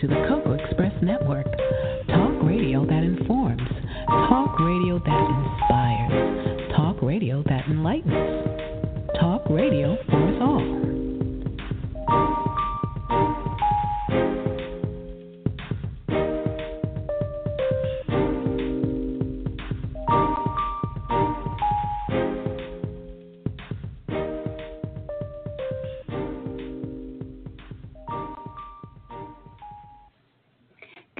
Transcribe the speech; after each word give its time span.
to 0.00 0.06
the 0.06 0.35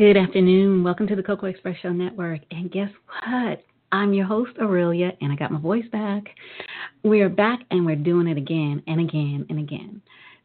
Good 0.06 0.16
afternoon. 0.16 0.84
Welcome 0.84 1.08
to 1.08 1.16
the 1.16 1.22
Cocoa 1.24 1.46
Express 1.46 1.80
Show 1.82 1.92
Network. 1.92 2.38
And 2.52 2.70
guess 2.70 2.90
what? 3.08 3.64
I'm 3.90 4.12
your 4.12 4.24
host, 4.24 4.52
Aurelia, 4.60 5.10
and 5.20 5.32
I 5.32 5.34
got 5.34 5.50
my 5.50 5.58
voice 5.58 5.84
back. 5.90 6.22
We 7.02 7.22
are 7.22 7.28
back 7.28 7.58
and 7.72 7.84
we're 7.84 7.96
doing 7.96 8.28
it 8.28 8.36
again 8.36 8.84
and 8.86 9.00
again 9.00 9.44
and 9.48 9.58
again. 9.58 10.00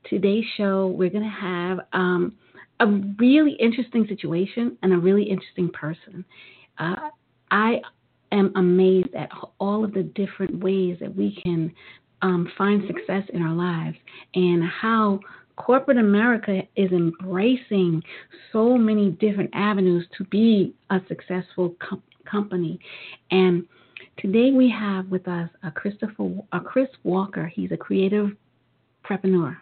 Today's 0.10 0.46
show, 0.58 0.88
we're 0.88 1.12
going 1.12 1.26
to 1.26 1.30
have 1.30 1.78
um, 1.94 2.34
a 2.80 2.88
really 3.20 3.52
interesting 3.60 4.08
situation 4.10 4.80
and 4.82 4.94
a 4.94 4.98
really 4.98 5.30
interesting 5.30 5.70
person. 5.70 6.26
Uh, 6.80 7.10
I 7.52 7.82
am 8.32 8.52
amazed 8.56 9.14
at 9.14 9.30
all 9.60 9.86
of 9.86 9.94
the 9.94 10.02
different 10.02 10.64
ways 10.64 10.98
that 11.02 11.16
we 11.16 11.40
can 11.44 11.72
um, 12.24 12.52
find 12.58 12.82
success 12.88 13.30
in 13.32 13.44
our 13.44 13.54
lives 13.54 13.98
and 14.34 14.64
how 14.64 15.20
corporate 15.62 15.98
America 15.98 16.62
is 16.76 16.92
embracing 16.92 18.02
so 18.52 18.78
many 18.78 19.12
different 19.12 19.50
avenues 19.54 20.06
to 20.18 20.24
be 20.26 20.74
a 20.90 21.00
successful 21.08 21.76
com- 21.80 22.02
company. 22.30 22.80
And 23.30 23.66
today 24.18 24.52
we 24.52 24.70
have 24.72 25.08
with 25.10 25.28
us 25.28 25.50
a 25.64 25.72
Christopher, 25.72 26.32
a 26.52 26.60
Chris 26.60 26.90
Walker. 27.04 27.46
He's 27.46 27.72
a 27.72 27.78
creative 27.78 28.32
entrepreneur. 29.04 29.56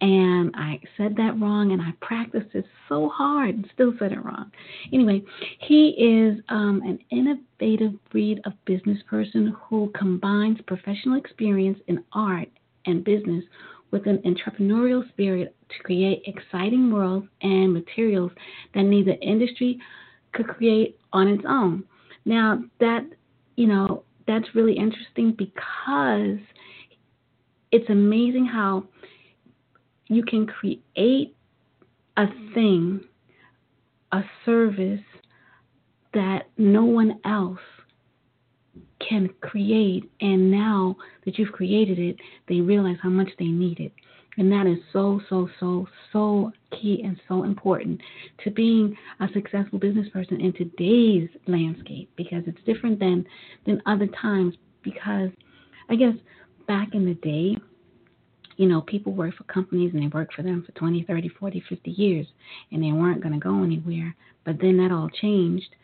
And 0.00 0.52
I 0.54 0.80
said 0.98 1.16
that 1.16 1.40
wrong, 1.40 1.72
and 1.72 1.80
I 1.80 1.92
practiced 2.02 2.54
it 2.54 2.66
so 2.88 3.08
hard 3.08 3.54
and 3.54 3.70
still 3.72 3.94
said 3.98 4.12
it 4.12 4.22
wrong. 4.22 4.50
Anyway, 4.92 5.22
he 5.60 5.90
is 5.90 6.42
um, 6.50 6.82
an 6.84 6.98
innovative 7.10 7.92
breed 8.10 8.40
of 8.44 8.52
business 8.66 8.98
person 9.08 9.56
who 9.62 9.90
combines 9.98 10.58
professional 10.66 11.16
experience 11.16 11.78
in 11.86 12.04
art 12.12 12.48
and 12.86 13.02
business 13.02 13.44
with 13.94 14.08
an 14.08 14.18
entrepreneurial 14.26 15.08
spirit 15.10 15.54
to 15.68 15.82
create 15.84 16.24
exciting 16.26 16.92
worlds 16.92 17.28
and 17.42 17.72
materials 17.72 18.32
that 18.74 18.82
neither 18.82 19.14
industry 19.22 19.78
could 20.32 20.48
create 20.48 20.98
on 21.12 21.28
its 21.28 21.44
own. 21.48 21.84
Now, 22.24 22.64
that, 22.80 23.04
you 23.54 23.68
know, 23.68 24.02
that's 24.26 24.52
really 24.52 24.76
interesting 24.76 25.32
because 25.38 26.40
it's 27.70 27.88
amazing 27.88 28.46
how 28.46 28.82
you 30.08 30.24
can 30.24 30.44
create 30.44 31.36
a 32.16 32.24
thing, 32.52 33.00
a 34.10 34.22
service 34.44 35.00
that 36.14 36.48
no 36.58 36.84
one 36.84 37.20
else 37.24 37.60
can 39.08 39.28
create. 39.40 40.10
And 40.20 40.50
now 40.50 40.96
that 41.24 41.38
you've 41.38 41.52
created 41.52 41.98
it, 41.98 42.16
they 42.48 42.60
realize 42.60 42.96
how 43.02 43.08
much 43.08 43.28
they 43.38 43.46
need 43.46 43.80
it. 43.80 43.92
And 44.36 44.50
that 44.50 44.66
is 44.66 44.78
so, 44.92 45.20
so, 45.28 45.48
so, 45.60 45.86
so 46.12 46.52
key 46.72 47.02
and 47.04 47.20
so 47.28 47.44
important 47.44 48.00
to 48.42 48.50
being 48.50 48.96
a 49.20 49.28
successful 49.32 49.78
business 49.78 50.08
person 50.08 50.40
in 50.40 50.52
today's 50.52 51.28
landscape 51.46 52.10
because 52.16 52.42
it's 52.46 52.58
different 52.66 52.98
than, 52.98 53.24
than 53.64 53.80
other 53.86 54.08
times. 54.20 54.54
Because 54.82 55.30
I 55.88 55.94
guess 55.94 56.14
back 56.66 56.94
in 56.94 57.04
the 57.04 57.14
day, 57.14 57.56
you 58.56 58.66
know, 58.68 58.80
people 58.82 59.12
worked 59.12 59.36
for 59.36 59.44
companies 59.44 59.92
and 59.94 60.02
they 60.02 60.08
worked 60.08 60.34
for 60.34 60.42
them 60.42 60.62
for 60.64 60.72
20, 60.72 61.04
30, 61.04 61.28
40, 61.28 61.64
50 61.68 61.90
years 61.90 62.26
and 62.72 62.82
they 62.82 62.92
weren't 62.92 63.22
going 63.22 63.34
to 63.34 63.40
go 63.40 63.62
anywhere. 63.62 64.14
But 64.44 64.60
then 64.60 64.76
that 64.78 64.92
all 64.92 65.08
changed 65.08 65.74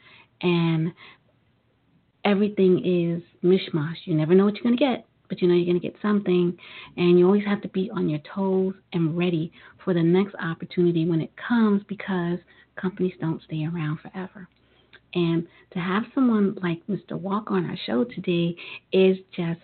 and 0.42 0.92
everything 2.25 2.78
is 2.84 3.22
mishmash. 3.44 3.97
You 4.04 4.14
never 4.14 4.34
know 4.34 4.44
what 4.44 4.54
you're 4.54 4.64
going 4.64 4.76
to 4.76 4.84
get, 4.84 5.06
but 5.28 5.41
you 5.41 5.48
know 5.48 5.54
you're 5.54 5.66
going 5.66 5.81
to 5.81 5.86
get 5.86 5.97
something. 6.03 6.56
And 6.97 7.19
you 7.19 7.26
always 7.26 7.44
have 7.47 7.62
to 7.62 7.69
be 7.69 7.91
on 7.91 8.08
your 8.08 8.20
toes 8.34 8.75
and 8.92 9.16
ready 9.16 9.53
for 9.84 9.94
the 9.94 10.03
next 10.03 10.34
opportunity 10.36 11.09
when 11.09 11.20
it 11.20 11.32
comes 11.36 11.82
because 11.88 12.38
companies 12.76 13.14
don't 13.20 13.42
stay 13.42 13.64
around 13.64 13.98
forever. 14.00 14.48
And 15.14 15.47
to 15.72 15.78
have 15.78 16.04
someone 16.14 16.56
like 16.62 16.86
Mr. 16.88 17.12
Walker 17.12 17.54
on 17.54 17.69
our 17.69 17.76
show 17.86 18.04
today 18.04 18.54
is 18.92 19.16
just 19.34 19.60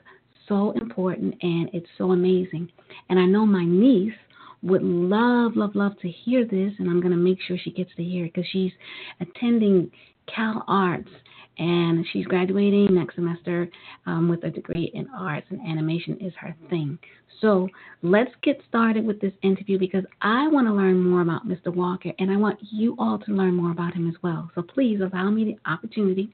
so 0.49 0.73
important 0.73 1.35
and 1.43 1.71
it's 1.73 1.89
so 1.99 2.13
amazing. 2.13 2.71
And 3.09 3.19
I 3.19 3.27
know 3.27 3.47
my 3.47 3.65
niece 3.65 4.15
would 4.63 4.83
love, 4.83 5.57
love, 5.57 5.75
love 5.75 5.93
to 6.01 6.09
hear 6.09 6.45
this, 6.45 6.73
and 6.79 6.89
I'm 6.89 7.01
going 7.01 7.13
to 7.13 7.17
make 7.17 7.39
sure 7.47 7.57
she 7.63 7.71
gets 7.71 7.91
to 7.97 8.03
hear 8.03 8.25
it 8.25 8.35
because 8.35 8.49
she's 8.51 8.73
attending 9.21 9.91
Cal 10.27 10.65
Arts 10.67 11.11
and 11.59 12.05
she's 12.13 12.27
graduating 12.27 12.95
next 12.95 13.15
semester 13.15 13.69
um, 14.07 14.29
with 14.29 14.45
a 14.45 14.51
degree 14.51 14.91
in 14.95 15.09
arts 15.17 15.47
and 15.51 15.61
animation 15.61 16.19
is 16.21 16.33
her 16.41 16.55
thing. 16.69 16.99
So 17.41 17.69
let's 18.03 18.31
get 18.43 18.61
started 18.69 19.07
with 19.07 19.21
this 19.21 19.33
interview 19.43 19.79
because 19.79 20.05
I 20.23 20.49
want 20.49 20.67
to 20.67 20.73
learn 20.73 21.03
more 21.03 21.23
about 21.23 21.47
Mr. 21.47 21.75
Walker 21.75 22.13
and 22.19 22.31
I 22.31 22.37
want 22.37 22.59
you 22.71 22.97
all 22.99 23.19
to 23.19 23.33
learn 23.33 23.55
more 23.55 23.71
about 23.71 23.95
him 23.95 24.09
as 24.09 24.15
well. 24.23 24.51
So 24.55 24.63
please 24.63 25.01
allow 25.01 25.31
me 25.31 25.45
the 25.45 25.71
opportunity 25.71 26.33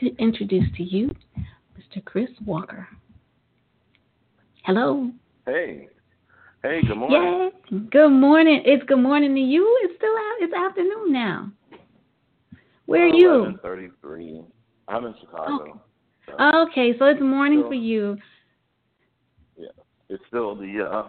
to 0.00 0.14
introduce 0.18 0.64
to 0.76 0.82
you 0.82 1.14
Mr. 1.38 2.04
Chris 2.04 2.30
Walker. 2.44 2.86
Hello. 4.64 5.10
Hey. 5.46 5.88
Hey, 6.62 6.80
good 6.86 6.96
morning. 6.96 7.50
Yeah. 7.70 7.78
Good 7.90 8.10
morning. 8.10 8.62
It's 8.64 8.82
good 8.84 8.98
morning 8.98 9.34
to 9.34 9.40
you. 9.40 9.78
It's 9.84 9.94
still 9.96 10.10
out 10.10 10.36
it's 10.40 10.54
afternoon 10.54 11.12
now. 11.12 11.52
Where 12.88 13.04
are 13.04 13.08
you? 13.08 13.58
Thirty-three. 13.62 14.42
I'm 14.88 15.04
in 15.04 15.14
Chicago. 15.20 15.62
Okay. 15.62 15.72
So, 16.24 16.68
okay, 16.70 16.98
so 16.98 17.04
it's 17.04 17.20
morning 17.20 17.58
still, 17.58 17.68
for 17.68 17.74
you. 17.74 18.16
Yeah, 19.58 19.66
it's 20.08 20.22
still 20.28 20.56
the 20.56 20.88
uh, 20.90 21.08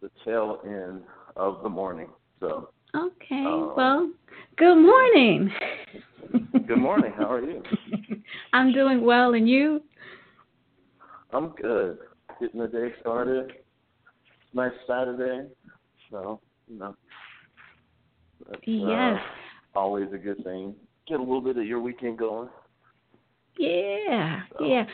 the 0.00 0.10
tail 0.24 0.58
end 0.66 1.02
of 1.36 1.62
the 1.62 1.68
morning. 1.68 2.08
So. 2.40 2.70
Okay. 2.96 3.44
Um, 3.46 3.72
well, 3.76 4.10
good 4.56 4.74
morning. 4.74 5.52
good 6.66 6.78
morning. 6.78 7.12
How 7.16 7.30
are 7.30 7.40
you? 7.40 7.62
I'm 8.52 8.72
doing 8.72 9.04
well, 9.04 9.34
and 9.34 9.48
you? 9.48 9.80
I'm 11.32 11.50
good. 11.50 11.98
Getting 12.40 12.58
the 12.58 12.66
day 12.66 12.88
started. 13.00 13.52
Nice 14.54 14.72
Saturday, 14.88 15.48
so 16.10 16.40
you 16.66 16.80
know. 16.80 16.96
yes. 18.66 19.20
Uh, 19.72 19.78
always 19.78 20.08
a 20.12 20.18
good 20.18 20.42
thing 20.42 20.74
get 21.08 21.18
a 21.18 21.22
little 21.22 21.40
bit 21.40 21.56
of 21.56 21.66
your 21.66 21.80
weekend 21.80 22.18
going. 22.18 22.48
Yeah, 23.58 24.42
so. 24.58 24.64
yeah. 24.64 24.84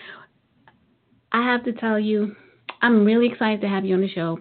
I 1.33 1.43
have 1.43 1.65
to 1.65 1.73
tell 1.73 1.99
you, 1.99 2.35
I'm 2.83 3.05
really 3.05 3.29
excited 3.31 3.61
to 3.61 3.69
have 3.69 3.85
you 3.85 3.95
on 3.95 4.01
the 4.01 4.09
show 4.09 4.41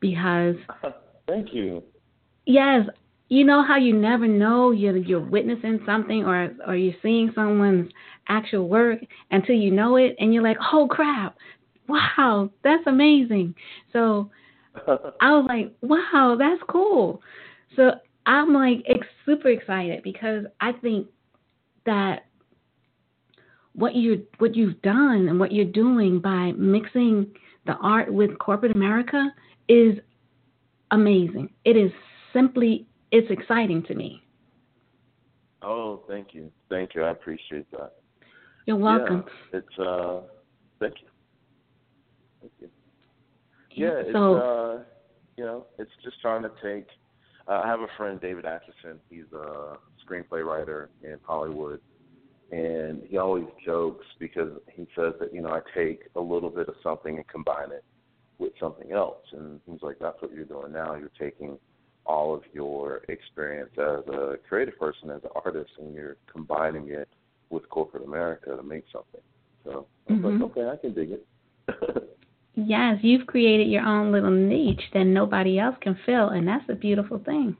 because. 0.00 0.56
Thank 1.28 1.52
you. 1.52 1.82
Yes, 2.44 2.86
you 3.28 3.44
know 3.44 3.64
how 3.66 3.76
you 3.76 3.92
never 3.92 4.28
know 4.28 4.70
you're 4.70 4.96
you're 4.96 5.18
witnessing 5.18 5.80
something 5.84 6.24
or 6.24 6.54
or 6.66 6.76
you're 6.76 6.94
seeing 7.02 7.32
someone's 7.34 7.90
actual 8.28 8.68
work 8.68 9.00
until 9.32 9.56
you 9.56 9.72
know 9.72 9.96
it, 9.96 10.14
and 10.20 10.32
you're 10.32 10.44
like, 10.44 10.58
oh 10.72 10.86
crap, 10.88 11.36
wow, 11.88 12.50
that's 12.62 12.86
amazing. 12.86 13.54
So 13.92 14.30
I 14.86 15.32
was 15.32 15.46
like, 15.48 15.72
wow, 15.82 16.36
that's 16.38 16.62
cool. 16.68 17.20
So 17.74 17.92
I'm 18.26 18.52
like 18.52 18.82
ex- 18.86 19.06
super 19.24 19.48
excited 19.48 20.02
because 20.02 20.44
I 20.60 20.72
think 20.72 21.06
that 21.86 22.26
what 23.72 23.94
you 23.94 24.26
what 24.38 24.56
you've 24.56 24.80
done 24.82 25.28
and 25.28 25.38
what 25.38 25.52
you're 25.52 25.64
doing 25.64 26.18
by 26.18 26.52
mixing 26.56 27.30
the 27.66 27.74
art 27.74 28.12
with 28.12 28.36
corporate 28.38 28.74
America 28.74 29.32
is 29.68 29.98
amazing. 30.90 31.50
It 31.64 31.76
is 31.76 31.92
simply 32.32 32.86
it's 33.12 33.30
exciting 33.30 33.84
to 33.84 33.94
me. 33.94 34.22
Oh, 35.62 36.02
thank 36.08 36.34
you, 36.34 36.50
thank 36.68 36.94
you. 36.94 37.04
I 37.04 37.10
appreciate 37.10 37.70
that. 37.70 37.92
You're 38.66 38.76
welcome. 38.76 39.24
Yeah, 39.52 39.58
it's 39.58 39.78
uh, 39.78 40.20
thank 40.80 40.94
you, 41.00 41.08
thank 42.40 42.52
you. 42.60 42.68
Yeah, 43.70 44.02
so, 44.12 44.34
it's 44.34 44.42
uh, 44.42 44.84
you 45.36 45.44
know, 45.44 45.66
it's 45.78 45.90
just 46.02 46.20
trying 46.20 46.42
to 46.42 46.50
take 46.62 46.86
uh, 47.48 47.62
I 47.64 47.66
have 47.66 47.80
a 47.80 47.88
friend, 47.96 48.20
David 48.20 48.44
Acheson. 48.44 48.98
He's 49.10 49.30
a 49.32 49.76
screenplay 50.04 50.44
writer 50.44 50.90
in 51.02 51.16
Hollywood, 51.22 51.80
and 52.50 53.02
he 53.08 53.18
always 53.18 53.44
jokes 53.64 54.04
because 54.18 54.52
he 54.72 54.86
says 54.96 55.14
that 55.20 55.32
you 55.32 55.42
know 55.42 55.50
I 55.50 55.60
take 55.74 56.04
a 56.16 56.20
little 56.20 56.50
bit 56.50 56.68
of 56.68 56.74
something 56.82 57.16
and 57.16 57.26
combine 57.28 57.72
it 57.72 57.84
with 58.38 58.52
something 58.60 58.92
else, 58.92 59.22
and 59.32 59.60
he's 59.70 59.82
like, 59.82 59.96
that's 60.00 60.20
what 60.20 60.32
you're 60.32 60.44
doing 60.44 60.72
now. 60.72 60.94
You're 60.94 61.10
taking 61.18 61.58
all 62.04 62.34
of 62.34 62.42
your 62.52 63.02
experience 63.08 63.70
as 63.78 64.06
a 64.12 64.36
creative 64.48 64.78
person, 64.78 65.10
as 65.10 65.22
an 65.24 65.30
artist, 65.44 65.70
and 65.78 65.94
you're 65.94 66.16
combining 66.30 66.88
it 66.88 67.08
with 67.50 67.68
corporate 67.68 68.04
America 68.04 68.56
to 68.56 68.62
make 68.62 68.84
something. 68.92 69.20
So 69.64 69.86
I 70.08 70.12
was 70.12 70.20
mm-hmm. 70.20 70.42
like, 70.42 70.50
okay, 70.50 70.68
I 70.68 70.76
can 70.76 70.94
dig 70.94 71.10
it. 71.12 71.26
yes, 72.56 72.98
you've 73.02 73.26
created 73.26 73.68
your 73.68 73.84
own 73.84 74.10
little 74.10 74.30
niche 74.30 74.82
that 74.94 75.04
nobody 75.04 75.58
else 75.58 75.76
can 75.80 75.96
fill, 76.04 76.30
and 76.30 76.48
that's 76.48 76.64
a 76.68 76.74
beautiful 76.74 77.18
thing. 77.18 77.56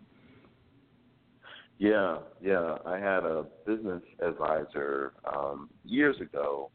Yeah, 1.79 2.19
yeah. 2.41 2.79
I 2.87 2.99
had 2.99 3.25
a 3.25 3.45
business 3.67 4.03
advisor 4.27 5.13
um, 5.31 5.69
years 5.85 6.17
ago, 6.21 6.71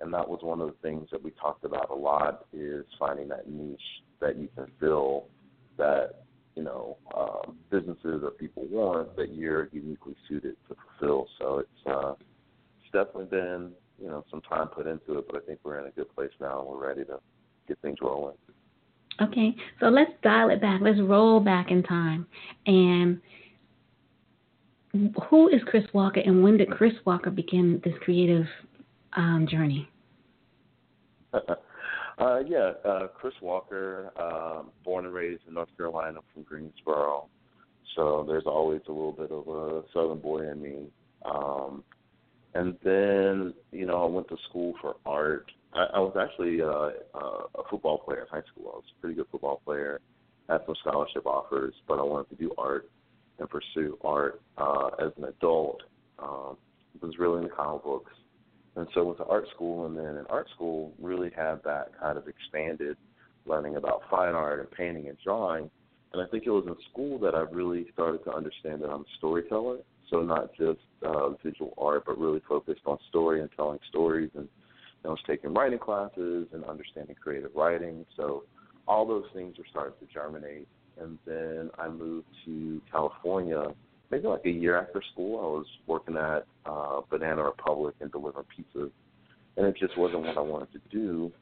and 0.00 0.12
that 0.12 0.28
was 0.28 0.40
one 0.42 0.60
of 0.60 0.68
the 0.68 0.76
things 0.82 1.08
that 1.10 1.22
we 1.22 1.30
talked 1.32 1.64
about 1.64 1.90
a 1.90 1.94
lot 1.94 2.44
is 2.52 2.84
finding 2.98 3.28
that 3.28 3.48
niche 3.48 3.80
that 4.20 4.36
you 4.36 4.48
can 4.54 4.66
fill 4.78 5.24
that 5.78 6.24
you 6.54 6.62
know 6.62 6.98
um, 7.16 7.56
businesses 7.70 8.22
or 8.22 8.30
people 8.30 8.66
want 8.70 9.16
that 9.16 9.34
you're 9.34 9.70
uniquely 9.72 10.14
suited 10.28 10.56
to 10.68 10.76
fulfill. 10.98 11.26
So 11.38 11.60
it's 11.60 11.86
uh, 11.86 12.12
it's 12.12 12.92
definitely 12.92 13.26
been 13.26 13.70
you 13.98 14.08
know 14.08 14.22
some 14.30 14.42
time 14.42 14.68
put 14.68 14.86
into 14.86 15.18
it, 15.18 15.26
but 15.30 15.42
I 15.42 15.46
think 15.46 15.60
we're 15.64 15.78
in 15.78 15.86
a 15.86 15.92
good 15.92 16.14
place 16.14 16.30
now 16.40 16.60
and 16.60 16.68
we're 16.68 16.86
ready 16.86 17.04
to 17.06 17.20
get 17.72 17.82
things 17.82 17.98
rolling. 18.02 18.36
Okay, 19.20 19.54
so 19.80 19.86
let's 19.86 20.10
dial 20.22 20.50
it 20.50 20.60
back. 20.60 20.80
Let's 20.82 21.00
roll 21.00 21.40
back 21.40 21.70
in 21.70 21.82
time 21.82 22.26
and 22.66 23.20
who 25.30 25.48
is 25.48 25.60
Chris 25.66 25.84
Walker 25.94 26.20
and 26.20 26.42
when 26.42 26.58
did 26.58 26.70
Chris 26.70 26.92
Walker 27.06 27.30
begin 27.30 27.80
this 27.84 27.94
creative 28.02 28.46
um, 29.14 29.46
journey? 29.50 29.88
uh, 31.32 32.38
yeah, 32.46 32.72
uh, 32.84 33.06
Chris 33.08 33.34
Walker, 33.40 34.10
uh, 34.18 34.62
born 34.84 35.06
and 35.06 35.14
raised 35.14 35.42
in 35.48 35.54
North 35.54 35.74
Carolina 35.76 36.18
from 36.32 36.42
Greensboro. 36.42 37.28
So 37.96 38.24
there's 38.26 38.44
always 38.46 38.80
a 38.88 38.92
little 38.92 39.12
bit 39.12 39.30
of 39.30 39.48
a 39.48 39.82
Southern 39.92 40.18
boy 40.18 40.50
in 40.50 40.62
me. 40.62 40.86
Um, 41.24 41.84
and 42.54 42.76
then, 42.84 43.54
you 43.70 43.86
know, 43.86 44.02
I 44.02 44.06
went 44.06 44.28
to 44.28 44.36
school 44.48 44.74
for 44.80 44.96
art. 45.06 45.50
I, 45.74 45.86
I 45.94 45.98
was 45.98 46.16
actually 46.20 46.60
uh, 46.62 46.90
uh, 47.18 47.60
a 47.60 47.68
football 47.70 47.98
player 47.98 48.22
in 48.22 48.28
high 48.28 48.46
school. 48.52 48.72
I 48.72 48.76
was 48.76 48.84
a 48.96 49.00
pretty 49.00 49.16
good 49.16 49.26
football 49.30 49.60
player, 49.64 50.00
had 50.48 50.60
some 50.66 50.74
scholarship 50.80 51.26
offers, 51.26 51.74
but 51.88 51.98
I 51.98 52.02
wanted 52.02 52.30
to 52.30 52.36
do 52.36 52.52
art 52.58 52.90
and 53.38 53.48
pursue 53.48 53.98
art 54.02 54.40
uh, 54.58 54.90
as 55.00 55.12
an 55.16 55.24
adult. 55.24 55.82
Um, 56.18 56.56
was 57.00 57.18
really 57.18 57.42
into 57.42 57.54
comic 57.54 57.82
books, 57.82 58.12
and 58.76 58.86
so 58.94 59.04
went 59.04 59.18
to 59.18 59.24
art 59.24 59.46
school, 59.54 59.86
and 59.86 59.96
then 59.96 60.16
in 60.16 60.24
art 60.28 60.46
school 60.54 60.92
really 61.00 61.30
had 61.34 61.56
that 61.64 61.90
kind 62.00 62.16
of 62.16 62.28
expanded 62.28 62.96
learning 63.46 63.76
about 63.76 64.02
fine 64.10 64.34
art 64.34 64.60
and 64.60 64.70
painting 64.70 65.08
and 65.08 65.18
drawing. 65.24 65.68
And 66.12 66.22
I 66.22 66.26
think 66.26 66.44
it 66.46 66.50
was 66.50 66.64
in 66.66 66.76
school 66.90 67.18
that 67.20 67.34
I 67.34 67.40
really 67.40 67.86
started 67.92 68.22
to 68.24 68.32
understand 68.32 68.82
that 68.82 68.90
I'm 68.90 69.00
a 69.00 69.16
storyteller. 69.18 69.78
So 70.10 70.20
not 70.20 70.54
just 70.54 70.80
uh, 71.04 71.30
visual 71.42 71.72
art, 71.78 72.04
but 72.06 72.18
really 72.18 72.42
focused 72.46 72.82
on 72.84 72.98
story 73.08 73.40
and 73.40 73.50
telling 73.56 73.78
stories. 73.88 74.30
And 74.36 74.46
I 75.04 75.08
was 75.08 75.18
taking 75.26 75.52
writing 75.52 75.78
classes 75.78 76.46
and 76.52 76.64
understanding 76.64 77.16
creative 77.20 77.50
writing. 77.54 78.06
So 78.16 78.44
all 78.86 79.06
those 79.06 79.24
things 79.34 79.58
are 79.58 79.66
starting 79.70 79.94
to 80.00 80.12
germinate 80.12 80.68
and 81.00 81.18
then 81.26 81.70
I 81.78 81.88
moved 81.88 82.26
to 82.44 82.80
California 82.90 83.64
maybe 84.10 84.28
like 84.28 84.44
a 84.44 84.50
year 84.50 84.78
after 84.78 85.02
school. 85.12 85.38
I 85.40 85.58
was 85.58 85.66
working 85.86 86.16
at 86.16 86.44
uh, 86.66 87.00
Banana 87.10 87.42
Republic 87.42 87.94
and 88.00 88.12
delivering 88.12 88.46
pizzas, 88.56 88.90
and 89.56 89.66
it 89.66 89.76
just 89.78 89.96
wasn't 89.96 90.20
what 90.20 90.36
I 90.36 90.40
wanted 90.40 90.68
to 90.72 90.80
do. 90.90 91.32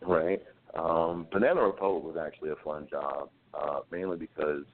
Right? 0.00 0.42
Um, 0.74 1.26
Banana 1.30 1.60
Republic 1.60 2.04
was 2.04 2.16
actually 2.16 2.50
a 2.50 2.56
fun 2.64 2.88
job, 2.90 3.28
uh, 3.52 3.80
mainly 3.92 4.16
because 4.16 4.64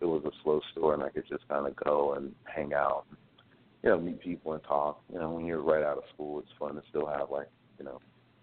it 0.00 0.06
was 0.06 0.22
a 0.24 0.30
slow 0.42 0.60
store 0.72 0.94
and 0.94 1.02
I 1.02 1.10
could 1.10 1.28
just 1.28 1.46
kind 1.48 1.66
of 1.66 1.76
go 1.76 2.14
and 2.14 2.34
hang 2.44 2.74
out, 2.74 3.04
you 3.84 3.90
know, 3.90 4.00
meet 4.00 4.20
people 4.20 4.54
and 4.54 4.62
talk. 4.64 5.00
You 5.12 5.20
know, 5.20 5.30
when 5.30 5.46
you're 5.46 5.62
right 5.62 5.84
out 5.84 5.98
of 5.98 6.04
school, 6.12 6.40
it's 6.40 6.48
fun 6.58 6.74
to 6.74 6.82
still 6.88 7.06
have 7.06 7.30
like, 7.30 7.48
you 7.78 7.84
know, 7.84 8.00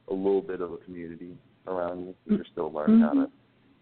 a 0.09 0.13
little 0.13 0.41
bit 0.41 0.61
of 0.61 0.71
a 0.71 0.77
community 0.77 1.35
around 1.67 2.07
you. 2.07 2.15
You're 2.25 2.45
still 2.51 2.71
learning 2.71 2.99
mm-hmm. 2.99 3.19
how 3.19 3.25
to 3.25 3.31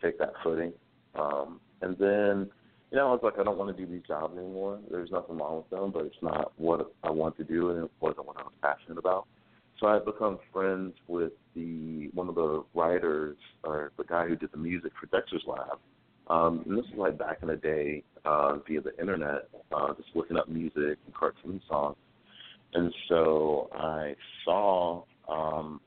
take 0.02 0.20
that 0.20 0.34
footing. 0.44 0.74
Um, 1.16 1.60
and 1.82 1.98
then, 1.98 2.50
you 2.92 2.98
know, 2.98 3.08
I 3.08 3.12
was 3.12 3.20
like, 3.24 3.40
I 3.40 3.44
don't 3.44 3.58
want 3.58 3.76
to 3.76 3.86
do 3.86 3.92
these 3.92 4.04
jobs 4.08 4.38
anymore. 4.38 4.80
There's 4.90 5.12
nothing 5.12 5.38
wrong 5.38 5.58
with 5.58 5.70
them, 5.70 5.92
but 5.92 6.06
it's 6.06 6.16
not 6.22 6.52
what 6.58 6.92
I 7.04 7.10
want 7.10 7.38
to 7.38 7.44
do, 7.44 7.70
and 7.70 7.86
it 7.86 7.92
wasn't 8.00 8.28
what 8.28 8.38
I 8.38 8.44
was 8.44 8.54
passionate 8.62 8.98
about. 8.98 9.28
So 9.80 9.88
I 9.88 9.96
had 9.96 10.06
become 10.06 10.40
friends 10.52 10.94
with 11.08 11.34
the 11.56 12.10
one 12.14 12.30
of 12.30 12.36
the 12.36 12.64
writers 12.74 13.38
or 13.64 13.92
the 13.98 14.04
guy 14.04 14.28
who 14.28 14.36
did 14.36 14.52
the 14.52 14.58
music 14.58 14.92
for 15.00 15.06
Dexter's 15.08 15.44
Lab. 15.46 15.78
Um, 16.30 16.64
and 16.68 16.78
this 16.78 16.86
is 16.86 16.98
like 16.98 17.18
back 17.18 17.38
in 17.42 17.48
the 17.48 17.56
day 17.56 18.04
uh, 18.26 18.58
via 18.68 18.82
the 18.82 18.98
internet, 19.00 19.48
uh, 19.72 19.94
just 19.94 20.10
looking 20.16 20.36
up 20.36 20.50
music 20.50 20.98
and 21.06 21.14
cartoon 21.14 21.62
songs. 21.70 21.96
And 22.74 22.94
so 23.08 23.70
I 23.74 24.16
saw 24.44 25.04
um, 25.30 25.82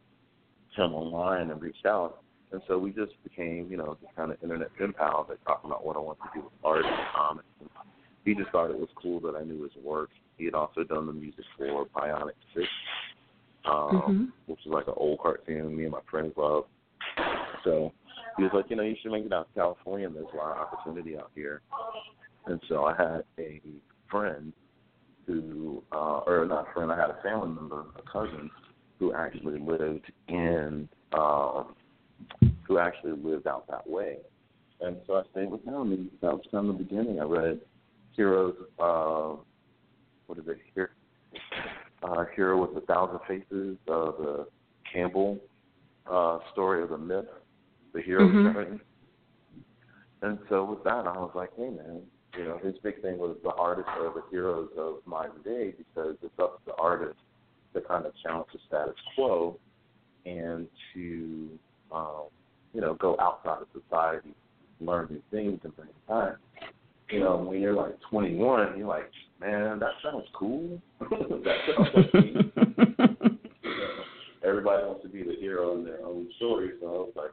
him 0.76 0.94
online 0.94 1.50
and 1.50 1.60
reached 1.60 1.86
out 1.86 2.22
and 2.52 2.60
so 2.66 2.78
we 2.78 2.90
just 2.90 3.12
became, 3.22 3.68
you 3.70 3.76
know, 3.76 3.96
just 4.02 4.14
kind 4.16 4.32
of 4.32 4.42
internet 4.42 4.68
pen 4.76 4.92
pals 4.92 5.26
that 5.28 5.38
talking 5.44 5.70
about 5.70 5.84
what 5.84 5.96
I 5.96 6.00
want 6.00 6.18
to 6.18 6.28
do 6.34 6.44
with 6.44 6.52
art 6.64 6.84
and 6.84 7.06
comics. 7.14 7.46
And 7.60 7.70
he 8.24 8.34
just 8.34 8.50
thought 8.50 8.70
it 8.70 8.78
was 8.78 8.88
cool 9.00 9.20
that 9.20 9.36
I 9.36 9.44
knew 9.44 9.62
his 9.62 9.72
work. 9.84 10.10
He 10.36 10.46
had 10.46 10.54
also 10.54 10.82
done 10.82 11.06
the 11.06 11.12
music 11.12 11.44
for 11.56 11.86
Bionic 11.86 12.32
Six, 12.54 12.66
um, 13.66 13.72
mm-hmm. 13.72 14.24
which 14.46 14.60
is 14.60 14.72
like 14.72 14.88
an 14.88 14.94
old 14.96 15.20
cartoon 15.20 15.76
me 15.76 15.84
and 15.84 15.92
my 15.92 16.00
friends 16.10 16.32
love. 16.36 16.64
So 17.64 17.92
he 18.36 18.42
was 18.42 18.52
like, 18.52 18.66
you 18.68 18.76
know, 18.76 18.82
you 18.82 18.96
should 19.00 19.12
make 19.12 19.24
it 19.24 19.32
out 19.32 19.48
to 19.52 19.60
California. 19.60 20.08
There's 20.08 20.26
a 20.32 20.36
lot 20.36 20.56
of 20.56 20.66
opportunity 20.66 21.16
out 21.16 21.30
here. 21.34 21.62
And 22.46 22.60
so 22.68 22.84
I 22.84 22.96
had 22.96 23.22
a 23.38 23.60
friend 24.10 24.52
who, 25.26 25.84
uh, 25.92 26.20
or 26.26 26.46
not 26.48 26.68
a 26.68 26.72
friend, 26.72 26.90
I 26.90 26.98
had 26.98 27.10
a 27.10 27.22
family 27.22 27.48
member, 27.48 27.84
a 27.96 28.10
cousin, 28.10 28.50
who 29.00 29.14
actually 29.14 29.58
lived 29.58 30.12
in 30.28 30.88
um, 31.12 31.74
who 32.68 32.78
actually 32.78 33.12
lived 33.12 33.48
out 33.48 33.66
that 33.68 33.88
way. 33.88 34.18
And 34.80 34.96
so 35.06 35.14
I 35.14 35.22
stayed 35.32 35.50
with 35.50 35.64
him, 35.64 35.92
and 35.92 36.10
that 36.22 36.32
was 36.32 36.42
kind 36.52 36.68
of 36.68 36.78
the 36.78 36.84
beginning. 36.84 37.18
I 37.18 37.24
read 37.24 37.60
Heroes, 38.14 38.54
uh, 38.78 39.36
what 40.26 40.38
is 40.38 40.44
it, 40.46 40.58
here? 40.74 40.90
Uh, 42.02 42.24
Hero 42.36 42.60
with 42.60 42.82
a 42.82 42.86
Thousand 42.86 43.18
Faces, 43.26 43.76
uh, 43.88 44.12
the 44.12 44.46
Campbell 44.92 45.38
uh, 46.10 46.38
story 46.52 46.82
of 46.82 46.90
the 46.90 46.98
myth, 46.98 47.26
the 47.92 48.00
hero 48.00 48.26
mm-hmm. 48.26 48.52
journey. 48.52 48.80
And 50.22 50.38
so 50.48 50.64
with 50.64 50.84
that, 50.84 51.06
I 51.06 51.18
was 51.18 51.32
like, 51.34 51.50
hey, 51.56 51.70
man, 51.70 52.02
you 52.36 52.44
know, 52.44 52.58
his 52.62 52.74
big 52.82 53.02
thing 53.02 53.18
was 53.18 53.36
the 53.42 53.52
artists 53.52 53.90
are 53.96 54.12
the 54.14 54.22
heroes 54.30 54.68
of 54.78 54.96
modern 55.06 55.42
day 55.42 55.74
because 55.76 56.16
it's 56.22 56.38
up 56.38 56.58
to 56.58 56.72
the 56.72 56.74
artist 56.74 57.18
to 57.74 57.80
kind 57.80 58.06
of 58.06 58.12
challenge 58.22 58.48
the 58.52 58.58
status 58.66 58.94
quo 59.14 59.56
and 60.26 60.66
to 60.94 61.48
um, 61.92 62.24
you 62.72 62.80
know, 62.80 62.94
go 62.94 63.16
outside 63.20 63.62
of 63.62 63.68
society, 63.72 64.34
learn 64.80 65.08
new 65.10 65.22
things, 65.30 65.60
and 65.64 65.74
bring 65.76 65.88
it 65.88 66.08
back. 66.08 66.36
You 67.10 67.20
know, 67.20 67.36
when 67.38 67.60
you're 67.60 67.74
like 67.74 67.98
21, 68.08 68.78
you're 68.78 68.86
like, 68.86 69.10
man, 69.40 69.80
that 69.80 69.90
sounds 70.02 70.26
cool. 70.32 70.80
that 71.00 71.56
sounds 71.66 71.88
like 71.94 72.14
me. 72.14 72.34
you 72.34 72.52
know, 73.64 74.04
everybody 74.44 74.84
wants 74.84 75.02
to 75.02 75.08
be 75.08 75.22
the 75.22 75.34
hero 75.40 75.76
in 75.76 75.84
their 75.84 76.04
own 76.04 76.28
story, 76.36 76.70
so 76.80 76.86
I 76.86 76.90
was 76.90 77.12
like, 77.16 77.30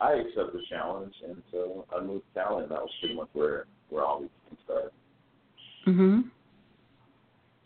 I 0.00 0.12
accept 0.12 0.52
the 0.52 0.60
challenge, 0.68 1.14
and 1.26 1.42
so 1.50 1.86
I 1.96 2.02
moved 2.02 2.24
to 2.34 2.40
Cali, 2.40 2.62
and 2.64 2.70
that 2.70 2.80
was 2.80 2.90
pretty 3.00 3.16
much 3.16 3.28
where 3.32 3.66
where 3.88 4.04
all 4.04 4.20
these 4.20 4.28
things 4.48 4.60
started. 4.64 4.90
Mhm. 5.86 6.30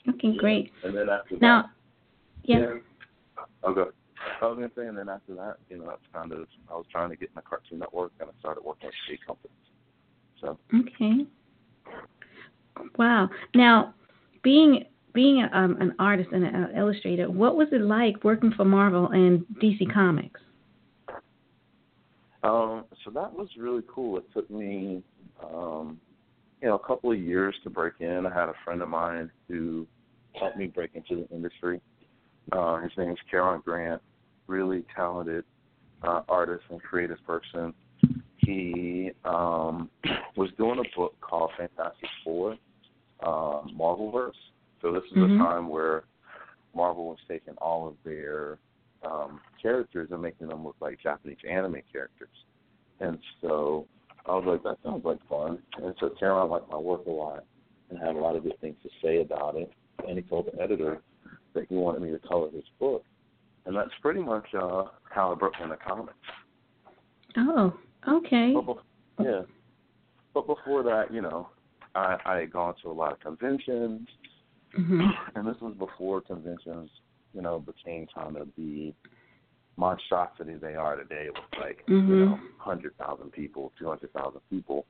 Okay, 0.08 0.28
yeah. 0.28 0.40
great. 0.40 0.72
And 0.84 0.96
then 0.96 1.10
after 1.10 1.36
now, 1.40 1.62
that, 1.62 1.70
yeah. 2.44 2.58
yeah. 2.60 3.44
I'll 3.64 3.74
go. 3.74 3.90
I 4.40 4.46
was 4.46 4.56
gonna 4.56 4.70
say, 4.76 4.86
and 4.86 4.96
then 4.96 5.01
after 5.12 5.34
that, 5.34 5.56
you 5.68 5.78
know, 5.78 5.86
that's 5.86 6.02
kind 6.12 6.32
of 6.32 6.46
I 6.70 6.74
was 6.74 6.86
trying 6.90 7.10
to 7.10 7.16
get 7.16 7.28
in 7.28 7.34
the 7.36 7.42
Cartoon 7.42 7.78
Network, 7.78 8.12
and 8.20 8.28
I 8.28 8.32
started 8.40 8.64
working 8.64 8.86
with 8.86 8.94
state 9.06 9.20
companies. 9.26 9.56
So 10.40 10.58
okay, 10.74 11.26
wow. 12.98 13.28
Now, 13.54 13.94
being 14.42 14.84
being 15.14 15.46
um, 15.52 15.76
an 15.80 15.94
artist 15.98 16.30
and 16.32 16.44
an 16.44 16.76
illustrator, 16.76 17.30
what 17.30 17.56
was 17.56 17.68
it 17.72 17.82
like 17.82 18.24
working 18.24 18.52
for 18.56 18.64
Marvel 18.64 19.08
and 19.08 19.44
DC 19.62 19.92
Comics? 19.92 20.40
Um, 22.42 22.84
so 23.04 23.10
that 23.12 23.32
was 23.32 23.48
really 23.56 23.82
cool. 23.86 24.18
It 24.18 24.24
took 24.34 24.50
me, 24.50 25.02
um, 25.44 26.00
you 26.60 26.68
know, 26.68 26.74
a 26.74 26.86
couple 26.86 27.12
of 27.12 27.18
years 27.20 27.54
to 27.62 27.70
break 27.70 27.94
in. 28.00 28.26
I 28.26 28.34
had 28.34 28.48
a 28.48 28.54
friend 28.64 28.82
of 28.82 28.88
mine 28.88 29.30
who 29.48 29.86
helped 30.32 30.56
me 30.56 30.66
break 30.66 30.90
into 30.94 31.22
the 31.22 31.34
industry. 31.34 31.80
Uh, 32.50 32.80
his 32.80 32.90
name 32.96 33.10
is 33.10 33.18
Keron 33.32 33.62
Grant 33.62 34.02
really 34.46 34.84
talented 34.94 35.44
uh, 36.02 36.22
artist 36.28 36.64
and 36.70 36.82
creative 36.82 37.18
person. 37.26 37.72
He 38.38 39.10
um, 39.24 39.88
was 40.36 40.50
doing 40.58 40.78
a 40.80 40.98
book 40.98 41.14
called 41.20 41.50
Fantastic 41.56 42.08
Four, 42.24 42.52
um, 43.24 43.76
Mangaverse. 43.78 44.32
So 44.80 44.92
this 44.92 45.04
is 45.12 45.18
mm-hmm. 45.18 45.40
a 45.40 45.44
time 45.44 45.68
where 45.68 46.04
Marvel 46.74 47.06
was 47.06 47.18
taking 47.28 47.54
all 47.58 47.86
of 47.86 47.94
their 48.04 48.58
um, 49.04 49.40
characters 49.60 50.08
and 50.10 50.22
making 50.22 50.48
them 50.48 50.64
look 50.64 50.76
like 50.80 51.00
Japanese 51.02 51.38
anime 51.48 51.82
characters. 51.92 52.28
And 53.00 53.18
so 53.40 53.86
I 54.26 54.32
was 54.34 54.44
like, 54.46 54.62
that 54.62 54.78
sounds 54.84 55.04
like 55.04 55.18
fun. 55.28 55.58
And 55.78 55.94
so 56.00 56.10
Keron 56.20 56.50
liked 56.50 56.70
my 56.70 56.78
work 56.78 57.06
a 57.06 57.10
lot 57.10 57.44
and 57.90 57.98
had 57.98 58.16
a 58.16 58.18
lot 58.18 58.36
of 58.36 58.44
good 58.44 58.60
things 58.60 58.76
to 58.82 58.88
say 59.02 59.20
about 59.20 59.56
it. 59.56 59.70
And 60.06 60.16
he 60.16 60.22
told 60.22 60.46
the 60.46 60.60
editor 60.60 61.00
that 61.54 61.66
he 61.68 61.74
wanted 61.74 62.02
me 62.02 62.10
to 62.10 62.18
color 62.18 62.50
his 62.50 62.64
book. 62.80 63.04
And 63.64 63.76
that's 63.76 63.90
pretty 64.00 64.20
much 64.20 64.46
uh, 64.54 64.84
how 65.10 65.32
I 65.32 65.34
broke 65.34 65.54
into 65.62 65.76
comics. 65.76 66.14
Oh, 67.36 67.72
okay. 68.08 68.52
But 68.54 68.66
be- 69.18 69.24
yeah. 69.24 69.42
But 70.34 70.46
before 70.46 70.82
that, 70.82 71.12
you 71.12 71.20
know, 71.20 71.48
I, 71.94 72.16
I 72.24 72.36
had 72.38 72.52
gone 72.52 72.74
to 72.82 72.90
a 72.90 72.92
lot 72.92 73.12
of 73.12 73.20
conventions, 73.20 74.08
mm-hmm. 74.78 75.00
and 75.36 75.46
this 75.46 75.60
was 75.60 75.74
before 75.78 76.20
conventions, 76.20 76.90
you 77.34 77.42
know, 77.42 77.60
became 77.60 78.06
kind 78.14 78.36
of 78.36 78.48
the 78.56 78.92
monstrosity 79.76 80.54
they 80.54 80.74
are 80.74 80.96
today 80.96 81.28
with 81.28 81.60
like 81.60 81.78
mm-hmm. 81.88 82.10
you 82.10 82.26
know 82.26 82.38
hundred 82.58 82.96
thousand 82.98 83.32
people, 83.32 83.72
two 83.78 83.88
hundred 83.88 84.12
thousand 84.12 84.40
people. 84.50 84.86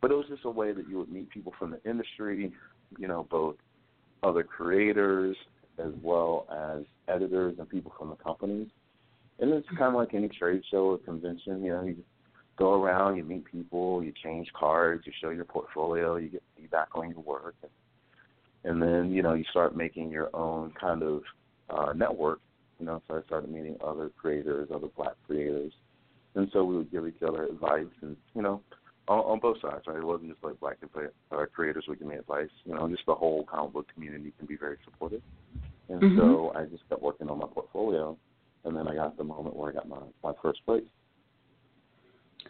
But 0.00 0.10
it 0.10 0.14
was 0.14 0.26
just 0.28 0.44
a 0.44 0.50
way 0.50 0.72
that 0.72 0.88
you 0.88 0.98
would 0.98 1.12
meet 1.12 1.30
people 1.30 1.52
from 1.58 1.72
the 1.72 1.90
industry, 1.90 2.52
you 2.98 3.08
know, 3.08 3.26
both 3.30 3.56
other 4.22 4.42
creators 4.42 5.36
as 5.80 5.92
well 6.02 6.46
as 6.50 6.84
editors 7.08 7.56
and 7.58 7.68
people 7.68 7.92
from 7.98 8.10
the 8.10 8.16
companies. 8.16 8.68
And 9.38 9.50
it's 9.52 9.68
kind 9.70 9.82
of 9.82 9.94
like 9.94 10.14
any 10.14 10.28
trade 10.28 10.62
show 10.70 10.90
or 10.90 10.98
convention. 10.98 11.64
You 11.64 11.72
know, 11.72 11.82
you 11.82 11.96
go 12.56 12.82
around, 12.82 13.16
you 13.16 13.24
meet 13.24 13.44
people, 13.44 14.02
you 14.04 14.12
change 14.22 14.48
cards, 14.52 15.04
you 15.06 15.12
show 15.20 15.30
your 15.30 15.46
portfolio, 15.46 16.16
you 16.16 16.28
get 16.28 16.42
feedback 16.56 16.88
on 16.94 17.10
your 17.10 17.20
work, 17.20 17.54
and, 17.62 17.70
and 18.70 18.82
then 18.82 19.12
you 19.12 19.22
know 19.22 19.32
you 19.32 19.44
start 19.50 19.74
making 19.74 20.10
your 20.10 20.28
own 20.34 20.72
kind 20.78 21.02
of 21.02 21.22
uh, 21.70 21.92
network 21.94 22.40
you 22.80 22.86
know, 22.86 23.02
so 23.06 23.18
I 23.18 23.22
started 23.26 23.50
meeting 23.50 23.76
other 23.84 24.10
creators, 24.16 24.70
other 24.74 24.88
black 24.96 25.12
creators, 25.26 25.72
and 26.34 26.48
so 26.52 26.64
we 26.64 26.78
would 26.78 26.90
give 26.90 27.06
each 27.06 27.22
other 27.26 27.44
advice, 27.44 27.92
and 28.00 28.16
you 28.34 28.40
know, 28.40 28.62
on, 29.06 29.18
on 29.18 29.38
both 29.38 29.60
sides. 29.60 29.84
Right, 29.86 29.98
it 29.98 30.04
wasn't 30.04 30.30
just 30.30 30.42
like 30.42 30.58
black 30.60 30.78
uh, 31.30 31.44
creators 31.54 31.84
would 31.86 31.98
give 31.98 32.08
me 32.08 32.16
advice. 32.16 32.48
You 32.64 32.74
know, 32.74 32.88
just 32.88 33.04
the 33.06 33.14
whole 33.14 33.44
comic 33.44 33.74
book 33.74 33.86
community 33.92 34.32
can 34.38 34.46
be 34.46 34.56
very 34.56 34.78
supportive, 34.84 35.20
and 35.90 36.00
mm-hmm. 36.00 36.18
so 36.18 36.52
I 36.54 36.64
just 36.66 36.88
kept 36.88 37.02
working 37.02 37.28
on 37.28 37.38
my 37.38 37.48
portfolio, 37.52 38.16
and 38.64 38.76
then 38.76 38.86
I 38.86 38.94
got 38.94 39.16
the 39.16 39.24
moment 39.24 39.56
where 39.56 39.70
I 39.70 39.74
got 39.74 39.88
my 39.88 39.98
my 40.22 40.32
first 40.40 40.64
place. 40.64 40.84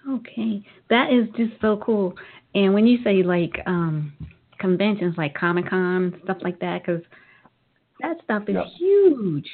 Okay, 0.09 0.63
that 0.91 1.11
is 1.11 1.27
just 1.37 1.61
so 1.61 1.79
cool. 1.79 2.15
And 2.55 2.75
when 2.75 2.87
you 2.87 2.99
say 3.03 3.23
like 3.23 3.53
um 3.67 4.13
conventions 4.59 5.15
like 5.17 5.35
Comic 5.35 5.71
Con 5.71 6.21
stuff 6.25 6.37
like 6.43 6.61
that, 6.61 6.83
because 6.83 7.03
that 8.01 8.19
stuff 8.25 8.45
is 8.49 8.57
huge. 8.77 9.49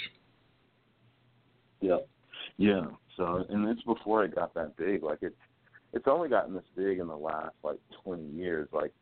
Yeah, 1.81 1.99
yeah. 2.57 2.87
So, 3.17 3.45
and 3.49 3.69
it's 3.69 3.83
before 3.83 4.25
it 4.25 4.35
got 4.35 4.53
that 4.55 4.77
big. 4.77 5.05
Like 5.05 5.19
it's 5.23 5.37
it's 5.93 6.07
only 6.09 6.29
gotten 6.29 6.55
this 6.55 6.65
big 6.77 6.99
in 6.99 7.07
the 7.07 7.17
last 7.17 7.55
like 7.63 7.79
20 8.03 8.25
years. 8.31 8.69
Like, 8.73 8.93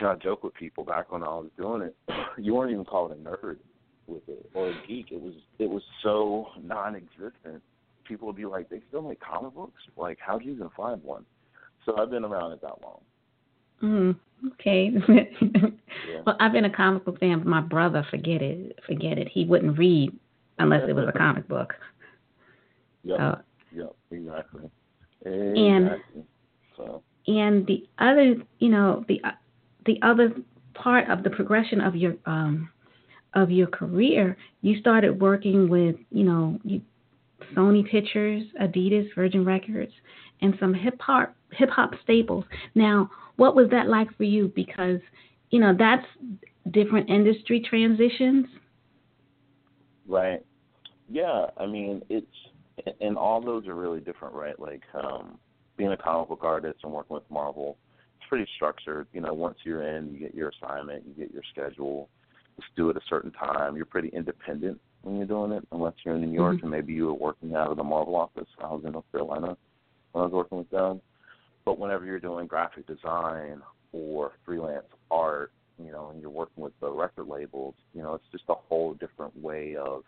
I 0.00 0.14
joke 0.14 0.44
with 0.44 0.54
people 0.54 0.84
back 0.84 1.12
when 1.12 1.22
I 1.22 1.28
was 1.28 1.50
doing 1.58 1.82
it, 1.82 1.96
you 2.38 2.54
weren't 2.54 2.72
even 2.72 2.84
called 2.84 3.12
a 3.12 3.14
nerd 3.16 3.58
with 4.08 4.28
it 4.28 4.48
or 4.54 4.70
a 4.70 4.74
geek. 4.86 5.12
It 5.12 5.20
was 5.20 5.34
it 5.58 5.68
was 5.68 5.82
so 6.02 6.46
non-existent. 6.62 7.62
People 8.04 8.26
would 8.26 8.36
be 8.36 8.46
like, 8.46 8.70
they 8.70 8.80
still 8.88 9.02
make 9.02 9.20
comic 9.20 9.54
books. 9.54 9.82
Like, 9.96 10.18
how'd 10.20 10.44
you 10.44 10.52
even 10.52 10.70
find 10.74 11.02
one? 11.02 11.26
So 11.84 11.96
I've 11.98 12.10
been 12.10 12.24
around 12.24 12.52
it 12.52 12.60
that 12.62 12.80
long. 12.82 13.00
Mm, 13.82 14.16
okay. 14.54 14.90
yeah. 15.08 16.20
Well, 16.26 16.36
I've 16.40 16.52
been 16.52 16.64
a 16.64 16.74
comic 16.74 17.04
book 17.04 17.20
fan, 17.20 17.38
but 17.38 17.46
my 17.46 17.60
brother, 17.60 18.06
forget 18.10 18.42
it, 18.42 18.78
forget 18.86 19.18
it. 19.18 19.28
He 19.32 19.44
wouldn't 19.44 19.78
read 19.78 20.12
unless 20.58 20.82
it 20.88 20.94
was 20.94 21.06
a 21.14 21.16
comic 21.16 21.46
book. 21.48 21.74
Yep. 23.04 23.20
Uh, 23.20 23.34
yep. 23.72 23.94
Exactly. 24.10 24.70
Exactly. 25.24 25.68
And 25.68 25.90
so. 26.76 27.02
and 27.26 27.66
the 27.66 27.86
other, 27.98 28.36
you 28.58 28.68
know, 28.68 29.04
the 29.08 29.20
the 29.86 29.98
other 30.02 30.32
part 30.74 31.08
of 31.08 31.22
the 31.22 31.30
progression 31.30 31.80
of 31.80 31.96
your 31.96 32.14
um 32.26 32.70
of 33.34 33.50
your 33.50 33.66
career, 33.66 34.36
you 34.62 34.80
started 34.80 35.20
working 35.20 35.68
with, 35.68 35.96
you 36.10 36.24
know, 36.24 36.58
Sony 37.54 37.88
Pictures, 37.88 38.44
Adidas, 38.60 39.08
Virgin 39.14 39.44
Records, 39.44 39.92
and 40.40 40.54
some 40.60 40.74
hip 40.74 41.00
hop 41.00 41.34
hip 41.52 41.70
hop 41.70 41.92
staples. 42.02 42.44
Now, 42.74 43.10
what 43.36 43.54
was 43.54 43.68
that 43.70 43.88
like 43.88 44.14
for 44.16 44.24
you? 44.24 44.52
Because 44.54 45.00
you 45.50 45.60
know 45.60 45.74
that's 45.76 46.06
different 46.70 47.08
industry 47.08 47.64
transitions. 47.68 48.46
Right. 50.06 50.44
Yeah, 51.08 51.46
I 51.56 51.66
mean 51.66 52.02
it's 52.08 52.26
and 53.00 53.16
all 53.16 53.40
those 53.40 53.66
are 53.66 53.74
really 53.74 54.00
different, 54.00 54.34
right? 54.34 54.58
Like 54.58 54.82
um 54.94 55.38
being 55.76 55.92
a 55.92 55.96
comic 55.96 56.28
book 56.28 56.40
artist 56.42 56.80
and 56.82 56.92
working 56.92 57.14
with 57.14 57.30
Marvel, 57.30 57.78
it's 58.18 58.28
pretty 58.28 58.46
structured. 58.56 59.06
You 59.12 59.20
know, 59.20 59.32
once 59.32 59.58
you're 59.64 59.96
in, 59.96 60.12
you 60.12 60.18
get 60.18 60.34
your 60.34 60.50
assignment, 60.50 61.04
you 61.06 61.14
get 61.14 61.32
your 61.32 61.44
schedule. 61.52 62.08
Just 62.60 62.74
do 62.76 62.90
it 62.90 62.96
a 62.96 63.00
certain 63.08 63.30
time. 63.32 63.76
You're 63.76 63.86
pretty 63.86 64.08
independent 64.08 64.80
when 65.02 65.16
you're 65.16 65.26
doing 65.26 65.52
it, 65.52 65.66
unless 65.72 65.94
you're 66.04 66.16
in 66.16 66.22
New 66.22 66.34
York 66.34 66.56
mm-hmm. 66.56 66.64
and 66.64 66.70
maybe 66.70 66.92
you 66.92 67.06
were 67.06 67.14
working 67.14 67.54
out 67.54 67.70
of 67.70 67.76
the 67.76 67.84
Marvel 67.84 68.16
office. 68.16 68.48
I 68.62 68.66
was 68.66 68.82
in 68.84 68.92
North 68.92 69.04
Carolina 69.12 69.56
when 70.12 70.22
I 70.22 70.26
was 70.26 70.32
working 70.32 70.58
with 70.58 70.70
them. 70.70 71.00
But 71.64 71.78
whenever 71.78 72.04
you're 72.04 72.18
doing 72.18 72.46
graphic 72.46 72.86
design 72.86 73.60
or 73.92 74.32
freelance 74.44 74.86
art, 75.10 75.52
you 75.78 75.92
know, 75.92 76.10
and 76.10 76.20
you're 76.20 76.30
working 76.30 76.62
with 76.62 76.72
the 76.80 76.90
record 76.90 77.28
labels, 77.28 77.74
you 77.94 78.02
know, 78.02 78.14
it's 78.14 78.24
just 78.32 78.44
a 78.48 78.54
whole 78.54 78.94
different 78.94 79.36
way 79.40 79.76
of, 79.76 80.02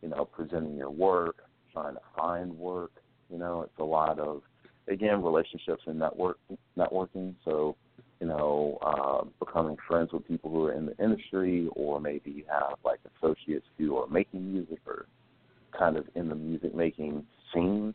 you 0.00 0.08
know, 0.08 0.24
presenting 0.24 0.76
your 0.76 0.90
work, 0.90 1.44
trying 1.72 1.94
to 1.94 2.00
find 2.16 2.56
work. 2.56 2.92
You 3.30 3.38
know, 3.38 3.62
it's 3.62 3.78
a 3.78 3.84
lot 3.84 4.18
of 4.18 4.42
again 4.88 5.22
relationships 5.22 5.82
and 5.86 5.98
network 5.98 6.38
networking. 6.78 7.34
So, 7.44 7.76
you 8.22 8.28
know, 8.28 8.78
uh, 8.82 9.24
becoming 9.44 9.76
friends 9.88 10.12
with 10.12 10.26
people 10.28 10.48
who 10.48 10.66
are 10.66 10.72
in 10.72 10.86
the 10.86 10.96
industry, 11.02 11.68
or 11.74 12.00
maybe 12.00 12.30
you 12.30 12.44
have 12.48 12.78
like 12.84 13.00
associates 13.16 13.66
who 13.76 13.96
are 13.96 14.06
making 14.06 14.52
music 14.52 14.78
or 14.86 15.06
kind 15.76 15.96
of 15.96 16.04
in 16.14 16.28
the 16.28 16.34
music 16.36 16.72
making 16.72 17.26
scene, 17.52 17.92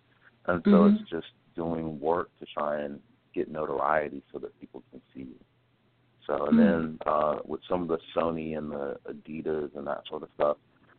and 0.47 0.61
so 0.65 0.71
mm-hmm. 0.71 0.95
it's 0.97 1.09
just 1.09 1.27
doing 1.55 1.97
work 2.01 2.29
to 2.41 2.45
try 2.53 2.81
and 2.81 2.99
get 3.33 3.49
notoriety 3.49 4.21
so 4.33 4.37
that 4.37 4.59
people 4.59 4.83
can 4.91 5.01
see 5.13 5.21
you. 5.21 5.39
So 6.25 6.47
and 6.47 6.57
mm 6.57 6.57
then 6.57 6.99
uh, 7.05 7.37
with 7.45 7.61
some 7.69 7.83
of 7.83 7.87
the 7.87 7.99
Sony 8.13 8.57
and 8.57 8.69
the 8.69 8.97
Adidas 9.09 9.77
and 9.77 9.87
that 9.87 10.01
sort 10.09 10.23
of 10.23 10.29
stuff, 10.35 10.57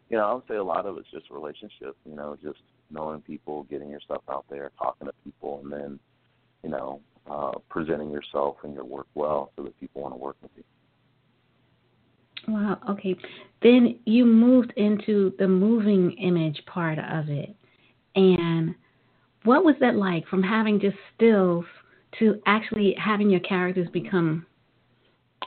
you 0.09 0.17
know, 0.17 0.25
I 0.25 0.33
would 0.33 0.45
say 0.49 0.57
a 0.57 0.65
lot 0.65 0.87
of 0.87 0.97
it's 0.97 1.11
just 1.11 1.31
relationship. 1.31 1.99
You 2.09 2.17
know, 2.17 2.39
just 2.43 2.61
knowing 2.91 3.21
people, 3.21 3.65
getting 3.65 3.91
yourself 3.91 4.23
out 4.31 4.47
there, 4.49 4.71
talking 4.79 5.07
to 5.07 5.13
people, 5.23 5.61
and 5.63 5.71
then, 5.71 5.99
you 6.63 6.71
know, 6.71 7.03
uh, 7.31 7.53
presenting 7.69 8.11
yourself 8.11 8.57
and 8.65 8.75
your 8.75 8.85
work 8.85 9.07
well 9.15 9.53
so 9.57 9.63
that 9.63 9.79
people 9.81 10.03
want 10.03 10.15
to 10.15 10.19
work 10.19 10.37
with 10.43 10.51
you. 10.57 10.65
Wow. 12.47 12.79
Okay. 12.91 13.17
Then 13.63 13.99
you 14.05 14.25
moved 14.25 14.73
into 14.77 15.35
the 15.39 15.49
moving 15.49 16.13
image 16.13 16.63
part 16.67 16.99
of 16.99 17.29
it, 17.29 17.55
and 18.15 18.75
what 19.45 19.65
was 19.65 19.75
that 19.81 19.97
like 19.97 20.27
from 20.29 20.43
having 20.43 20.81
just 20.81 20.97
stills 21.15 21.65
to 22.19 22.41
actually 22.47 22.97
having 22.99 23.29
your 23.29 23.41
characters 23.41 23.89
become 23.93 24.47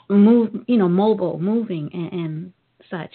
move, 0.10 0.50
you 0.68 0.78
know, 0.78 0.90
mobile, 0.90 1.40
moving, 1.40 1.90
and, 1.94 2.12
and 2.12 2.54
such. 2.90 3.12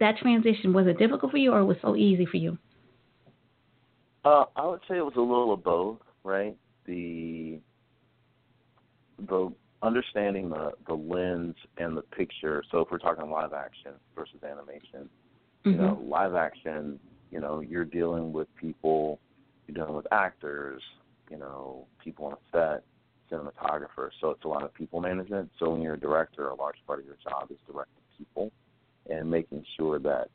That 0.00 0.16
transition 0.18 0.72
was 0.72 0.86
it 0.86 0.98
difficult 0.98 1.32
for 1.32 1.38
you, 1.38 1.52
or 1.52 1.64
was 1.64 1.76
it 1.76 1.82
so 1.82 1.96
easy 1.96 2.26
for 2.26 2.36
you? 2.36 2.56
Uh, 4.24 4.44
I 4.56 4.66
would 4.66 4.80
say 4.88 4.96
it 4.96 5.04
was 5.04 5.14
a 5.16 5.20
little 5.20 5.52
of 5.52 5.62
both, 5.62 5.98
right? 6.24 6.56
The 6.86 7.58
the 9.28 9.52
understanding 9.96 10.50
the 10.50 10.72
the 10.86 10.94
lens 10.94 11.54
and 11.78 11.96
the 11.96 12.02
picture. 12.02 12.62
So 12.70 12.80
if 12.80 12.90
we're 12.90 12.98
talking 12.98 13.30
live 13.30 13.52
action 13.52 13.92
versus 14.14 14.42
animation, 14.42 15.08
mm-hmm. 15.64 15.70
you 15.70 15.76
know, 15.76 16.02
live 16.04 16.34
action, 16.34 16.98
you 17.30 17.40
know, 17.40 17.60
you're 17.60 17.84
dealing 17.84 18.32
with 18.32 18.48
people, 18.56 19.18
you're 19.66 19.74
dealing 19.74 19.96
with 19.96 20.06
actors, 20.12 20.82
you 21.30 21.38
know, 21.38 21.86
people 22.02 22.26
on 22.26 22.36
set 22.52 22.82
cinematographers. 23.30 24.10
so 24.20 24.30
it's 24.30 24.44
a 24.44 24.48
lot 24.48 24.62
of 24.62 24.72
people 24.72 25.00
management. 25.00 25.50
So 25.58 25.70
when 25.70 25.82
you're 25.82 25.94
a 25.94 26.00
director, 26.00 26.48
a 26.48 26.54
large 26.54 26.76
part 26.86 27.00
of 27.00 27.06
your 27.06 27.16
job 27.28 27.50
is 27.50 27.56
directing 27.66 28.02
people 28.16 28.52
and 29.10 29.28
making 29.28 29.64
sure 29.76 29.98
that 29.98 30.28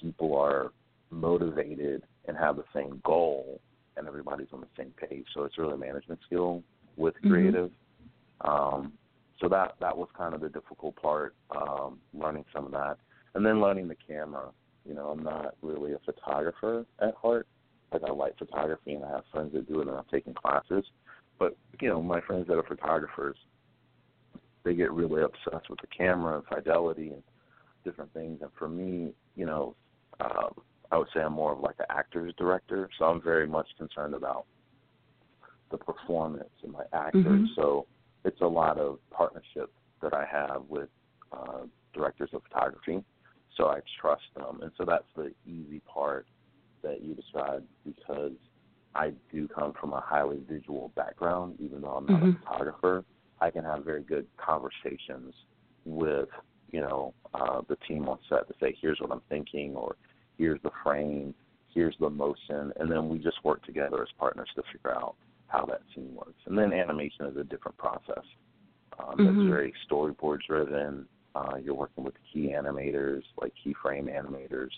people 0.00 0.36
are 0.36 0.72
motivated 1.10 2.02
and 2.26 2.36
have 2.36 2.56
the 2.56 2.64
same 2.74 3.00
goal 3.04 3.60
and 3.96 4.08
everybody's 4.08 4.48
on 4.52 4.60
the 4.60 4.66
same 4.76 4.92
page. 4.96 5.26
So 5.34 5.44
it's 5.44 5.56
really 5.56 5.74
a 5.74 5.76
management 5.76 6.18
skill 6.26 6.64
with 6.96 7.14
mm-hmm. 7.16 7.30
creative. 7.30 7.70
Mm-hmm. 8.44 8.48
Um, 8.50 8.92
so 9.42 9.48
that 9.48 9.74
that 9.80 9.96
was 9.96 10.08
kind 10.16 10.34
of 10.34 10.40
the 10.40 10.48
difficult 10.48 10.94
part, 10.96 11.34
um, 11.54 11.98
learning 12.14 12.44
some 12.54 12.64
of 12.64 12.70
that, 12.72 12.96
and 13.34 13.44
then 13.44 13.60
learning 13.60 13.88
the 13.88 13.96
camera. 14.06 14.50
You 14.86 14.94
know, 14.94 15.08
I'm 15.08 15.22
not 15.22 15.56
really 15.62 15.92
a 15.92 15.98
photographer 16.04 16.86
at 17.00 17.14
heart. 17.16 17.46
Like 17.92 18.02
I 18.06 18.12
like 18.12 18.38
photography, 18.38 18.94
and 18.94 19.04
I 19.04 19.10
have 19.10 19.24
friends 19.32 19.52
that 19.52 19.68
do 19.68 19.80
it, 19.80 19.88
and 19.88 19.96
I've 19.96 20.08
taken 20.08 20.32
classes. 20.32 20.84
But 21.38 21.56
you 21.80 21.88
know, 21.88 22.00
my 22.00 22.20
friends 22.20 22.46
that 22.46 22.56
are 22.56 22.62
photographers, 22.62 23.36
they 24.64 24.74
get 24.74 24.92
really 24.92 25.22
obsessed 25.22 25.68
with 25.68 25.80
the 25.80 25.88
camera 25.88 26.36
and 26.36 26.46
fidelity 26.46 27.08
and 27.08 27.22
different 27.84 28.14
things. 28.14 28.38
And 28.42 28.50
for 28.56 28.68
me, 28.68 29.12
you 29.34 29.44
know, 29.44 29.74
um, 30.20 30.52
I 30.92 30.98
would 30.98 31.08
say 31.12 31.20
I'm 31.20 31.32
more 31.32 31.52
of 31.52 31.60
like 31.60 31.76
an 31.80 31.86
actor's 31.90 32.32
director, 32.38 32.88
so 32.96 33.06
I'm 33.06 33.20
very 33.20 33.48
much 33.48 33.66
concerned 33.76 34.14
about 34.14 34.46
the 35.72 35.78
performance 35.78 36.50
and 36.62 36.72
my 36.72 36.84
actors. 36.92 37.24
Mm-hmm. 37.24 37.44
So 37.56 37.86
it's 38.24 38.40
a 38.40 38.46
lot 38.46 38.78
of 38.78 38.98
partnership 39.10 39.72
that 40.00 40.14
I 40.14 40.24
have 40.30 40.62
with 40.68 40.88
uh, 41.32 41.62
directors 41.94 42.30
of 42.32 42.42
photography. 42.44 43.04
So 43.56 43.66
I 43.66 43.80
trust 44.00 44.22
them, 44.34 44.60
and 44.62 44.70
so 44.78 44.84
that's 44.84 45.04
the 45.14 45.32
easy 45.46 45.80
part 45.80 46.26
that 46.82 47.02
you 47.02 47.14
described 47.14 47.66
because 47.84 48.32
I 48.94 49.12
do 49.32 49.48
come 49.48 49.72
from 49.78 49.92
a 49.92 50.00
highly 50.00 50.40
visual 50.48 50.90
background, 50.96 51.56
even 51.60 51.82
though 51.82 51.90
I'm 51.90 52.06
not 52.06 52.22
mm-hmm. 52.22 52.30
a 52.30 52.50
photographer. 52.50 53.04
I 53.40 53.50
can 53.50 53.64
have 53.64 53.84
very 53.84 54.02
good 54.02 54.26
conversations 54.36 55.34
with 55.84 56.28
you 56.70 56.80
know 56.80 57.14
uh, 57.34 57.60
the 57.68 57.76
team 57.88 58.08
on 58.08 58.18
set 58.28 58.48
to 58.48 58.54
say, 58.60 58.76
here's 58.80 59.00
what 59.00 59.12
I'm 59.12 59.22
thinking, 59.28 59.74
or 59.74 59.96
here's 60.38 60.60
the 60.62 60.70
frame, 60.82 61.34
here's 61.74 61.96
the 62.00 62.10
motion, 62.10 62.72
and 62.76 62.90
then 62.90 63.08
we 63.08 63.18
just 63.18 63.44
work 63.44 63.64
together 63.64 64.02
as 64.02 64.08
partners 64.18 64.48
to 64.56 64.62
figure 64.72 64.94
out 64.94 65.16
how 65.52 65.66
that 65.66 65.82
scene 65.94 66.14
works. 66.14 66.40
And 66.46 66.56
then 66.56 66.72
animation 66.72 67.26
is 67.26 67.36
a 67.36 67.44
different 67.44 67.76
process. 67.76 68.24
Um, 68.98 69.18
mm-hmm. 69.18 69.40
It's 69.40 69.50
very 69.50 69.74
storyboard 69.90 70.38
driven. 70.46 71.06
Uh, 71.34 71.56
you're 71.62 71.74
working 71.74 72.04
with 72.04 72.14
key 72.32 72.54
animators, 72.56 73.22
like 73.40 73.52
keyframe 73.64 74.08
animators. 74.08 74.70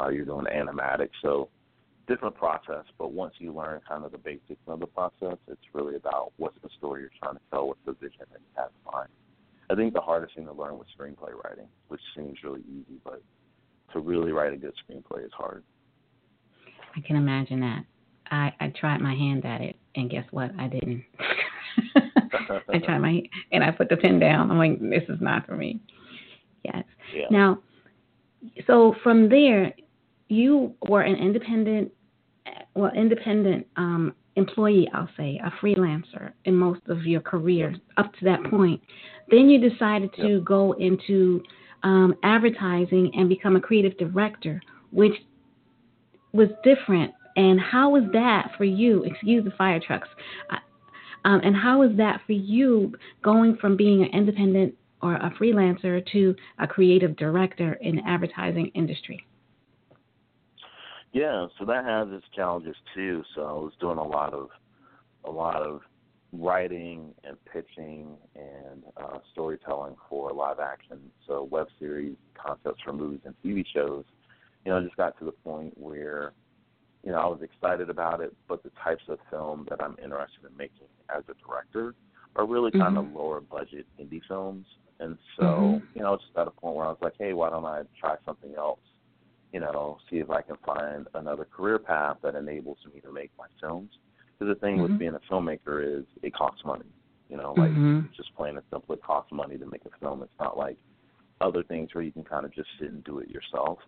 Uh, 0.00 0.08
you're 0.08 0.24
doing 0.24 0.46
animatics, 0.46 1.10
so 1.22 1.48
different 2.08 2.34
process. 2.34 2.84
But 2.98 3.12
once 3.12 3.34
you 3.38 3.52
learn 3.52 3.80
kind 3.88 4.04
of 4.04 4.12
the 4.12 4.18
basics 4.18 4.60
of 4.66 4.80
the 4.80 4.86
process, 4.86 5.38
it's 5.48 5.60
really 5.72 5.96
about 5.96 6.32
what's 6.36 6.56
the 6.62 6.68
story 6.78 7.02
you're 7.02 7.10
trying 7.22 7.34
to 7.34 7.40
tell, 7.50 7.68
what's 7.68 7.80
the 7.86 7.92
vision 7.92 8.26
that 8.30 8.40
you 8.40 8.52
have 8.56 8.70
in 8.70 8.92
mind. 8.92 9.08
I 9.70 9.74
think 9.74 9.94
the 9.94 10.00
hardest 10.00 10.34
thing 10.34 10.46
to 10.46 10.52
learn 10.52 10.76
was 10.76 10.86
screenplay 10.98 11.32
writing, 11.44 11.68
which 11.88 12.00
seems 12.16 12.38
really 12.42 12.62
easy, 12.68 12.98
but 13.04 13.22
to 13.92 14.00
really 14.00 14.32
write 14.32 14.52
a 14.52 14.56
good 14.56 14.74
screenplay 14.84 15.24
is 15.24 15.32
hard. 15.36 15.62
I 16.96 17.00
can 17.00 17.16
imagine 17.16 17.60
that. 17.60 17.84
I 18.30 18.52
I 18.60 18.72
tried 18.78 19.00
my 19.00 19.14
hand 19.14 19.44
at 19.44 19.60
it, 19.60 19.76
and 19.94 20.10
guess 20.10 20.24
what? 20.30 20.50
I 20.58 20.68
didn't. 20.68 21.04
I 22.72 22.78
tried 22.78 22.98
my 22.98 23.22
and 23.50 23.64
I 23.64 23.70
put 23.70 23.88
the 23.88 23.96
pen 23.96 24.18
down. 24.18 24.50
I'm 24.50 24.58
like, 24.58 24.80
this 24.80 25.04
is 25.08 25.20
not 25.20 25.46
for 25.46 25.56
me. 25.56 25.80
Yes. 26.64 26.84
Yeah. 27.14 27.26
Now, 27.30 27.58
so 28.66 28.94
from 29.02 29.28
there, 29.28 29.72
you 30.28 30.74
were 30.88 31.02
an 31.02 31.16
independent, 31.16 31.92
well, 32.74 32.92
independent 32.94 33.66
um, 33.76 34.14
employee, 34.36 34.88
I'll 34.94 35.08
say, 35.16 35.40
a 35.44 35.50
freelancer 35.64 36.32
in 36.44 36.54
most 36.56 36.80
of 36.88 37.04
your 37.04 37.20
career 37.20 37.74
up 37.96 38.12
to 38.14 38.24
that 38.24 38.42
point. 38.50 38.80
Then 39.30 39.48
you 39.48 39.68
decided 39.68 40.12
to 40.14 40.36
yep. 40.36 40.44
go 40.44 40.72
into 40.72 41.42
um, 41.82 42.14
advertising 42.22 43.10
and 43.14 43.28
become 43.28 43.56
a 43.56 43.60
creative 43.60 43.96
director, 43.98 44.60
which 44.90 45.14
was 46.32 46.48
different. 46.64 47.12
And 47.36 47.60
how 47.60 47.90
was 47.90 48.04
that 48.12 48.52
for 48.56 48.64
you? 48.64 49.04
Excuse 49.04 49.44
the 49.44 49.52
fire 49.52 49.80
trucks. 49.80 50.08
Um, 51.24 51.40
and 51.44 51.54
how 51.54 51.82
is 51.82 51.96
that 51.96 52.20
for 52.26 52.32
you 52.32 52.92
going 53.22 53.56
from 53.56 53.76
being 53.76 54.02
an 54.02 54.10
independent 54.12 54.74
or 55.02 55.14
a 55.14 55.32
freelancer 55.40 56.04
to 56.12 56.34
a 56.58 56.66
creative 56.66 57.16
director 57.16 57.74
in 57.74 57.96
the 57.96 58.02
advertising 58.06 58.70
industry? 58.74 59.24
Yeah, 61.12 61.46
so 61.58 61.66
that 61.66 61.84
has 61.84 62.08
its 62.10 62.24
challenges 62.34 62.76
too. 62.94 63.22
So 63.34 63.42
I 63.42 63.52
was 63.52 63.72
doing 63.80 63.98
a 63.98 64.04
lot 64.04 64.32
of 64.32 64.48
a 65.24 65.30
lot 65.30 65.56
of 65.56 65.82
writing 66.32 67.14
and 67.24 67.36
pitching 67.44 68.16
and 68.34 68.82
uh, 68.96 69.18
storytelling 69.32 69.94
for 70.08 70.32
live 70.32 70.58
action, 70.58 70.98
so 71.26 71.44
web 71.50 71.66
series, 71.78 72.16
concepts 72.34 72.80
for 72.82 72.92
movies 72.92 73.20
and 73.24 73.34
TV 73.44 73.64
shows. 73.72 74.04
You 74.64 74.72
know, 74.72 74.78
I 74.78 74.82
just 74.82 74.96
got 74.96 75.18
to 75.18 75.24
the 75.24 75.32
point 75.32 75.76
where 75.76 76.32
you 77.04 77.10
know, 77.10 77.18
I 77.18 77.26
was 77.26 77.40
excited 77.42 77.90
about 77.90 78.20
it, 78.20 78.34
but 78.48 78.62
the 78.62 78.70
types 78.82 79.02
of 79.08 79.18
film 79.30 79.66
that 79.70 79.82
I'm 79.82 79.96
interested 80.02 80.44
in 80.48 80.56
making 80.56 80.86
as 81.14 81.24
a 81.28 81.34
director 81.46 81.94
are 82.36 82.46
really 82.46 82.70
mm-hmm. 82.70 82.80
kind 82.80 82.98
of 82.98 83.12
lower 83.12 83.40
budget 83.40 83.86
indie 84.00 84.20
films. 84.28 84.66
And 85.00 85.18
so, 85.36 85.44
mm-hmm. 85.44 85.98
you 85.98 86.02
know, 86.02 86.16
just 86.16 86.36
at 86.36 86.46
a 86.46 86.50
point 86.50 86.76
where 86.76 86.86
I 86.86 86.90
was 86.90 86.98
like, 87.02 87.14
hey, 87.18 87.32
why 87.32 87.50
don't 87.50 87.64
I 87.64 87.82
try 87.98 88.14
something 88.24 88.54
else? 88.56 88.80
You 89.52 89.60
know, 89.60 89.98
see 90.10 90.18
if 90.18 90.30
I 90.30 90.42
can 90.42 90.56
find 90.64 91.08
another 91.14 91.44
career 91.44 91.78
path 91.78 92.18
that 92.22 92.36
enables 92.36 92.78
me 92.94 93.00
to 93.00 93.12
make 93.12 93.30
my 93.36 93.46
films. 93.60 93.90
Because 94.38 94.54
the 94.54 94.60
thing 94.60 94.74
mm-hmm. 94.74 94.82
with 94.82 94.98
being 94.98 95.14
a 95.14 95.32
filmmaker 95.32 96.00
is 96.00 96.04
it 96.22 96.34
costs 96.34 96.62
money. 96.64 96.86
You 97.28 97.36
know, 97.38 97.54
like 97.56 97.70
mm-hmm. 97.70 98.00
just 98.16 98.34
plain 98.36 98.56
and 98.56 98.64
simple, 98.70 98.94
it 98.94 99.02
costs 99.02 99.32
money 99.32 99.58
to 99.58 99.66
make 99.66 99.82
a 99.86 99.98
film. 100.00 100.22
It's 100.22 100.32
not 100.38 100.56
like 100.56 100.76
other 101.40 101.62
things 101.64 101.88
where 101.94 102.04
you 102.04 102.12
can 102.12 102.24
kind 102.24 102.44
of 102.44 102.54
just 102.54 102.68
sit 102.78 102.90
and 102.90 103.02
do 103.02 103.18
it 103.18 103.28
yourself 103.28 103.78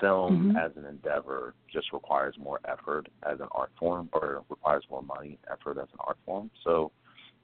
film 0.00 0.48
mm-hmm. 0.48 0.56
as 0.56 0.72
an 0.76 0.84
endeavor 0.86 1.54
just 1.72 1.92
requires 1.92 2.34
more 2.38 2.60
effort 2.66 3.08
as 3.22 3.40
an 3.40 3.48
art 3.52 3.70
form 3.78 4.08
or 4.12 4.42
requires 4.48 4.84
more 4.90 5.02
money 5.02 5.38
effort 5.50 5.78
as 5.78 5.88
an 5.92 5.98
art 6.06 6.18
form. 6.24 6.50
So 6.64 6.90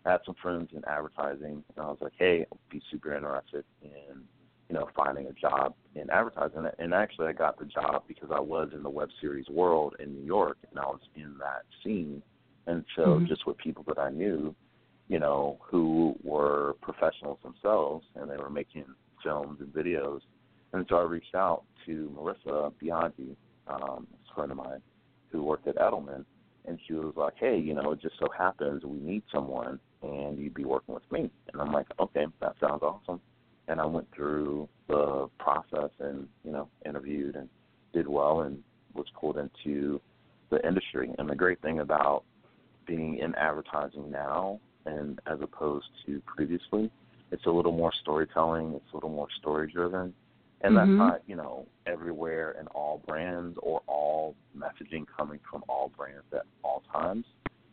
I 0.05 0.13
had 0.13 0.21
some 0.25 0.37
friends 0.41 0.71
in 0.75 0.85
advertising 0.87 1.63
and 1.77 1.79
I 1.79 1.87
was 1.87 1.99
like, 2.01 2.15
Hey, 2.19 2.47
I'd 2.51 2.59
be 2.71 2.83
super 2.91 3.15
interested 3.15 3.65
in, 3.83 4.23
you 4.69 4.75
know, 4.75 4.89
finding 4.97 5.27
a 5.27 5.33
job 5.33 5.75
in 5.95 6.11
advertising 6.11 6.67
and 6.79 6.95
actually 6.95 7.29
I 7.29 7.33
got 7.33 7.59
the 7.59 7.67
job 7.67 8.05
because 8.09 8.31
I 8.33 8.41
was 8.41 8.71
in 8.75 8.83
the 8.83 8.91
web 8.91 9.09
series 9.21 9.49
world 9.49 9.95
in 10.01 10.15
New 10.15 10.25
York 10.25 10.59
and 10.71 10.79
I 10.79 10.87
was 10.87 11.01
in 11.15 11.37
that 11.39 11.63
scene 11.85 12.23
and 12.67 12.85
so 12.97 13.03
mm-hmm. 13.03 13.27
just 13.27 13.47
with 13.47 13.57
people 13.59 13.85
that 13.89 13.99
I 13.99 14.11
knew, 14.11 14.55
you 15.09 15.19
know, 15.21 15.59
who 15.61 16.17
were 16.25 16.75
professionals 16.81 17.39
themselves 17.43 18.05
and 18.17 18.31
they 18.31 18.37
were 18.37 18.51
making 18.51 18.87
films 19.23 19.61
and 19.61 19.73
videos 19.73 20.21
and 20.73 20.87
so 20.89 20.97
I 20.97 21.03
reached 21.03 21.35
out 21.35 21.65
to 21.87 22.13
Marissa 22.17 22.73
Bianchi, 22.79 23.37
um, 23.69 24.07
a 24.31 24.35
friend 24.35 24.51
of 24.51 24.57
mine 24.57 24.83
who 25.31 25.43
worked 25.43 25.67
at 25.67 25.77
Edelman, 25.77 26.25
and 26.67 26.79
she 26.87 26.95
was 26.95 27.15
like, 27.17 27.35
"Hey, 27.37 27.59
you 27.59 27.75
know, 27.75 27.93
it 27.93 28.01
just 28.01 28.19
so 28.19 28.29
happens 28.37 28.85
we 28.85 28.99
need 28.99 29.23
someone, 29.33 29.79
and 30.03 30.39
you'd 30.39 30.55
be 30.55 30.65
working 30.65 30.95
with 30.95 31.11
me." 31.11 31.31
And 31.53 31.63
I'm 31.63 31.73
like, 31.73 31.87
"Okay, 31.99 32.27
that 32.41 32.57
sounds 32.61 32.83
awesome." 32.83 33.21
And 33.69 33.81
I 33.81 33.87
went 33.87 34.11
through 34.13 34.69
the 34.89 35.29
process 35.39 35.91
and 35.99 36.29
you 36.45 36.53
know 36.53 36.69
interviewed 36.85 37.37
and 37.37 37.49
did 37.93 38.07
well 38.07 38.43
and 38.43 38.63
was 38.95 39.07
pulled 39.19 39.39
into 39.39 40.01
the 40.51 40.67
industry. 40.67 41.13
And 41.19 41.29
the 41.29 41.35
great 41.35 41.61
thing 41.63 41.81
about 41.81 42.25
being 42.87 43.19
in 43.19 43.35
advertising 43.35 44.11
now 44.11 44.61
and 44.85 45.21
as 45.27 45.41
opposed 45.41 45.87
to 46.07 46.21
previously, 46.21 46.91
it's 47.33 47.47
a 47.47 47.51
little 47.51 47.73
more 47.73 47.93
storytelling, 47.93 48.75
it's 48.75 48.93
a 48.93 48.97
little 48.97 49.11
more 49.11 49.29
story 49.39 49.71
driven, 49.71 50.15
and 50.63 50.75
mm-hmm. 50.75 50.99
that's 50.99 50.99
not, 50.99 51.23
you 51.27 51.37
know, 51.37 51.67
everywhere 51.87 52.57
and 52.59 52.69
all 52.69 53.03
brands 53.07 53.59
or 53.63 53.83
all 53.87 54.35
messaging 54.57 55.05
coming 55.17 55.39
from 55.51 55.63
all 55.69 55.93
brands 55.97 56.25
at 56.33 56.43
all 56.63 56.83
times. 56.93 57.25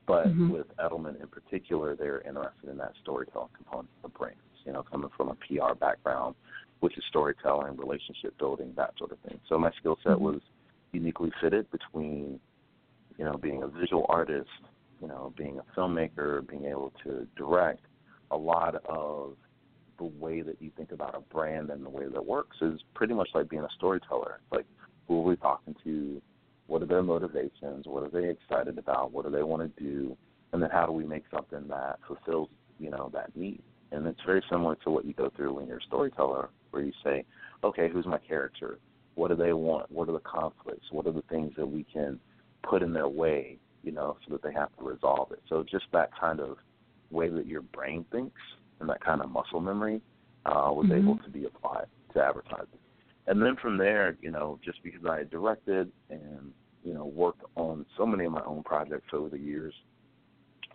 But 0.06 0.28
mm-hmm. 0.28 0.52
with 0.52 0.68
Edelman 0.78 1.22
in 1.22 1.28
particular, 1.28 1.96
they're 1.96 2.22
interested 2.22 2.70
in 2.70 2.78
that 2.78 2.92
storytelling 3.02 3.50
component 3.56 3.90
of 4.04 4.14
brands, 4.14 4.40
you 4.66 4.74
know, 4.74 4.84
coming 4.84 5.10
from 5.16 5.30
a 5.30 5.36
PR 5.36 5.76
background, 5.80 6.36
which 6.82 6.98
is 6.98 7.04
storytelling, 7.08 7.78
relationship 7.78 8.38
building, 8.38 8.74
that 8.76 8.94
sort 8.98 9.14
of 9.14 9.20
thing. 9.20 9.40
So 9.48 9.58
my 9.58 9.72
skill 9.80 9.98
set 10.04 10.14
mm-hmm. 10.14 10.24
was 10.24 10.42
uniquely 10.92 11.32
fitted 11.42 11.72
between, 11.72 12.40
you 13.18 13.24
know, 13.24 13.38
being 13.38 13.64
a 13.64 13.68
visual 13.68 14.06
artist, 14.10 14.50
you 15.02 15.08
know, 15.08 15.34
being 15.38 15.60
a 15.60 15.80
filmmaker, 15.80 16.48
being 16.48 16.66
able 16.66 16.92
to 17.06 17.26
direct 17.38 17.86
a 18.32 18.38
lot 18.38 18.76
of 18.86 19.36
the 19.98 20.06
way 20.06 20.42
that 20.42 20.62
you 20.62 20.72
think 20.76 20.92
about 20.92 21.16
a 21.16 21.22
brand 21.34 21.70
and 21.70 21.86
the 21.86 21.90
way 21.90 22.06
that 22.12 22.26
works 22.26 22.58
is 22.62 22.80
pretty 22.94 23.14
much 23.14 23.30
like 23.34 23.50
being 23.50 23.64
a 23.64 23.70
storyteller. 23.78 24.40
It's 24.42 24.52
like 24.52 24.66
who 25.08 25.20
are 25.20 25.24
we 25.24 25.36
talking 25.36 25.76
to? 25.84 26.22
What 26.68 26.82
are 26.82 26.86
their 26.86 27.04
motivations? 27.04 27.86
What 27.86 28.04
are 28.04 28.10
they 28.10 28.30
excited 28.30 28.78
about? 28.78 29.12
What 29.12 29.26
do 29.26 29.32
they 29.32 29.44
want 29.44 29.62
to 29.64 29.84
do? 29.84 30.18
And 30.52 30.62
then 30.62 30.70
how 30.70 30.86
do 30.86 30.92
we 30.92 31.06
make 31.06 31.24
something 31.34 31.68
that 31.68 32.00
fulfills, 32.08 32.50
you 32.80 32.90
know, 32.90 33.10
that 33.14 33.36
need? 33.36 33.62
And 33.92 34.08
it's 34.08 34.22
very 34.26 34.44
similar 34.50 34.76
to 34.84 34.90
what 34.90 35.06
you 35.06 35.14
go 35.14 35.32
through 35.36 35.54
when 35.54 35.68
you're 35.68 35.78
a 35.78 35.84
storyteller, 35.84 36.50
where 36.72 36.84
you 36.84 36.94
say, 37.04 37.26
okay, 37.64 37.90
who's 37.90 38.06
my 38.06 38.18
character? 38.18 38.80
What 39.16 39.28
do 39.28 39.36
they 39.36 39.54
want? 39.54 39.92
What 39.92 40.10
are 40.10 40.14
the 40.14 40.20
conflicts? 40.20 40.88
What 40.92 41.06
are 41.06 41.12
the 41.12 41.24
things 41.30 41.54
that 41.58 41.68
we 41.68 41.86
can 41.92 42.20
put 42.64 42.82
in 42.82 42.94
their 42.94 43.08
way, 43.08 43.58
you 43.84 43.92
know, 43.92 44.18
so 44.26 44.34
that 44.34 44.42
they 44.42 44.54
have 44.54 44.76
to 44.78 44.84
resolve 44.84 45.32
it? 45.32 45.44
So 45.50 45.64
just 45.70 45.86
that 45.92 46.10
kind 46.20 46.40
of 46.40 46.58
way 47.12 47.30
that 47.30 47.46
your 47.46 47.62
brain 47.62 48.06
thinks 48.12 48.42
and 48.84 48.90
that 48.90 49.04
kind 49.04 49.22
of 49.22 49.32
muscle 49.32 49.62
memory 49.62 50.02
uh, 50.46 50.68
was 50.68 50.88
mm-hmm. 50.88 50.98
able 50.98 51.18
to 51.20 51.30
be 51.30 51.46
applied 51.46 51.86
to 52.14 52.22
advertising. 52.22 52.68
And 53.28 53.42
then 53.42 53.56
from 53.62 53.78
there, 53.78 54.18
you 54.22 54.30
know, 54.30 54.60
just 54.64 54.84
because 54.84 55.06
I 55.10 55.20
had 55.20 55.30
directed 55.30 55.90
and 56.10 56.52
you 56.84 56.94
know 56.94 57.06
worked 57.06 57.44
on 57.56 57.86
so 57.98 58.06
many 58.06 58.26
of 58.26 58.34
my 58.34 58.44
own 58.44 58.62
projects 58.64 59.08
over 59.14 59.30
the 59.30 59.40
years, 59.40 59.74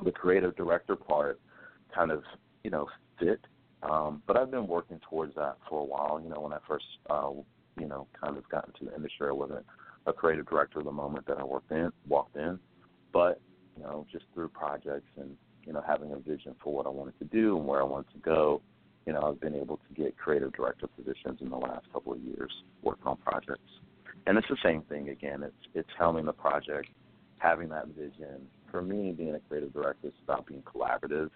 the 0.03 0.11
creative 0.11 0.57
director 0.57 0.97
part 0.97 1.39
kind 1.95 2.11
of 2.11 2.23
you 2.65 2.71
know 2.71 2.87
fit. 3.21 3.41
Um, 3.83 4.23
but 4.27 4.39
I've 4.39 4.51
been 4.51 4.67
working 4.67 5.01
towards 5.09 5.35
that 5.35 5.59
for 5.69 5.81
a 5.81 5.85
while. 5.85 6.19
You 6.23 6.31
know, 6.31 6.41
when 6.41 6.55
I 6.55 6.59
first 6.67 6.87
uh, 7.11 7.33
you 7.79 7.87
know 7.87 8.07
kind 8.19 8.39
of 8.39 8.49
got 8.49 8.67
into 8.69 8.91
the 8.91 8.97
industry, 8.97 9.29
I 9.29 9.33
wasn't 9.33 9.67
a 10.07 10.15
creative 10.15 10.49
director 10.49 10.83
the 10.83 10.91
moment 10.91 11.27
that 11.27 11.37
I 11.37 11.45
worked 11.45 11.71
in 11.71 11.93
walked 12.09 12.37
in, 12.37 12.59
but 13.13 13.39
you 13.77 13.83
know 13.83 14.07
just 14.11 14.25
through 14.33 14.49
projects 14.49 15.11
and 15.19 15.37
you 15.69 15.75
know, 15.75 15.85
having 15.87 16.13
a 16.13 16.17
vision 16.17 16.57
for 16.65 16.73
what 16.73 16.87
I 16.87 16.89
wanted 16.89 17.19
to 17.19 17.27
do 17.27 17.59
and 17.59 17.67
where 17.67 17.81
I 17.81 17.85
wanted 17.85 18.11
to 18.13 18.19
go, 18.21 18.63
you 19.07 19.13
know, 19.13 19.21
I've 19.21 19.39
been 19.39 19.55
able 19.55 19.77
to 19.77 19.95
get 19.95 20.17
creative 20.17 20.55
director 20.55 20.87
positions 20.87 21.41
in 21.43 21.51
the 21.51 21.57
last 21.57 21.85
couple 21.93 22.15
of 22.15 22.21
years, 22.21 22.51
working 22.83 23.07
on 23.07 23.19
projects. 23.19 23.61
And 24.27 24.39
it's 24.39 24.49
the 24.49 24.57
same 24.65 24.81
thing 24.83 25.11
again. 25.11 25.43
It's 25.43 25.55
it's 25.75 25.89
helming 26.01 26.25
the 26.25 26.33
project, 26.33 26.89
having 27.37 27.69
that 27.69 27.89
vision. 27.89 28.47
For 28.71 28.81
me, 28.81 29.13
being 29.13 29.35
a 29.35 29.41
creative 29.41 29.75
director 29.75 30.09
is 30.09 30.15
about 30.25 30.47
being 30.47 30.63
collaborative. 30.63 31.31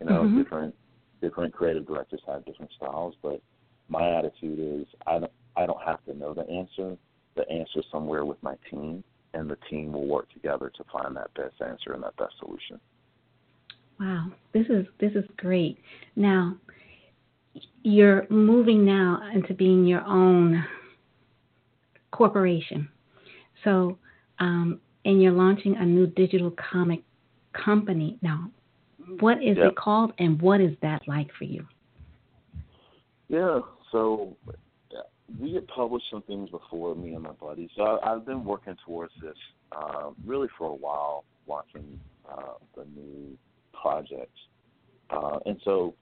You 0.00 0.06
know, 0.06 0.22
mm-hmm. 0.22 0.42
different 0.42 0.74
different 1.22 1.54
creative 1.54 1.86
directors 1.86 2.20
have 2.26 2.44
different 2.44 2.72
styles, 2.76 3.14
but 3.22 3.40
my 3.88 4.18
attitude 4.18 4.82
is 4.82 4.86
I 5.06 5.18
don't 5.18 5.32
I 5.56 5.64
don't 5.64 5.82
have 5.82 6.04
to 6.04 6.14
know 6.14 6.34
the 6.34 6.48
answer. 6.48 6.96
The 7.36 7.48
answer 7.50 7.80
is 7.80 7.86
somewhere 7.90 8.26
with 8.26 8.42
my 8.42 8.54
team, 8.70 9.02
and 9.32 9.48
the 9.48 9.56
team 9.70 9.92
will 9.92 10.06
work 10.06 10.30
together 10.32 10.70
to 10.76 10.84
find 10.92 11.16
that 11.16 11.32
best 11.34 11.60
answer 11.66 11.94
and 11.94 12.02
that 12.02 12.16
best 12.16 12.34
solution. 12.38 12.78
Wow, 14.02 14.32
this 14.52 14.66
is 14.68 14.84
this 14.98 15.12
is 15.12 15.22
great. 15.36 15.78
Now, 16.16 16.56
you're 17.84 18.26
moving 18.30 18.84
now 18.84 19.20
into 19.32 19.54
being 19.54 19.86
your 19.86 20.02
own 20.04 20.64
corporation. 22.10 22.88
So, 23.62 23.96
um, 24.40 24.80
and 25.04 25.22
you're 25.22 25.30
launching 25.30 25.76
a 25.76 25.86
new 25.86 26.08
digital 26.08 26.52
comic 26.72 27.02
company 27.52 28.18
now. 28.22 28.50
What 29.20 29.36
is 29.36 29.56
yep. 29.56 29.70
it 29.70 29.76
called, 29.76 30.12
and 30.18 30.42
what 30.42 30.60
is 30.60 30.76
that 30.82 31.02
like 31.06 31.28
for 31.38 31.44
you? 31.44 31.64
Yeah, 33.28 33.60
so 33.92 34.36
we 35.38 35.54
had 35.54 35.68
published 35.68 36.06
some 36.10 36.22
things 36.22 36.50
before, 36.50 36.96
me 36.96 37.14
and 37.14 37.22
my 37.22 37.32
buddies. 37.32 37.70
So 37.76 38.00
I, 38.02 38.10
have 38.10 38.26
been 38.26 38.44
working 38.44 38.76
towards 38.84 39.12
this 39.22 39.36
uh, 39.70 40.10
really 40.26 40.48
for 40.58 40.66
a 40.66 40.74
while, 40.74 41.22
watching 41.46 42.00
uh, 42.28 42.54
the 42.74 42.84
new 42.96 43.38
projects. 43.82 44.38
Uh, 45.10 45.38
and 45.46 45.60
so 45.64 45.94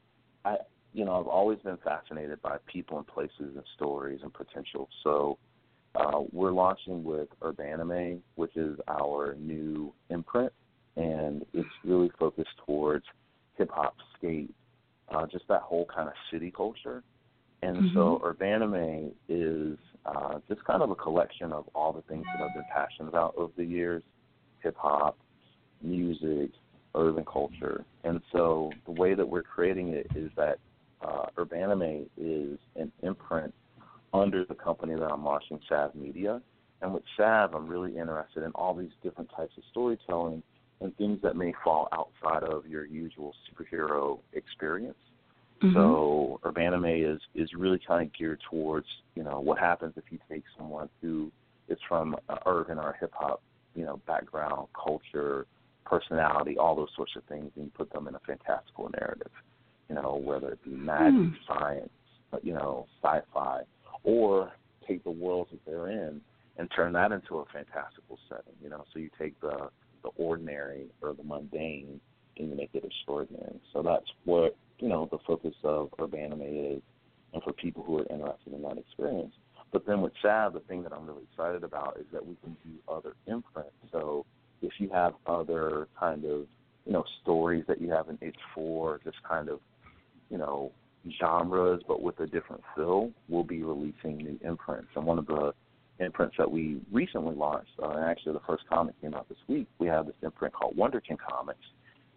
I, 0.45 0.57
you 0.93 1.05
know, 1.05 1.19
I've 1.19 1.27
always 1.27 1.59
been 1.61 1.79
fascinated 1.83 2.41
by 2.43 2.57
people 2.67 2.99
and 2.99 3.07
places 3.07 3.55
and 3.57 3.65
stories 3.77 4.21
and 4.23 4.33
potential. 4.33 4.89
So 5.03 5.39
uh, 5.95 6.21
we're 6.33 6.53
launching 6.53 7.03
with 7.05 7.29
Urbanime, 7.41 8.21
which 8.37 8.57
is 8.57 8.79
our 8.89 9.35
new 9.39 9.93
imprint, 10.11 10.53
and 10.97 11.45
it's 11.53 11.69
really 11.85 12.11
focused 12.19 12.51
towards 12.67 13.05
hip 13.57 13.71
hop, 13.73 13.97
skate, 14.17 14.55
uh, 15.13 15.27
just 15.27 15.47
that 15.49 15.63
whole 15.63 15.87
kind 15.87 16.09
of 16.09 16.15
city 16.33 16.53
culture. 16.57 17.03
And 17.63 17.77
mm-hmm. 17.77 17.95
so 17.95 18.23
Urbanime 18.25 19.13
is 19.29 19.79
uh, 20.07 20.39
just 20.49 20.65
kind 20.65 20.83
of 20.83 20.91
a 20.91 20.95
collection 20.95 21.53
of 21.53 21.69
all 21.75 21.93
the 21.93 22.03
things 22.03 22.25
that 22.33 22.43
I've 22.43 22.55
been 22.55 22.65
passionate 22.75 23.09
about 23.09 23.35
over 23.37 23.53
the 23.57 23.65
years 23.65 24.03
hip 24.63 24.77
hop, 24.79 25.19
music, 25.83 26.51
urban 26.95 27.25
culture. 27.25 27.85
And 28.05 28.21
so 28.33 28.71
the 28.87 28.93
way 28.93 29.15
that 29.15 29.29
we're 29.29 29.43
creating 29.43 29.89
it 29.89 30.07
is 30.15 30.31
that 30.37 30.59
uh, 31.03 31.27
Urbanime 31.37 32.07
is 32.17 32.59
an 32.77 32.93
imprint 33.03 33.55
under 34.13 34.45
the 34.45 34.55
company 34.55 34.95
that 34.95 35.07
I'm 35.07 35.25
launching, 35.25 35.61
Salve 35.69 35.95
Media. 35.95 36.41
And 36.83 36.93
with 36.95 37.03
Salve, 37.17 37.55
I'm 37.55 37.69
really 37.69 37.97
interested 37.97 38.43
in 38.43 38.51
all 38.53 38.75
these 38.75 38.91
different 39.03 39.31
types 39.37 39.53
of 39.57 39.63
storytelling 39.71 40.43
and 40.81 40.97
things 40.97 41.21
that 41.23 41.37
may 41.37 41.53
fall 41.63 41.89
outside 41.93 42.43
of 42.43 42.67
your 42.67 42.87
usual 42.87 43.35
superhero 43.49 44.19
experience. 44.33 44.97
Mm-hmm. 45.63 45.77
So 45.77 46.41
Urbanime 46.43 47.15
is 47.15 47.21
is 47.35 47.51
really 47.55 47.79
kind 47.87 48.07
of 48.07 48.13
geared 48.15 48.41
towards 48.51 48.87
you 49.15 49.23
know 49.23 49.41
what 49.41 49.59
happens 49.59 49.93
if 49.97 50.05
you 50.11 50.19
take 50.31 50.43
someone 50.57 50.89
who 51.03 51.31
is 51.69 51.77
from 51.87 52.17
uh, 52.31 52.37
urban 52.47 52.79
or 52.79 52.97
hip 52.99 53.13
hop 53.15 53.43
you 53.75 53.85
know 53.85 54.01
background, 54.07 54.69
culture, 54.75 55.47
personality, 55.91 56.57
all 56.57 56.77
those 56.77 56.89
sorts 56.95 57.13
of 57.17 57.25
things, 57.25 57.51
and 57.57 57.65
you 57.65 57.71
put 57.77 57.93
them 57.93 58.07
in 58.07 58.15
a 58.15 58.21
fantastical 58.21 58.89
narrative. 58.99 59.33
You 59.89 59.97
know 59.97 60.23
whether 60.25 60.51
it 60.51 60.65
be 60.65 60.71
magic, 60.71 61.15
mm. 61.15 61.35
science, 61.49 61.91
you 62.43 62.55
know 62.55 62.87
sci-fi, 63.03 63.63
or 64.05 64.53
take 64.87 65.03
the 65.03 65.11
worlds 65.11 65.51
that 65.51 65.61
they're 65.67 65.91
in 65.91 66.21
and 66.59 66.71
turn 66.75 66.93
that 66.93 67.11
into 67.11 67.39
a 67.39 67.45
fantastical 67.53 68.19
setting. 68.29 68.55
You 68.63 68.71
know, 68.71 68.85
so 68.93 69.01
you 69.01 69.11
take 69.19 69.39
the 69.41 69.69
the 70.03 70.11
ordinary 70.17 70.87
or 71.03 71.13
the 71.13 71.25
mundane 71.25 72.01
and 72.39 72.49
you 72.49 72.57
make 72.57 72.71
it 72.73 72.85
extraordinary. 72.85 73.61
So 73.73 73.83
that's 73.83 74.07
what 74.25 74.57
you 74.79 74.89
know 74.89 75.09
the 75.11 75.19
focus 75.27 75.55
of 75.65 75.91
Urbanime 75.99 76.77
is, 76.77 76.83
and 77.35 77.43
for 77.43 77.53
people 77.53 77.83
who 77.83 77.99
are 77.99 78.07
interested 78.11 78.53
in 78.55 78.63
that 78.63 78.79
experience. 78.79 79.35
But 79.73 79.87
then 79.87 80.01
with 80.01 80.13
Salve, 80.23 80.55
the 80.55 80.61
thing 80.61 80.83
that 80.85 80.93
I'm 80.93 81.07
really 81.07 81.23
excited 81.31 81.65
about 81.65 81.97
is 81.99 82.07
that 82.13 82.25
we 82.25 82.37
can 82.43 82.57
do 82.65 82.73
other 82.93 83.15
imprints. 83.27 83.71
So 83.93 84.25
if 84.63 84.73
you 84.79 84.89
have 84.91 85.15
other 85.27 85.89
kind 85.99 86.25
of 86.25 86.47
you 86.87 86.93
know 86.93 87.05
stories 87.23 87.65
that 87.69 87.81
you 87.81 87.91
have 87.91 88.09
an 88.09 88.19
itch 88.21 88.39
for, 88.55 89.01
just 89.05 89.17
kind 89.23 89.49
of 89.49 89.61
you 90.31 90.39
know 90.39 90.73
genres, 91.19 91.83
but 91.89 92.03
with 92.03 92.19
a 92.21 92.27
different 92.27 92.63
feel, 92.75 93.11
we'll 93.29 93.45
be 93.45 93.63
releasing 93.63 94.19
new 94.19 94.39
imprints. 94.43 94.89
And 94.97 95.05
one 95.05 95.19
of 95.19 95.27
the 95.27 95.53
imprints 95.99 96.37
that 96.39 96.51
we 96.51 96.81
recently 96.93 97.35
launched, 97.35 97.71
uh, 97.83 97.91
and 97.91 98.05
actually 98.05 98.33
the 98.33 98.41
first 98.47 98.65
comic 98.69 99.01
came 99.01 99.15
out 99.15 99.29
this 99.29 99.39
week, 99.49 99.67
we 99.79 99.87
have 99.87 100.07
this 100.07 100.15
imprint 100.23 100.55
called 100.55 100.77
Wonderkin 100.77 101.17
Comics, 101.19 101.65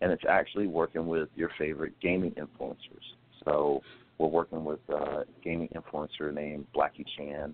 and 0.02 0.12
it's 0.12 0.24
actually 0.30 0.68
working 0.68 1.08
with 1.08 1.30
your 1.36 1.50
favorite 1.58 1.94
gaming 2.02 2.32
influencers. 2.32 3.04
So 3.46 3.82
we're 4.18 4.28
working 4.28 4.64
with 4.64 4.80
a 4.90 5.24
gaming 5.44 5.70
influencer 5.76 6.34
named 6.34 6.66
Blackie 6.76 7.06
Chan. 7.18 7.54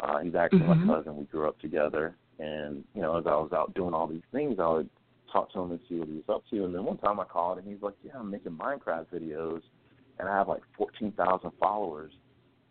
Uh, 0.00 0.18
he's 0.18 0.34
actually 0.34 0.60
mm-hmm. 0.60 0.86
my 0.86 0.96
cousin. 0.96 1.16
We 1.16 1.24
grew 1.24 1.48
up 1.48 1.58
together, 1.60 2.14
and 2.38 2.84
you 2.94 3.02
know, 3.02 3.16
as 3.16 3.24
I 3.26 3.30
was 3.30 3.50
out 3.52 3.74
doing 3.74 3.94
all 3.94 4.06
these 4.06 4.22
things, 4.32 4.58
I 4.60 4.68
would 4.68 4.90
talk 5.32 5.52
to 5.52 5.60
him 5.60 5.70
and 5.72 5.80
see 5.88 5.96
what 5.96 6.08
he 6.08 6.14
was 6.14 6.24
up 6.28 6.42
to. 6.50 6.64
And 6.64 6.74
then 6.74 6.84
one 6.84 6.98
time 6.98 7.20
I 7.20 7.24
called, 7.24 7.58
and 7.58 7.66
he's 7.66 7.82
like, 7.82 7.94
"Yeah, 8.02 8.12
I'm 8.18 8.30
making 8.30 8.52
Minecraft 8.52 9.06
videos, 9.12 9.62
and 10.18 10.28
I 10.28 10.36
have 10.36 10.48
like 10.48 10.62
14,000 10.76 11.50
followers 11.60 12.12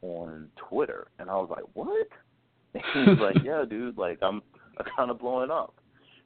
on 0.01 0.49
Twitter." 0.69 1.07
And 1.19 1.29
I 1.29 1.35
was 1.35 1.49
like, 1.49 1.65
"What?" 1.73 2.07
And 2.95 3.09
he's 3.09 3.19
like, 3.19 3.37
"Yeah, 3.43 3.65
dude, 3.67 3.97
like 3.97 4.19
I'm, 4.21 4.41
kind 4.95 5.11
of 5.11 5.19
blowing 5.19 5.51
up." 5.51 5.75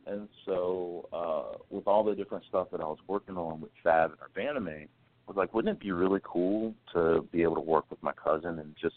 And 0.07 0.27
so, 0.45 1.07
uh, 1.13 1.57
with 1.69 1.87
all 1.87 2.03
the 2.03 2.15
different 2.15 2.43
stuff 2.49 2.67
that 2.71 2.81
I 2.81 2.85
was 2.85 2.97
working 3.07 3.37
on 3.37 3.61
with 3.61 3.71
Salve 3.83 4.11
and 4.11 4.19
Urbanime, 4.19 4.83
I 4.83 4.87
was 5.27 5.37
like, 5.37 5.53
wouldn't 5.53 5.77
it 5.77 5.79
be 5.79 5.91
really 5.91 6.19
cool 6.23 6.73
to 6.93 7.27
be 7.31 7.43
able 7.43 7.55
to 7.55 7.61
work 7.61 7.85
with 7.89 8.01
my 8.01 8.11
cousin 8.11 8.59
and 8.59 8.75
just 8.81 8.95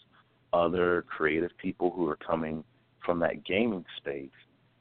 other 0.51 1.03
creative 1.07 1.51
people 1.61 1.91
who 1.91 2.09
are 2.09 2.15
coming 2.15 2.63
from 3.05 3.19
that 3.19 3.45
gaming 3.45 3.85
space 3.97 4.29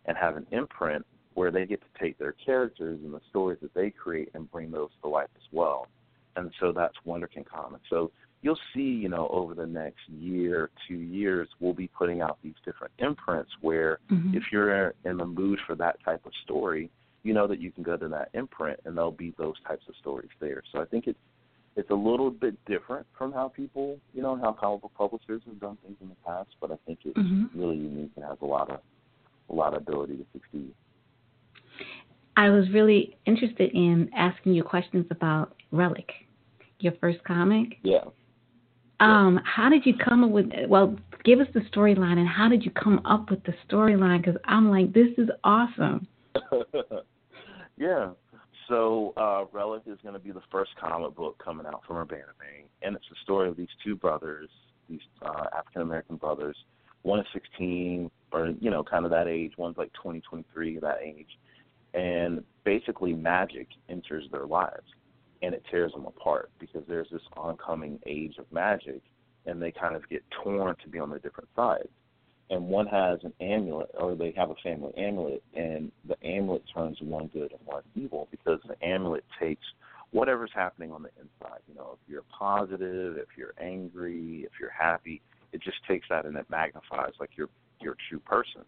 and 0.07 0.17
have 0.17 0.37
an 0.37 0.47
imprint 0.51 1.05
where 1.35 1.51
they 1.51 1.67
get 1.67 1.81
to 1.81 2.03
take 2.03 2.19
their 2.19 2.33
characters 2.33 3.01
and 3.03 3.13
the 3.13 3.21
stories 3.31 3.59
that 3.61 3.75
they 3.75 3.91
create 3.91 4.31
and 4.35 4.51
bring 4.51 4.71
those 4.71 4.91
to 5.03 5.09
life 5.09 5.29
as 5.37 5.43
well. 5.53 5.89
And 6.37 6.51
so 6.61 6.73
that's 6.73 6.95
Wonderkin 7.07 7.45
Comics. 7.47 7.85
So 7.91 8.11
you'll 8.43 8.59
see, 8.75 8.83
you 8.83 9.09
know, 9.09 9.29
over 9.29 9.55
the 9.55 9.67
next 9.67 10.09
year, 10.09 10.71
two 10.89 10.97
years, 10.97 11.49
we'll 11.61 11.73
be 11.73 11.89
putting 11.89 12.21
out 12.21 12.39
these 12.43 12.55
different 12.65 12.93
imprints 12.99 13.51
where 13.61 13.99
mm-hmm. 14.11 14.37
if 14.37 14.45
you're 14.53 14.95
in 15.05 15.17
the 15.17 15.25
mood 15.25 15.59
for 15.67 15.75
that 15.77 15.97
type 16.05 16.25
of 16.27 16.33
story, 16.45 16.91
you 17.23 17.33
know 17.33 17.47
that 17.47 17.61
you 17.61 17.73
can 17.73 17.83
go 17.83 17.97
to 17.97 18.09
that 18.09 18.29
imprint 18.35 18.79
and 18.85 18.97
there'll 18.97 19.11
be 19.11 19.35
those 19.39 19.55
types 19.67 19.85
of 19.89 19.95
stories 19.97 20.31
there. 20.41 20.63
So 20.73 20.81
I 20.81 20.85
think 20.85 21.07
it's 21.07 21.19
it's 21.77 21.91
a 21.91 21.95
little 21.95 22.31
bit 22.31 22.57
different 22.67 23.07
from 23.17 23.33
how 23.33 23.49
people, 23.49 23.99
you 24.13 24.23
know, 24.23 24.37
how 24.37 24.53
comic 24.53 24.83
book 24.83 24.93
publishers 24.97 25.43
have 25.47 25.61
done 25.61 25.77
things 25.85 25.97
in 26.01 26.09
the 26.09 26.15
past, 26.27 26.51
but 26.61 26.71
I 26.71 26.77
think 26.87 27.01
it's 27.05 27.19
mm-hmm. 27.19 27.59
really 27.59 27.77
unique 27.77 28.13
and 28.17 28.25
has 28.25 28.39
a 28.43 28.47
lot 28.47 28.71
of 28.71 28.81
a 29.51 29.55
lot 29.55 29.75
of 29.75 29.83
ability 29.83 30.17
to 30.17 30.25
succeed. 30.33 30.73
I 32.37 32.49
was 32.49 32.65
really 32.73 33.17
interested 33.27 33.71
in 33.73 34.11
asking 34.17 34.55
you 34.55 34.63
questions 34.63 35.07
about 35.11 35.55
Relic, 35.71 36.11
your 36.81 36.95
first 37.01 37.23
comic. 37.25 37.79
Yeah. 37.83 38.05
Um, 39.01 39.41
how 39.45 39.69
did 39.69 39.85
you 39.85 39.95
come 39.97 40.25
up 40.25 40.31
with? 40.31 40.47
Well, 40.69 40.97
give 41.25 41.41
us 41.41 41.47
the 41.53 41.61
storyline, 41.61 42.19
and 42.19 42.29
how 42.29 42.49
did 42.49 42.65
you 42.65 42.71
come 42.71 43.01
up 43.05 43.31
with 43.31 43.43
the 43.45 43.55
storyline? 43.69 44.25
Because 44.25 44.41
I'm 44.47 44.71
like, 44.71 44.93
this 44.93 45.09
is 45.19 45.29
awesome. 45.43 46.07
yeah. 47.77 48.11
So, 48.69 49.13
uh, 49.17 49.45
Relic 49.53 49.83
is 49.87 49.99
going 50.03 50.15
to 50.15 50.21
be 50.21 50.31
the 50.31 50.43
first 50.51 50.71
comic 50.81 51.15
book 51.15 51.43
coming 51.45 51.67
out 51.67 51.83
from 51.87 51.97
Urbanime, 51.97 52.65
and 52.83 52.97
it's 52.97 53.05
the 53.11 53.17
story 53.23 53.49
of 53.49 53.57
these 53.57 53.69
two 53.85 53.95
brothers, 53.95 54.49
these 54.89 55.01
uh, 55.23 55.45
African 55.57 55.83
American 55.83 56.17
brothers. 56.17 56.57
One 57.03 57.21
is 57.21 57.27
16, 57.35 58.11
or 58.33 58.55
you 58.61 58.71
know, 58.71 58.83
kind 58.83 59.05
of 59.05 59.11
that 59.11 59.29
age. 59.29 59.53
One's 59.59 59.77
like 59.77 59.93
20, 60.03 60.21
23, 60.21 60.79
that 60.79 60.99
age, 61.05 61.29
and 61.93 62.43
basically 62.65 63.13
magic 63.13 63.69
enters 63.89 64.25
their 64.33 64.47
lives 64.47 64.87
and 65.45 65.55
it 65.55 65.63
tears 65.71 65.93
them 65.93 66.07
apart 66.07 66.51
because 66.59 66.83
there's 66.89 67.09
this 67.11 67.23
oncoming 67.37 67.99
age 68.07 68.37
of 68.39 68.51
magic, 68.51 69.03
and 69.47 69.61
they 69.61 69.71
kind 69.71 69.95
of 69.95 70.09
get 70.09 70.23
torn 70.43 70.75
to 70.83 70.89
be 70.89 70.99
on 70.99 71.11
the 71.11 71.19
different 71.19 71.49
sides. 71.55 71.89
And 72.51 72.69
one 72.69 72.87
has 72.87 73.21
an 73.25 73.33
amulet, 73.41 73.91
or 73.99 74.15
they 74.15 74.33
have 74.37 74.51
a 74.51 74.55
family 74.63 74.93
amulet, 74.99 75.43
and 75.55 75.91
the 76.07 76.17
amulet 76.27 76.63
turns 76.75 76.99
one 77.01 77.29
good 77.29 77.53
and 77.53 77.61
one 77.65 77.83
evil 77.95 78.29
because 78.31 78.61
the 78.69 78.77
amulet 78.87 79.25
takes 79.41 79.65
whatever's 80.11 80.51
happening 80.55 80.93
on 80.93 81.03
the 81.03 81.09
inside. 81.19 81.61
You 81.67 81.75
know, 81.75 81.97
if 82.01 82.11
you're 82.11 82.23
positive, 82.39 83.17
if 83.17 83.29
you're 83.37 83.55
angry, 83.61 84.45
if 84.45 84.53
you're 84.61 84.71
happy, 84.71 85.23
it 85.53 85.63
just 85.63 85.79
takes 85.89 86.07
that 86.11 86.27
and 86.27 86.37
it 86.37 86.47
magnifies 86.51 87.13
like 87.19 87.31
you're 87.37 87.49
you're 87.81 87.97
true 88.09 88.21
person. 88.21 88.63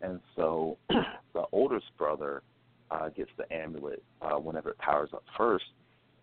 And 0.00 0.20
so 0.36 0.78
the 0.88 1.44
oldest 1.52 1.86
brother 1.98 2.42
uh, 2.90 3.08
gets 3.10 3.30
the 3.36 3.52
amulet 3.52 4.02
uh, 4.22 4.36
whenever 4.36 4.70
it 4.70 4.78
powers 4.78 5.10
up 5.12 5.24
first, 5.36 5.64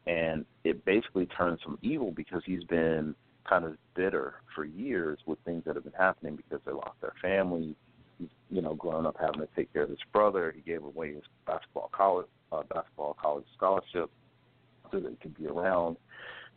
and 0.07 0.45
it 0.63 0.83
basically 0.85 1.25
turns 1.27 1.59
him 1.65 1.77
evil 1.81 2.11
because 2.11 2.41
he's 2.45 2.63
been 2.63 3.15
kind 3.47 3.65
of 3.65 3.77
bitter 3.95 4.35
for 4.53 4.65
years 4.65 5.19
with 5.25 5.39
things 5.45 5.63
that 5.65 5.75
have 5.75 5.83
been 5.83 5.93
happening 5.93 6.35
because 6.35 6.59
they 6.65 6.71
lost 6.71 6.99
their 7.01 7.13
family. 7.21 7.75
He's 8.19 8.29
you 8.49 8.61
know, 8.61 8.73
growing 8.75 9.05
up 9.05 9.17
having 9.19 9.41
to 9.41 9.47
take 9.55 9.71
care 9.73 9.83
of 9.83 9.89
his 9.89 9.99
brother, 10.13 10.53
he 10.55 10.61
gave 10.61 10.83
away 10.83 11.13
his 11.13 11.23
basketball 11.45 11.89
college 11.93 12.27
uh, 12.51 12.61
basketball 12.73 13.15
college 13.21 13.45
scholarship 13.55 14.09
so 14.91 14.99
that 14.99 15.09
he 15.09 15.15
could 15.17 15.37
be 15.37 15.47
around. 15.47 15.97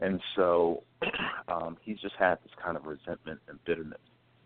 And 0.00 0.20
so 0.36 0.84
um, 1.48 1.76
he's 1.82 1.98
just 1.98 2.14
had 2.18 2.36
this 2.44 2.52
kind 2.62 2.76
of 2.76 2.84
resentment 2.86 3.40
and 3.48 3.58
bitterness 3.64 3.98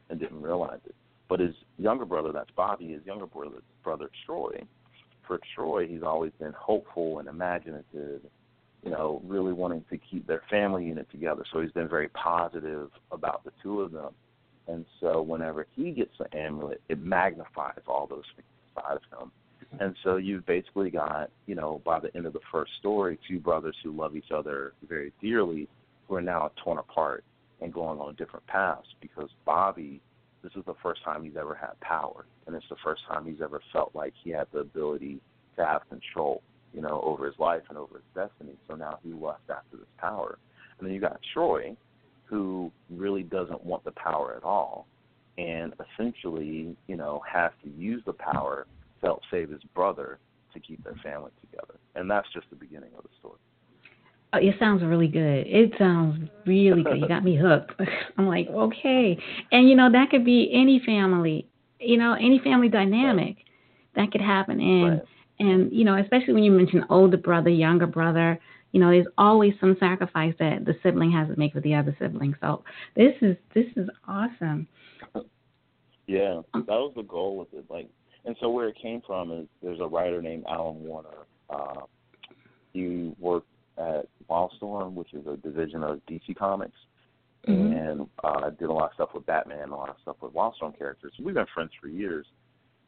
and 0.08 0.18
didn't 0.18 0.40
realize 0.40 0.80
it. 0.86 0.94
But 1.28 1.40
his 1.40 1.54
younger 1.78 2.04
brother, 2.04 2.30
that's 2.32 2.50
Bobby, 2.56 2.92
his 2.92 3.04
younger 3.04 3.26
brother, 3.26 3.62
brother 3.82 4.10
Troy, 4.26 4.62
for 5.26 5.38
Troy, 5.54 5.86
he's 5.86 6.02
always 6.02 6.32
been 6.38 6.52
hopeful 6.58 7.18
and 7.18 7.28
imaginative, 7.28 8.22
you 8.82 8.90
know, 8.90 9.22
really 9.24 9.52
wanting 9.52 9.84
to 9.90 9.98
keep 9.98 10.26
their 10.26 10.42
family 10.50 10.84
unit 10.84 11.10
together. 11.10 11.44
So 11.52 11.60
he's 11.60 11.72
been 11.72 11.88
very 11.88 12.08
positive 12.08 12.90
about 13.10 13.44
the 13.44 13.52
two 13.62 13.80
of 13.80 13.92
them. 13.92 14.12
And 14.68 14.84
so 15.00 15.22
whenever 15.22 15.66
he 15.74 15.90
gets 15.90 16.12
the 16.18 16.36
amulet, 16.36 16.80
it 16.88 17.00
magnifies 17.00 17.80
all 17.86 18.06
those 18.06 18.24
things 18.36 18.46
inside 18.76 18.96
of 18.96 19.20
him. 19.20 19.32
And 19.80 19.96
so 20.04 20.16
you've 20.16 20.44
basically 20.46 20.90
got, 20.90 21.30
you 21.46 21.54
know, 21.54 21.80
by 21.84 22.00
the 22.00 22.14
end 22.16 22.26
of 22.26 22.32
the 22.32 22.40
first 22.50 22.72
story, 22.78 23.18
two 23.28 23.38
brothers 23.38 23.76
who 23.82 23.92
love 23.92 24.16
each 24.16 24.30
other 24.34 24.74
very 24.86 25.12
dearly 25.20 25.68
who 26.06 26.16
are 26.16 26.22
now 26.22 26.50
torn 26.62 26.78
apart 26.78 27.24
and 27.60 27.72
going 27.72 27.98
on 28.00 28.14
different 28.16 28.46
paths 28.46 28.86
because 29.00 29.30
Bobby, 29.46 30.00
this 30.42 30.52
is 30.56 30.64
the 30.66 30.74
first 30.82 31.02
time 31.04 31.24
he's 31.24 31.36
ever 31.38 31.54
had 31.54 31.78
power. 31.80 32.26
And 32.46 32.56
it's 32.56 32.68
the 32.68 32.76
first 32.84 33.02
time 33.08 33.24
he's 33.24 33.40
ever 33.42 33.60
felt 33.72 33.94
like 33.94 34.12
he 34.22 34.30
had 34.30 34.46
the 34.52 34.58
ability 34.58 35.20
to 35.56 35.64
have 35.64 35.88
control, 35.88 36.42
you 36.74 36.80
know, 36.80 37.00
over 37.04 37.26
his 37.26 37.38
life 37.38 37.62
and 37.68 37.78
over 37.78 37.94
his 37.94 38.04
destiny. 38.14 38.56
So 38.68 38.74
now 38.74 38.98
he 39.02 39.12
lusts 39.12 39.50
after 39.50 39.76
this 39.76 39.86
power. 39.98 40.38
And 40.78 40.86
then 40.86 40.94
you 40.94 41.00
got 41.00 41.20
Troy, 41.32 41.76
who 42.24 42.72
really 42.90 43.22
doesn't 43.22 43.64
want 43.64 43.84
the 43.84 43.92
power 43.92 44.34
at 44.36 44.42
all 44.42 44.86
and 45.38 45.74
essentially, 45.94 46.76
you 46.86 46.96
know, 46.96 47.22
has 47.30 47.52
to 47.64 47.70
use 47.70 48.02
the 48.04 48.12
power 48.12 48.66
to 49.00 49.06
help 49.06 49.20
save 49.30 49.50
his 49.50 49.62
brother 49.74 50.18
to 50.52 50.60
keep 50.60 50.82
their 50.84 50.96
family 51.02 51.30
together. 51.40 51.78
And 51.94 52.10
that's 52.10 52.28
just 52.34 52.46
the 52.50 52.56
beginning 52.56 52.90
of 52.96 53.04
the 53.04 53.08
story. 53.18 53.38
Oh, 54.34 54.38
it 54.38 54.54
sounds 54.58 54.82
really 54.82 55.08
good. 55.08 55.46
It 55.46 55.72
sounds 55.78 56.28
really 56.46 56.82
good. 56.82 57.00
You 57.00 57.08
got 57.08 57.24
me 57.24 57.36
hooked. 57.36 57.72
I'm 58.18 58.26
like, 58.26 58.48
okay. 58.48 59.18
And 59.50 59.68
you 59.68 59.76
know, 59.76 59.90
that 59.90 60.10
could 60.10 60.24
be 60.24 60.50
any 60.52 60.82
family, 60.84 61.46
you 61.80 61.96
know, 61.96 62.14
any 62.14 62.40
family 62.42 62.68
dynamic 62.68 63.36
right. 63.36 63.36
that 63.96 64.12
could 64.12 64.20
happen. 64.20 64.60
And 64.60 64.90
right. 64.90 65.02
And 65.42 65.72
you 65.72 65.84
know, 65.84 65.96
especially 65.96 66.34
when 66.34 66.44
you 66.44 66.52
mention 66.52 66.84
older 66.88 67.16
brother, 67.16 67.50
younger 67.50 67.86
brother, 67.86 68.38
you 68.72 68.80
know, 68.80 68.90
there's 68.90 69.06
always 69.18 69.52
some 69.60 69.76
sacrifice 69.78 70.34
that 70.38 70.64
the 70.64 70.74
sibling 70.82 71.12
has 71.12 71.28
to 71.28 71.38
make 71.38 71.52
for 71.52 71.60
the 71.60 71.74
other 71.74 71.94
sibling. 71.98 72.34
So 72.40 72.64
this 72.96 73.14
is 73.20 73.36
this 73.54 73.66
is 73.76 73.88
awesome. 74.06 74.66
Yeah, 76.06 76.40
that 76.54 76.66
was 76.68 76.92
the 76.96 77.02
goal 77.02 77.36
with 77.36 77.52
it. 77.52 77.64
Like 77.70 77.88
and 78.24 78.36
so 78.40 78.50
where 78.50 78.68
it 78.68 78.76
came 78.80 79.02
from 79.06 79.32
is 79.32 79.46
there's 79.62 79.80
a 79.80 79.86
writer 79.86 80.22
named 80.22 80.44
Alan 80.48 80.82
Warner. 80.84 81.26
Uh, 81.50 81.82
he 82.72 83.12
worked 83.18 83.48
at 83.78 84.06
Wildstorm, 84.30 84.94
which 84.94 85.12
is 85.12 85.26
a 85.26 85.36
division 85.36 85.82
of 85.82 86.00
DC 86.08 86.36
Comics, 86.36 86.76
mm-hmm. 87.46 87.72
and 87.72 88.06
uh, 88.22 88.50
did 88.50 88.68
a 88.68 88.72
lot 88.72 88.86
of 88.86 88.94
stuff 88.94 89.10
with 89.14 89.26
Batman, 89.26 89.70
a 89.70 89.76
lot 89.76 89.90
of 89.90 89.96
stuff 90.02 90.16
with 90.22 90.32
Wildstorm 90.32 90.76
characters. 90.78 91.12
We've 91.20 91.34
been 91.34 91.46
friends 91.52 91.72
for 91.80 91.88
years, 91.88 92.26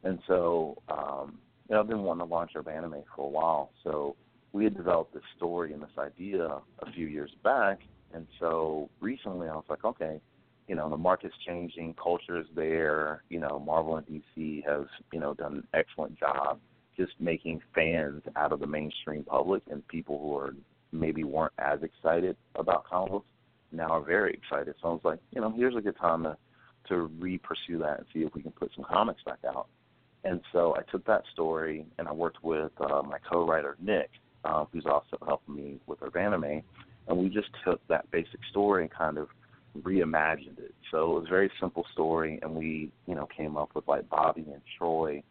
and 0.03 0.19
so 0.27 0.81
um, 0.89 1.37
you 1.67 1.75
know, 1.75 1.81
I've 1.81 1.87
been 1.87 2.03
wanting 2.03 2.27
to 2.27 2.33
launch 2.33 2.51
Urbanime 2.55 3.03
for 3.15 3.25
a 3.25 3.29
while. 3.29 3.71
So 3.83 4.15
we 4.53 4.63
had 4.63 4.75
developed 4.75 5.13
this 5.13 5.23
story 5.35 5.73
and 5.73 5.81
this 5.81 5.97
idea 5.97 6.45
a 6.45 6.91
few 6.93 7.07
years 7.07 7.31
back, 7.43 7.79
and 8.13 8.27
so 8.39 8.89
recently 9.01 9.47
I 9.47 9.55
was 9.55 9.65
like, 9.69 9.83
okay, 9.83 10.21
you 10.67 10.75
know 10.75 10.89
the 10.89 10.97
market's 10.97 11.35
changing, 11.45 11.95
culture 12.01 12.39
is 12.39 12.47
there. 12.55 13.23
You 13.29 13.39
know, 13.39 13.59
Marvel 13.59 13.97
and 13.97 14.05
DC 14.07 14.65
have 14.65 14.87
you 15.11 15.19
know 15.19 15.33
done 15.33 15.53
an 15.57 15.67
excellent 15.73 16.17
job 16.19 16.59
just 16.97 17.13
making 17.19 17.61
fans 17.73 18.23
out 18.35 18.51
of 18.51 18.59
the 18.59 18.67
mainstream 18.67 19.23
public 19.23 19.61
and 19.69 19.85
people 19.87 20.17
who 20.19 20.37
are 20.37 20.55
maybe 20.91 21.23
weren't 21.23 21.51
as 21.59 21.79
excited 21.83 22.37
about 22.55 22.85
comic 22.85 23.11
books 23.11 23.27
now 23.71 23.89
are 23.89 24.01
very 24.01 24.33
excited. 24.33 24.73
So 24.81 24.87
I 24.87 24.91
was 24.91 25.01
like, 25.03 25.19
you 25.31 25.41
know, 25.41 25.51
here's 25.55 25.75
a 25.75 25.81
good 25.81 25.97
time 25.97 26.23
to 26.23 26.37
to 26.87 27.09
re-pursue 27.19 27.79
that 27.79 27.97
and 27.97 28.05
see 28.13 28.19
if 28.19 28.33
we 28.35 28.43
can 28.43 28.51
put 28.51 28.71
some 28.75 28.85
comics 28.85 29.23
back 29.23 29.39
out. 29.47 29.67
And 30.25 30.41
so 30.51 30.75
I 30.75 30.81
took 30.91 31.05
that 31.05 31.23
story 31.31 31.85
and 31.99 32.07
I 32.07 32.11
worked 32.11 32.43
with 32.43 32.71
uh, 32.81 33.03
my 33.03 33.19
co-writer 33.31 33.77
Nick, 33.79 34.09
uh, 34.43 34.65
who's 34.71 34.85
also 34.85 35.17
helping 35.25 35.55
me 35.55 35.79
with 35.85 35.99
Urbanime, 35.99 36.63
and 37.07 37.17
we 37.17 37.29
just 37.29 37.49
took 37.63 37.79
that 37.87 38.09
basic 38.11 38.39
story 38.49 38.83
and 38.83 38.91
kind 38.91 39.17
of 39.17 39.27
reimagined 39.81 40.57
it. 40.57 40.73
So 40.91 41.11
it 41.11 41.19
was 41.19 41.25
a 41.27 41.29
very 41.29 41.51
simple 41.59 41.85
story, 41.93 42.39
and 42.41 42.55
we, 42.55 42.91
you 43.05 43.15
know, 43.15 43.27
came 43.37 43.55
up 43.55 43.69
with 43.75 43.87
like 43.87 44.09
Bobby 44.09 44.45
and 44.51 44.61
Troy, 44.77 45.21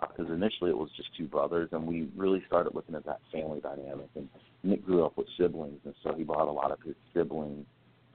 because 0.00 0.30
uh, 0.30 0.32
initially 0.32 0.70
it 0.70 0.78
was 0.78 0.90
just 0.96 1.10
two 1.16 1.26
brothers, 1.26 1.68
and 1.72 1.86
we 1.86 2.08
really 2.16 2.42
started 2.46 2.74
looking 2.74 2.94
at 2.94 3.04
that 3.06 3.20
family 3.32 3.60
dynamic. 3.60 4.08
And 4.16 4.28
Nick 4.64 4.84
grew 4.84 5.04
up 5.04 5.16
with 5.16 5.26
siblings, 5.38 5.78
and 5.84 5.94
so 6.02 6.14
he 6.14 6.24
brought 6.24 6.48
a 6.48 6.52
lot 6.52 6.72
of 6.72 6.78
his 6.84 6.96
sibling 7.14 7.66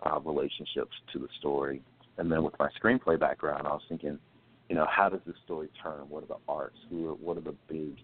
uh, 0.06 0.20
relationships 0.20 0.96
to 1.14 1.20
the 1.20 1.28
story. 1.40 1.82
And 2.18 2.32
then 2.32 2.44
with 2.44 2.56
my 2.60 2.70
screenplay 2.82 3.20
background, 3.20 3.68
I 3.68 3.72
was 3.72 3.84
thinking, 3.88 4.20
you 4.70 4.76
know, 4.76 4.88
how 4.90 5.10
does 5.10 5.22
this 5.26 5.36
story 5.46 5.70
turn? 5.82 6.10
What 6.10 6.24
are 6.24 6.28
the 6.28 6.38
arcs? 6.48 6.78
Who 6.90 7.10
are, 7.10 7.14
what 7.14 7.38
are 7.38 7.42
the 7.42 7.56
big 7.70 7.98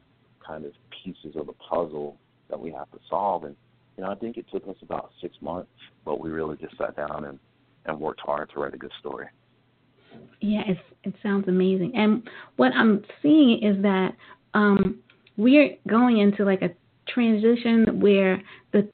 kind 0.46 0.66
of 0.66 0.72
pieces 1.04 1.36
of 1.36 1.48
the 1.48 1.54
puzzle 1.54 2.18
that 2.50 2.60
we 2.60 2.72
have 2.72 2.90
to 2.92 3.00
solve? 3.10 3.44
And 3.44 3.56
you 3.98 4.04
know, 4.04 4.12
I 4.12 4.16
think 4.16 4.38
it 4.38 4.46
took 4.52 4.68
us 4.68 4.76
about 4.82 5.12
six 5.22 5.36
months, 5.42 5.70
but 6.06 6.20
we 6.20 6.30
really 6.30 6.58
just 6.58 6.78
sat 6.78 6.96
down 6.96 7.26
and 7.26 7.40
and 7.86 8.00
worked 8.00 8.22
hard 8.22 8.50
to 8.54 8.60
write 8.60 8.74
a 8.74 8.78
good 8.78 8.92
story. 9.00 9.26
Yeah, 10.40 10.62
it's, 10.68 10.80
it 11.04 11.14
sounds 11.24 11.48
amazing. 11.48 11.94
And 11.96 12.28
what 12.58 12.72
I'm 12.74 13.04
seeing 13.22 13.64
is 13.64 13.82
that 13.82 14.16
um, 14.54 15.00
we're 15.38 15.76
going 15.88 16.20
into 16.20 16.44
like 16.44 16.62
a 16.62 16.70
transition 17.08 18.00
where 18.00 18.42
the 18.72 18.88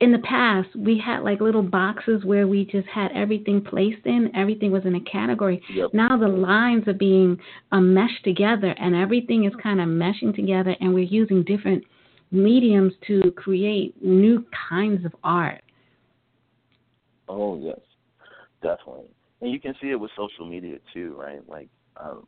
in 0.00 0.12
the 0.12 0.18
past 0.18 0.68
we 0.76 0.98
had 0.98 1.20
like 1.20 1.40
little 1.40 1.62
boxes 1.62 2.24
where 2.24 2.46
we 2.46 2.64
just 2.64 2.88
had 2.88 3.10
everything 3.12 3.60
placed 3.60 4.04
in 4.06 4.30
everything 4.34 4.70
was 4.70 4.84
in 4.84 4.96
a 4.96 5.00
category 5.00 5.62
yep. 5.72 5.90
now 5.92 6.16
the 6.16 6.28
lines 6.28 6.86
are 6.88 6.94
being 6.94 7.38
um, 7.72 7.94
meshed 7.94 8.24
together 8.24 8.74
and 8.78 8.94
everything 8.94 9.44
is 9.44 9.52
kind 9.62 9.80
of 9.80 9.86
meshing 9.86 10.34
together 10.34 10.74
and 10.80 10.92
we're 10.92 11.04
using 11.04 11.42
different 11.44 11.82
mediums 12.32 12.92
to 13.06 13.30
create 13.36 13.94
new 14.02 14.44
kinds 14.68 15.04
of 15.04 15.14
art 15.22 15.62
oh 17.28 17.56
yes 17.58 17.78
definitely. 18.64 19.10
And 19.40 19.52
you 19.52 19.60
can 19.60 19.74
see 19.80 19.90
it 19.90 20.00
with 20.00 20.10
social 20.16 20.46
media 20.46 20.78
too, 20.92 21.14
right? 21.16 21.48
Like, 21.48 21.68
um, 21.96 22.26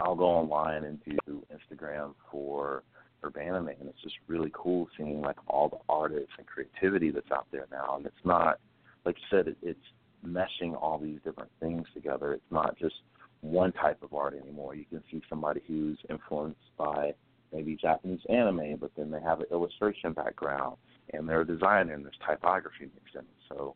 I'll 0.00 0.16
go 0.16 0.24
online 0.24 0.84
and 0.84 0.98
do 1.26 1.44
Instagram 1.52 2.14
for 2.30 2.82
Urbanime, 3.22 3.78
and 3.80 3.88
it's 3.88 4.02
just 4.02 4.16
really 4.28 4.50
cool 4.52 4.88
seeing 4.96 5.20
like 5.20 5.36
all 5.48 5.68
the 5.68 5.78
artists 5.88 6.32
and 6.38 6.46
creativity 6.46 7.10
that's 7.10 7.30
out 7.32 7.46
there 7.50 7.66
now. 7.70 7.96
And 7.96 8.06
it's 8.06 8.14
not, 8.24 8.58
like 9.04 9.16
you 9.18 9.36
said, 9.36 9.48
it, 9.48 9.56
it's 9.62 9.78
meshing 10.26 10.80
all 10.80 10.98
these 10.98 11.18
different 11.24 11.50
things 11.60 11.86
together. 11.94 12.34
It's 12.34 12.50
not 12.50 12.78
just 12.78 12.94
one 13.40 13.72
type 13.72 14.02
of 14.02 14.14
art 14.14 14.34
anymore. 14.34 14.74
You 14.74 14.84
can 14.84 15.02
see 15.10 15.22
somebody 15.28 15.60
who's 15.66 15.98
influenced 16.08 16.58
by 16.78 17.14
maybe 17.52 17.76
Japanese 17.76 18.20
anime, 18.28 18.76
but 18.80 18.90
then 18.96 19.10
they 19.10 19.20
have 19.20 19.40
an 19.40 19.46
illustration 19.50 20.12
background 20.12 20.76
and 21.12 21.28
they're 21.28 21.42
a 21.42 21.46
designer 21.46 21.94
and 21.94 22.04
there's 22.04 22.18
typography 22.26 22.90
mixed 22.94 23.14
in. 23.14 23.22
So 23.48 23.74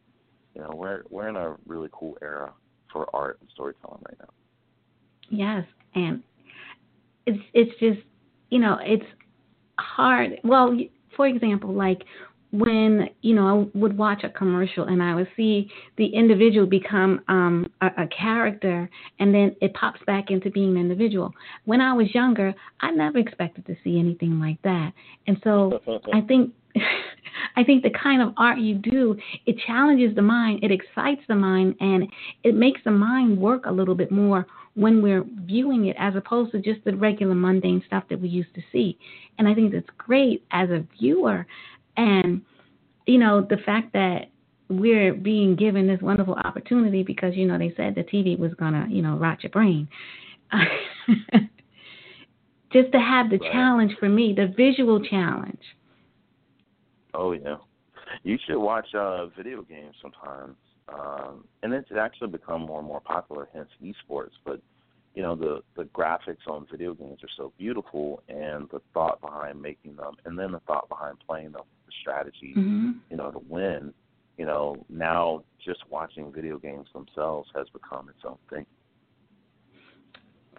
you 0.55 0.62
know, 0.62 0.70
we're 0.74 1.03
we're 1.11 1.29
in 1.29 1.37
a 1.37 1.57
really 1.66 1.88
cool 1.92 2.18
era 2.20 2.53
for 2.92 3.09
art 3.14 3.38
and 3.40 3.48
storytelling 3.53 4.03
right 4.09 4.18
now. 4.18 4.29
Yes, 5.31 5.64
and 5.94 6.22
it's 7.26 7.38
it's 7.55 7.79
just 7.79 8.00
you 8.50 8.59
know 8.59 8.79
it's 8.83 9.05
hard. 9.80 10.40
Well, 10.44 10.78
for 11.16 11.26
example, 11.26 11.72
like 11.72 12.02
when 12.52 13.08
you 13.22 13.34
know 13.34 13.70
I 13.74 13.78
would 13.78 13.96
watch 13.96 14.24
a 14.24 14.28
commercial 14.28 14.84
and 14.84 15.02
I 15.02 15.14
would 15.14 15.28
see 15.36 15.70
the 15.96 16.06
individual 16.06 16.66
become 16.66 17.20
um, 17.28 17.70
a, 17.80 17.86
a 17.86 18.06
character, 18.08 18.90
and 19.18 19.34
then 19.34 19.54
it 19.60 19.72
pops 19.74 20.00
back 20.06 20.30
into 20.30 20.50
being 20.50 20.70
an 20.70 20.76
individual. 20.76 21.32
When 21.64 21.80
I 21.80 21.92
was 21.92 22.12
younger, 22.14 22.54
I 22.80 22.90
never 22.90 23.18
expected 23.18 23.66
to 23.66 23.76
see 23.84 23.98
anything 23.98 24.40
like 24.40 24.60
that, 24.62 24.92
and 25.26 25.38
so 25.44 25.80
I 26.12 26.20
think 26.22 26.52
I 27.56 27.64
think 27.64 27.82
the 27.82 27.90
kind 27.90 28.22
of 28.22 28.34
art 28.36 28.58
you 28.58 28.76
do, 28.76 29.16
it 29.46 29.56
challenges 29.66 30.14
the 30.14 30.22
mind, 30.22 30.62
it 30.62 30.70
excites 30.72 31.22
the 31.28 31.34
mind, 31.34 31.76
and 31.80 32.08
it 32.44 32.54
makes 32.54 32.80
the 32.84 32.90
mind 32.90 33.38
work 33.38 33.66
a 33.66 33.72
little 33.72 33.94
bit 33.94 34.10
more 34.10 34.46
when 34.74 35.02
we're 35.02 35.24
viewing 35.44 35.87
it 35.87 35.96
as 35.98 36.14
opposed 36.16 36.52
to 36.52 36.61
just 36.61 36.85
the 36.85 36.94
regular 36.96 37.35
mundane 37.35 37.83
stuff 37.87 38.04
that 38.09 38.20
we 38.20 38.28
used 38.28 38.54
to 38.54 38.62
see. 38.72 38.98
And 39.38 39.48
I 39.48 39.54
think 39.54 39.72
that's 39.72 39.88
great 39.98 40.44
as 40.52 40.70
a 40.70 40.87
viewer. 40.98 41.46
And, 41.96 42.42
you 43.06 43.18
know, 43.18 43.40
the 43.48 43.59
fact 43.59 43.92
that 43.92 44.30
we're 44.68 45.12
being 45.14 45.56
given 45.56 45.87
this 45.87 46.00
wonderful 46.00 46.35
opportunity 46.35 47.02
because, 47.02 47.35
you 47.35 47.46
know, 47.46 47.59
they 47.59 47.74
said 47.76 47.94
the 47.94 48.04
TV 48.04 48.38
was 48.38 48.54
going 48.54 48.72
to, 48.72 48.87
you 48.88 49.02
know, 49.02 49.16
rot 49.16 49.42
your 49.42 49.50
brain. 49.50 49.88
just 52.72 52.92
to 52.92 53.00
have 53.00 53.30
the 53.30 53.38
right. 53.38 53.52
challenge 53.52 53.92
for 53.98 54.09
me, 54.09 54.33
the 54.37 54.52
visual 54.56 55.00
challenge 55.04 55.59
Oh 57.14 57.33
yeah, 57.33 57.56
you 58.22 58.38
should 58.46 58.59
watch 58.59 58.87
uh, 58.94 59.26
video 59.37 59.62
games 59.62 59.94
sometimes, 60.00 60.56
um, 60.92 61.44
and 61.62 61.72
it's 61.72 61.90
actually 61.98 62.29
become 62.29 62.62
more 62.62 62.79
and 62.79 62.88
more 62.88 63.00
popular. 63.00 63.48
Hence 63.53 63.68
esports, 63.83 64.33
but 64.44 64.61
you 65.14 65.22
know 65.22 65.35
the 65.35 65.62
the 65.76 65.85
graphics 65.85 66.46
on 66.46 66.66
video 66.70 66.94
games 66.94 67.18
are 67.22 67.29
so 67.37 67.53
beautiful 67.59 68.22
and 68.29 68.68
the 68.70 68.81
thought 68.94 69.20
behind 69.20 69.61
making 69.61 69.96
them 69.96 70.14
and 70.24 70.38
then 70.38 70.53
the 70.53 70.61
thought 70.61 70.88
behind 70.88 71.16
playing 71.26 71.53
them 71.53 71.62
the 71.87 71.92
strategy 72.00 72.55
mm-hmm. 72.57 72.92
you 73.11 73.16
know 73.16 73.31
to 73.31 73.40
win 73.48 73.92
you 74.38 74.46
know 74.46 74.76
now 74.88 75.42
just 75.64 75.81
watching 75.90 76.33
video 76.33 76.59
games 76.59 76.87
themselves 76.92 77.48
has 77.55 77.66
become 77.72 78.09
its 78.09 78.20
own 78.24 78.38
thing 78.48 78.64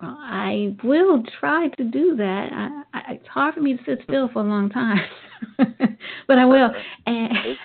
well 0.02 0.18
i 0.20 0.76
will 0.84 1.24
try 1.40 1.70
to 1.70 1.84
do 1.84 2.16
that 2.18 2.50
I, 2.52 2.98
I, 2.98 3.14
it's 3.14 3.28
hard 3.28 3.54
for 3.54 3.62
me 3.62 3.78
to 3.78 3.84
sit 3.86 4.00
still 4.04 4.30
for 4.34 4.40
a 4.40 4.48
long 4.48 4.70
time 4.70 5.00
but 6.28 6.38
i 6.38 6.46
will 6.46 6.72
and 7.06 7.58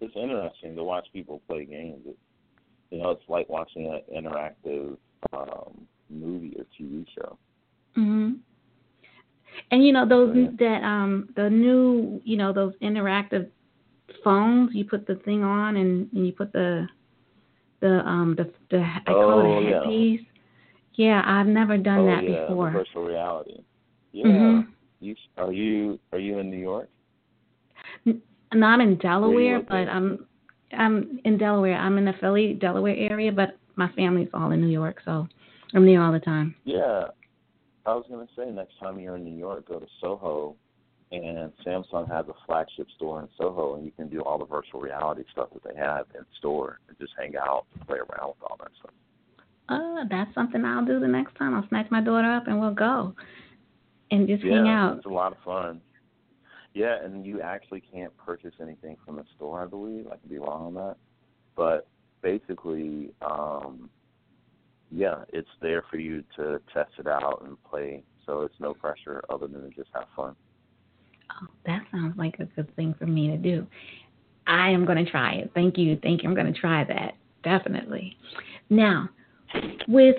it's, 0.00 0.14
interesting 0.16 0.76
to 0.76 0.84
watch 0.84 1.06
people 1.12 1.42
play 1.48 1.64
games 1.64 2.00
it, 2.06 2.16
you 2.90 3.02
know 3.02 3.10
it's 3.10 3.22
like 3.28 3.48
watching 3.48 3.86
an 3.86 4.24
interactive 4.24 4.96
um 5.32 5.86
movie 6.08 6.56
or 6.58 6.64
TV 6.78 7.06
show. 7.14 7.38
Mhm. 7.96 8.38
And 9.70 9.84
you 9.84 9.92
know 9.92 10.06
those 10.08 10.34
yeah. 10.36 10.48
that 10.58 10.84
um 10.84 11.28
the 11.36 11.48
new 11.50 12.20
you 12.24 12.36
know 12.36 12.52
those 12.52 12.74
interactive 12.82 13.48
phones 14.24 14.70
you 14.74 14.84
put 14.84 15.06
the 15.06 15.16
thing 15.16 15.44
on 15.44 15.76
and, 15.76 16.10
and 16.12 16.26
you 16.26 16.32
put 16.32 16.52
the 16.52 16.88
the 17.80 18.00
um 18.06 18.34
the 18.36 18.50
the 18.70 18.82
I 18.82 19.00
call 19.06 19.40
oh, 19.40 19.60
it 19.60 19.72
a 19.72 19.80
headpiece. 19.80 20.20
Yeah. 20.94 21.06
yeah, 21.06 21.22
I've 21.24 21.46
never 21.46 21.76
done 21.76 22.00
oh, 22.00 22.06
that 22.06 22.28
yeah, 22.28 22.46
before. 22.46 22.70
virtual 22.70 23.04
reality. 23.04 23.62
Yeah. 24.12 24.26
Mm-hmm. 24.26 24.70
You 25.00 25.14
are 25.38 25.52
you 25.52 25.98
are 26.12 26.18
you 26.18 26.38
in 26.38 26.50
New 26.50 26.58
York? 26.58 26.88
Not 28.52 28.80
in 28.80 28.96
Delaware, 28.96 29.60
but 29.60 29.88
I'm 29.88 30.26
I'm 30.72 31.20
in 31.24 31.38
Delaware. 31.38 31.76
I'm 31.76 31.98
in 31.98 32.04
the 32.04 32.14
Philly, 32.20 32.54
Delaware 32.54 32.96
area, 32.96 33.32
but 33.32 33.58
my 33.76 33.90
family's 33.92 34.28
all 34.34 34.50
in 34.50 34.60
New 34.60 34.68
York, 34.68 35.00
so 35.04 35.26
I'm 35.74 35.86
there 35.86 36.02
all 36.02 36.12
the 36.12 36.20
time. 36.20 36.54
Yeah. 36.64 37.04
I 37.86 37.94
was 37.94 38.04
going 38.08 38.26
to 38.26 38.32
say 38.36 38.50
next 38.50 38.78
time 38.78 39.00
you're 39.00 39.16
in 39.16 39.24
New 39.24 39.36
York, 39.36 39.66
go 39.66 39.80
to 39.80 39.86
Soho, 40.00 40.54
and 41.10 41.50
Samsung 41.66 42.08
has 42.08 42.26
a 42.28 42.34
flagship 42.46 42.88
store 42.96 43.20
in 43.20 43.28
Soho, 43.38 43.74
and 43.76 43.84
you 43.84 43.90
can 43.90 44.08
do 44.08 44.20
all 44.20 44.38
the 44.38 44.44
virtual 44.44 44.80
reality 44.80 45.24
stuff 45.32 45.48
that 45.54 45.64
they 45.64 45.78
have 45.80 46.06
in 46.14 46.24
store 46.38 46.78
and 46.88 46.98
just 46.98 47.12
hang 47.18 47.34
out 47.36 47.66
and 47.74 47.86
play 47.86 47.96
around 47.96 48.28
with 48.28 48.42
all 48.42 48.56
that 48.60 48.70
stuff. 48.78 48.92
Uh, 49.68 50.04
that's 50.10 50.32
something 50.34 50.64
I'll 50.64 50.84
do 50.84 51.00
the 51.00 51.08
next 51.08 51.36
time. 51.36 51.54
I'll 51.54 51.66
snatch 51.68 51.90
my 51.90 52.00
daughter 52.00 52.30
up 52.30 52.46
and 52.48 52.60
we'll 52.60 52.74
go 52.74 53.14
and 54.10 54.28
just 54.28 54.44
yeah, 54.44 54.56
hang 54.56 54.68
out. 54.68 54.96
It's 54.98 55.06
a 55.06 55.08
lot 55.08 55.32
of 55.32 55.38
fun. 55.44 55.80
Yeah, 56.72 57.02
and 57.02 57.26
you 57.26 57.40
actually 57.40 57.82
can't 57.92 58.16
purchase 58.16 58.54
anything 58.60 58.96
from 59.04 59.16
the 59.16 59.24
store, 59.36 59.62
I 59.62 59.66
believe. 59.66 60.06
I 60.06 60.16
could 60.16 60.30
be 60.30 60.38
wrong 60.38 60.66
on 60.66 60.74
that. 60.74 60.96
But 61.56 61.88
basically, 62.22 63.10
um, 63.22 63.90
yeah, 64.90 65.24
it's 65.32 65.48
there 65.60 65.84
for 65.90 65.98
you 65.98 66.22
to 66.36 66.60
test 66.72 66.92
it 66.98 67.06
out 67.06 67.42
and 67.44 67.56
play. 67.64 68.02
So 68.26 68.42
it's 68.42 68.54
no 68.60 68.74
pressure 68.74 69.22
other 69.30 69.48
than 69.48 69.62
to 69.62 69.70
just 69.70 69.90
have 69.94 70.04
fun. 70.14 70.36
Oh, 71.30 71.46
that 71.66 71.82
sounds 71.90 72.16
like 72.16 72.38
a 72.38 72.44
good 72.44 72.74
thing 72.76 72.94
for 72.98 73.06
me 73.06 73.28
to 73.28 73.36
do. 73.36 73.66
I 74.46 74.70
am 74.70 74.84
going 74.84 75.04
to 75.04 75.10
try 75.10 75.34
it. 75.34 75.50
Thank 75.54 75.78
you. 75.78 75.98
Thank 76.02 76.22
you. 76.22 76.28
I'm 76.28 76.34
going 76.34 76.52
to 76.52 76.58
try 76.58 76.84
that. 76.84 77.14
Definitely. 77.42 78.16
Now, 78.68 79.08
with 79.88 80.16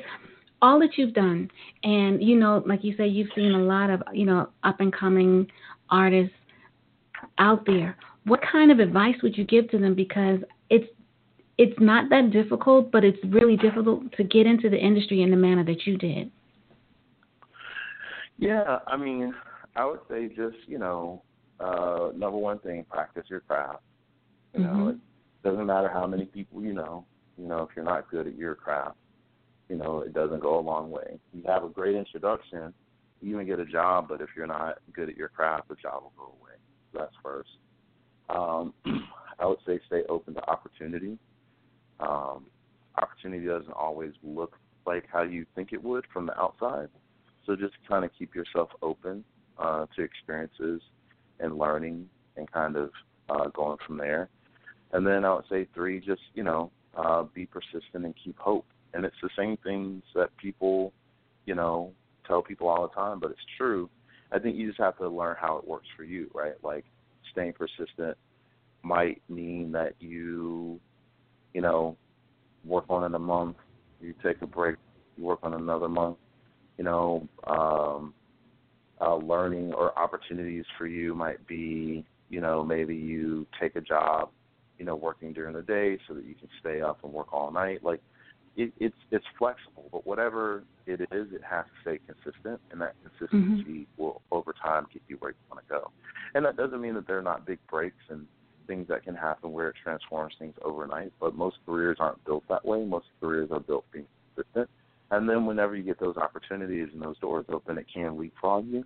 all 0.62 0.80
that 0.80 0.98
you've 0.98 1.14
done, 1.14 1.50
and 1.84 2.24
you 2.24 2.38
know, 2.38 2.64
like 2.66 2.84
you 2.84 2.96
say, 2.98 3.08
you've 3.08 3.30
seen 3.36 3.52
a 3.52 3.60
lot 3.60 3.90
of, 3.90 4.02
you 4.14 4.26
know, 4.26 4.50
up 4.64 4.80
and 4.80 4.94
coming 4.94 5.48
artists 5.90 6.34
out 7.38 7.66
there. 7.66 7.98
What 8.26 8.40
kind 8.52 8.72
of 8.72 8.80
advice 8.80 9.16
would 9.24 9.38
you 9.38 9.46
give 9.46 9.70
to 9.72 9.78
them? 9.78 9.96
Because 9.96 10.40
it's 10.70 10.88
it's 11.58 11.78
not 11.80 12.10
that 12.10 12.32
difficult, 12.32 12.92
but 12.92 13.04
it's 13.04 13.20
really 13.26 13.58
difficult 13.58 14.12
to 14.14 14.24
get 14.24 14.48
into 14.48 14.70
the 14.70 14.78
industry 14.78 15.22
in 15.22 15.32
the 15.32 15.38
manner 15.38 15.64
that 15.66 15.86
you 15.86 15.98
did. 15.98 16.32
Yeah, 18.38 18.80
I 18.88 18.98
mean, 18.98 19.34
I 19.76 19.86
would 19.86 20.00
say 20.10 20.28
just 20.28 20.58
you 20.68 20.80
know, 20.80 21.22
uh, 21.60 22.10
number 22.16 22.38
one 22.38 22.60
thing, 22.60 22.86
practice 22.90 23.26
your 23.30 23.42
craft. 23.42 23.84
You 24.54 24.62
mm-hmm. 24.62 24.80
know, 24.80 24.90
it 24.90 24.98
doesn't 25.44 25.66
matter 25.66 25.90
how 25.90 26.08
many 26.08 26.26
people 26.26 26.64
you 26.64 26.74
know. 26.74 27.06
You 27.38 27.48
know, 27.48 27.64
if 27.64 27.70
you're 27.76 27.86
not 27.86 28.10
good 28.10 28.28
at 28.28 28.36
your 28.36 28.56
craft, 28.56 28.98
you 29.70 29.78
know, 29.78 30.02
it 30.02 30.14
doesn't 30.14 30.42
go 30.42 30.60
a 30.60 30.62
long 30.62 30.92
way. 30.92 31.20
You 31.34 31.44
have 31.48 31.64
a 31.64 31.70
great 31.70 31.96
introduction, 31.96 32.74
you 33.22 33.36
even 33.36 33.48
get 33.48 33.60
a 33.60 33.66
job, 33.66 34.08
but 34.10 34.22
if 34.22 34.30
you're 34.36 34.48
not 34.48 34.80
good 34.94 35.10
at 35.10 35.16
your 35.16 35.30
craft, 35.30 35.70
the 35.70 35.76
job 35.76 36.04
will 36.04 36.14
go 36.18 36.34
away. 36.42 36.51
That's 36.94 37.14
first. 37.24 37.50
Um, 38.30 38.74
I 39.40 39.46
would 39.46 39.60
say 39.66 39.80
stay 39.88 40.04
open 40.08 40.34
to 40.36 40.50
opportunity 40.50 41.18
um, 42.02 42.46
opportunity 42.98 43.46
doesn't 43.46 43.74
always 43.74 44.12
look 44.24 44.58
like 44.86 45.06
how 45.12 45.22
you 45.22 45.46
think 45.56 45.72
it 45.72 45.84
would 45.84 46.06
from 46.12 46.26
the 46.26 46.40
outside. 46.40 46.90
So 47.46 47.56
just 47.56 47.74
kind 47.88 48.04
of 48.04 48.12
keep 48.18 48.36
yourself 48.36 48.70
open 48.82 49.24
uh, 49.58 49.86
to 49.96 50.04
experiences 50.04 50.82
and 51.40 51.58
learning 51.58 52.10
and 52.38 52.52
kind 52.52 52.76
of 52.76 52.90
uh, 53.30 53.48
going 53.50 53.78
from 53.86 53.98
there. 53.98 54.30
And 54.92 55.06
then 55.06 55.24
I 55.24 55.34
would 55.34 55.46
say 55.50 55.68
three, 55.74 56.00
just 56.00 56.22
you 56.34 56.44
know, 56.44 56.72
uh, 56.98 57.24
be 57.24 57.46
persistent 57.46 58.06
and 58.06 58.14
keep 58.24 58.38
hope. 58.38 58.66
And 58.94 59.06
it's 59.06 59.16
the 59.22 59.30
same 59.38 59.58
things 59.64 60.04
that 60.16 60.36
people, 60.38 60.92
you 61.46 61.56
know, 61.56 61.92
tell 62.28 62.42
people 62.42 62.68
all 62.68 62.88
the 62.88 62.94
time, 62.94 63.20
but 63.20 63.32
it's 63.32 63.40
true. 63.58 63.90
I 64.32 64.40
think 64.40 64.56
you 64.58 64.68
just 64.68 64.80
have 64.80 64.98
to 64.98 65.10
learn 65.10 65.36
how 65.40 65.58
it 65.58 65.68
works 65.68 65.88
for 65.96 66.04
you, 66.04 66.30
right? 66.34 66.54
Like 66.64 66.86
staying 67.32 67.54
persistent 67.54 68.18
might 68.84 69.22
mean 69.30 69.72
that 69.74 69.94
you 70.00 70.80
you 71.54 71.62
know, 71.62 71.98
work 72.66 72.86
on 72.90 73.04
it 73.04 73.16
a 73.16 73.20
month, 73.20 73.58
you 74.02 74.14
take 74.24 74.42
a 74.42 74.48
break, 74.48 74.78
you 75.18 75.24
work 75.24 75.40
on 75.44 75.54
another 75.54 75.90
month, 75.90 76.18
you 76.78 76.84
know, 76.84 77.28
um, 77.48 78.14
uh, 79.02 79.16
learning 79.16 79.74
or 79.74 79.98
opportunities 79.98 80.66
for 80.78 80.88
you 80.88 81.16
might 81.16 81.46
be, 81.48 82.06
you 82.30 82.40
know, 82.40 82.64
maybe 82.64 82.96
you 82.96 83.46
take 83.60 83.76
a 83.76 83.82
job, 83.82 84.30
you 84.78 84.86
know, 84.86 84.96
working 84.96 85.34
during 85.34 85.54
the 85.54 85.62
day 85.62 85.98
so 86.08 86.14
that 86.14 86.26
you 86.26 86.36
can 86.36 86.48
stay 86.60 86.82
up 86.82 87.04
and 87.04 87.12
work 87.12 87.34
all 87.34 87.52
night. 87.52 87.84
Like 87.84 88.02
it, 88.56 88.74
it's 88.80 88.96
it's 89.12 89.26
flexible, 89.38 89.88
but 89.92 90.06
whatever 90.06 90.64
it 90.86 91.02
is, 91.02 91.28
it 91.34 91.42
has 91.50 91.66
to 91.66 91.82
stay 91.82 92.00
consistent, 92.06 92.60
and 92.72 92.82
that 92.82 92.96
consistency 93.04 93.72
mm-hmm. 93.72 94.02
will 94.02 94.22
over 94.32 94.54
time 94.54 94.88
get 94.92 95.02
you 95.08 95.18
where 95.20 95.32
you 95.32 95.38
want 95.50 95.66
to 95.66 95.74
go. 95.74 95.92
And 96.36 96.46
that 96.46 96.58
doesn't 96.58 96.82
mean 96.82 96.96
that 96.96 97.08
there 97.08 97.18
are 97.18 97.24
not 97.24 97.46
big 97.46 97.60
breaks 97.70 98.04
and 98.10 98.26
things 98.68 98.88
that 98.88 99.04
can 99.04 99.16
happen 99.16 99.52
where 99.52 99.70
it 99.70 99.76
transforms 99.82 100.34
things 100.40 100.56
overnight, 100.64 101.12
but 101.20 101.36
most 101.36 101.58
careers 101.66 101.98
aren't 102.00 102.24
built 102.26 102.44
that 102.50 102.66
way. 102.66 102.84
Most 102.84 103.08
careers 103.20 103.50
are 103.52 103.60
built 103.60 103.86
being 103.92 104.06
consistent. 104.36 104.70
And 105.12 105.28
then 105.28 105.46
whenever 105.46 105.76
you 105.76 105.84
get 105.84 106.00
those 106.00 106.16
opportunities 106.16 106.88
and 106.94 107.02
those 107.02 107.20
doors 107.20 107.46
open, 107.50 107.78
it 107.78 107.88
can 107.94 108.18
leapfrog 108.18 108.66
you. 108.68 108.86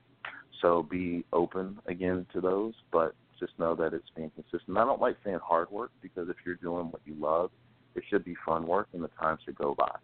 So 0.61 0.83
be 0.83 1.23
open 1.33 1.77
again 1.85 2.25
to 2.33 2.41
those, 2.41 2.73
but 2.91 3.13
just 3.39 3.53
know 3.59 3.75
that 3.75 3.93
it's 3.93 4.09
being 4.15 4.31
consistent. 4.31 4.77
I 4.77 4.85
don't 4.85 5.01
like 5.01 5.17
saying 5.23 5.39
hard 5.43 5.69
work 5.69 5.91
because 6.01 6.29
if 6.29 6.37
you're 6.45 6.55
doing 6.55 6.85
what 6.91 7.01
you 7.05 7.15
love, 7.19 7.51
it 7.95 8.03
should 8.09 8.23
be 8.23 8.35
fun 8.45 8.67
work 8.67 8.87
and 8.93 9.03
the 9.03 9.09
time 9.19 9.37
should 9.43 9.55
go 9.55 9.75
by. 9.77 9.97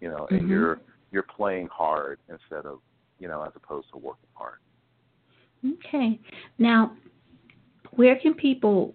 You 0.00 0.10
know, 0.10 0.28
and 0.30 0.40
mm-hmm. 0.40 0.50
you're 0.50 0.80
you're 1.10 1.24
playing 1.24 1.68
hard 1.72 2.18
instead 2.28 2.66
of 2.66 2.80
you 3.18 3.28
know, 3.28 3.42
as 3.42 3.52
opposed 3.56 3.88
to 3.92 3.98
working 3.98 4.28
hard. 4.34 4.58
Okay. 5.64 6.20
Now, 6.58 6.92
where 7.92 8.16
can 8.16 8.34
people 8.34 8.94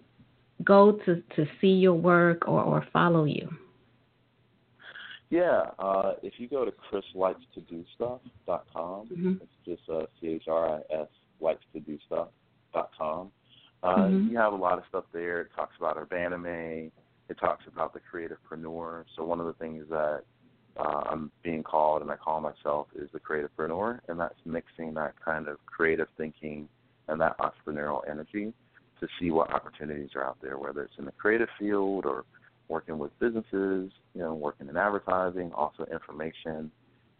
go 0.62 0.92
to 1.04 1.20
to 1.36 1.46
see 1.60 1.68
your 1.68 1.94
work 1.94 2.46
or 2.48 2.62
or 2.62 2.86
follow 2.92 3.24
you? 3.24 3.48
Yeah, 5.30 5.70
uh, 5.78 6.12
if 6.22 6.34
you 6.38 6.48
go 6.48 6.64
to 6.64 6.70
chrislikes2dostuff.com, 6.70 9.08
mm-hmm. 9.08 9.34
it's 9.42 9.52
just 9.66 9.82
uh, 9.90 10.06
C 10.20 10.28
H 10.28 10.44
R 10.48 10.76
I 10.76 10.80
S 10.94 11.08
likes 11.40 11.64
to 11.72 11.80
do 11.80 11.98
stuff 12.06 12.28
dot 12.72 12.90
com. 12.96 13.32
Uh, 13.82 13.96
mm-hmm. 13.96 14.28
You 14.30 14.38
have 14.38 14.52
a 14.52 14.56
lot 14.56 14.78
of 14.78 14.84
stuff 14.88 15.06
there. 15.12 15.40
It 15.42 15.50
talks 15.56 15.74
about 15.78 15.96
Urbanime. 15.96 16.92
It 17.28 17.38
talks 17.38 17.64
about 17.66 17.94
the 17.94 18.00
creativepreneur. 18.00 19.04
So 19.16 19.24
one 19.24 19.40
of 19.40 19.46
the 19.46 19.54
things 19.54 19.86
that 19.90 20.22
uh, 20.76 21.02
I'm 21.10 21.30
being 21.42 21.62
called, 21.62 22.02
and 22.02 22.10
I 22.10 22.16
call 22.16 22.40
myself, 22.40 22.88
is 22.96 23.08
the 23.12 23.20
creativepreneur, 23.20 24.00
and 24.08 24.18
that's 24.18 24.34
mixing 24.44 24.94
that 24.94 25.14
kind 25.24 25.48
of 25.48 25.64
creative 25.66 26.08
thinking 26.16 26.68
and 27.08 27.20
that 27.20 27.36
entrepreneurial 27.38 28.00
energy 28.10 28.52
to 29.00 29.08
see 29.20 29.30
what 29.30 29.52
opportunities 29.52 30.10
are 30.14 30.24
out 30.24 30.38
there, 30.42 30.58
whether 30.58 30.82
it's 30.82 30.94
in 30.98 31.04
the 31.04 31.12
creative 31.12 31.48
field 31.58 32.06
or 32.06 32.24
working 32.68 32.98
with 32.98 33.16
businesses, 33.18 33.92
you 34.14 34.20
know, 34.20 34.34
working 34.34 34.68
in 34.68 34.76
advertising, 34.76 35.52
also 35.52 35.84
information 35.92 36.70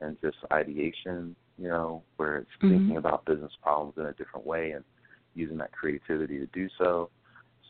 and 0.00 0.16
just 0.20 0.36
ideation, 0.52 1.36
you 1.58 1.68
know, 1.68 2.02
where 2.16 2.38
it's 2.38 2.50
mm-hmm. 2.62 2.70
thinking 2.70 2.96
about 2.96 3.24
business 3.24 3.52
problems 3.62 3.94
in 3.98 4.06
a 4.06 4.12
different 4.12 4.46
way 4.46 4.72
and 4.72 4.84
using 5.34 5.58
that 5.58 5.72
creativity 5.72 6.38
to 6.38 6.46
do 6.46 6.68
so. 6.78 7.10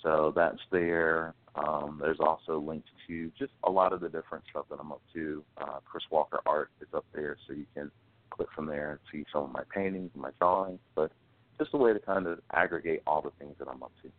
So 0.03 0.33
that's 0.37 0.61
there. 0.71 1.35
Um, 1.57 1.99
there's 2.01 2.19
also 2.21 2.59
links 2.59 2.89
to 3.07 3.31
just 3.39 3.53
a 3.65 3.71
lot 3.71 3.93
of 3.93 4.01
the 4.01 4.09
different 4.09 4.45
stuff 4.51 4.67
that 4.71 4.79
I'm 4.81 4.93
up 4.93 5.03
to. 5.15 5.45
Uh, 5.57 5.79
Chris 5.85 6.05
Walker 6.11 6.41
Art 6.47 6.71
is 6.81 6.89
up 6.95 7.05
there, 7.15 7.37
so 7.47 7.53
you 7.55 7.67
can 7.75 7.91
click 8.31 8.49
from 8.55 8.67
there 8.67 8.91
and 8.91 9.01
see 9.13 9.25
some 9.33 9.45
of 9.45 9.53
my 9.53 9.63
paintings 9.73 10.11
and 10.15 10.23
my 10.23 10.31
drawings. 10.41 10.81
But 10.95 11.13
just 11.59 11.71
a 11.75 11.77
way 11.77 11.93
to 11.93 12.01
kind 12.01 12.27
of 12.27 12.41
aggregate 12.53 13.03
all 13.07 13.23
the 13.23 13.31
things 13.39 13.55
that 13.59 13.69
I'm 13.69 13.83
up 13.83 13.93
to. 14.03 14.11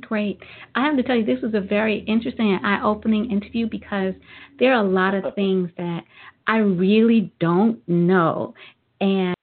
Great. 0.00 0.40
I 0.74 0.84
have 0.84 0.96
to 0.96 1.02
tell 1.02 1.16
you, 1.16 1.24
this 1.24 1.40
was 1.42 1.54
a 1.54 1.60
very 1.60 2.00
interesting 2.00 2.52
and 2.52 2.66
eye 2.66 2.82
opening 2.82 3.30
interview 3.30 3.68
because 3.68 4.14
there 4.58 4.74
are 4.74 4.84
a 4.84 4.88
lot 4.88 5.14
of 5.14 5.24
things 5.34 5.70
that 5.78 6.02
I 6.46 6.58
really 6.58 7.32
don't 7.40 7.80
know. 7.88 8.54
And 9.00 9.36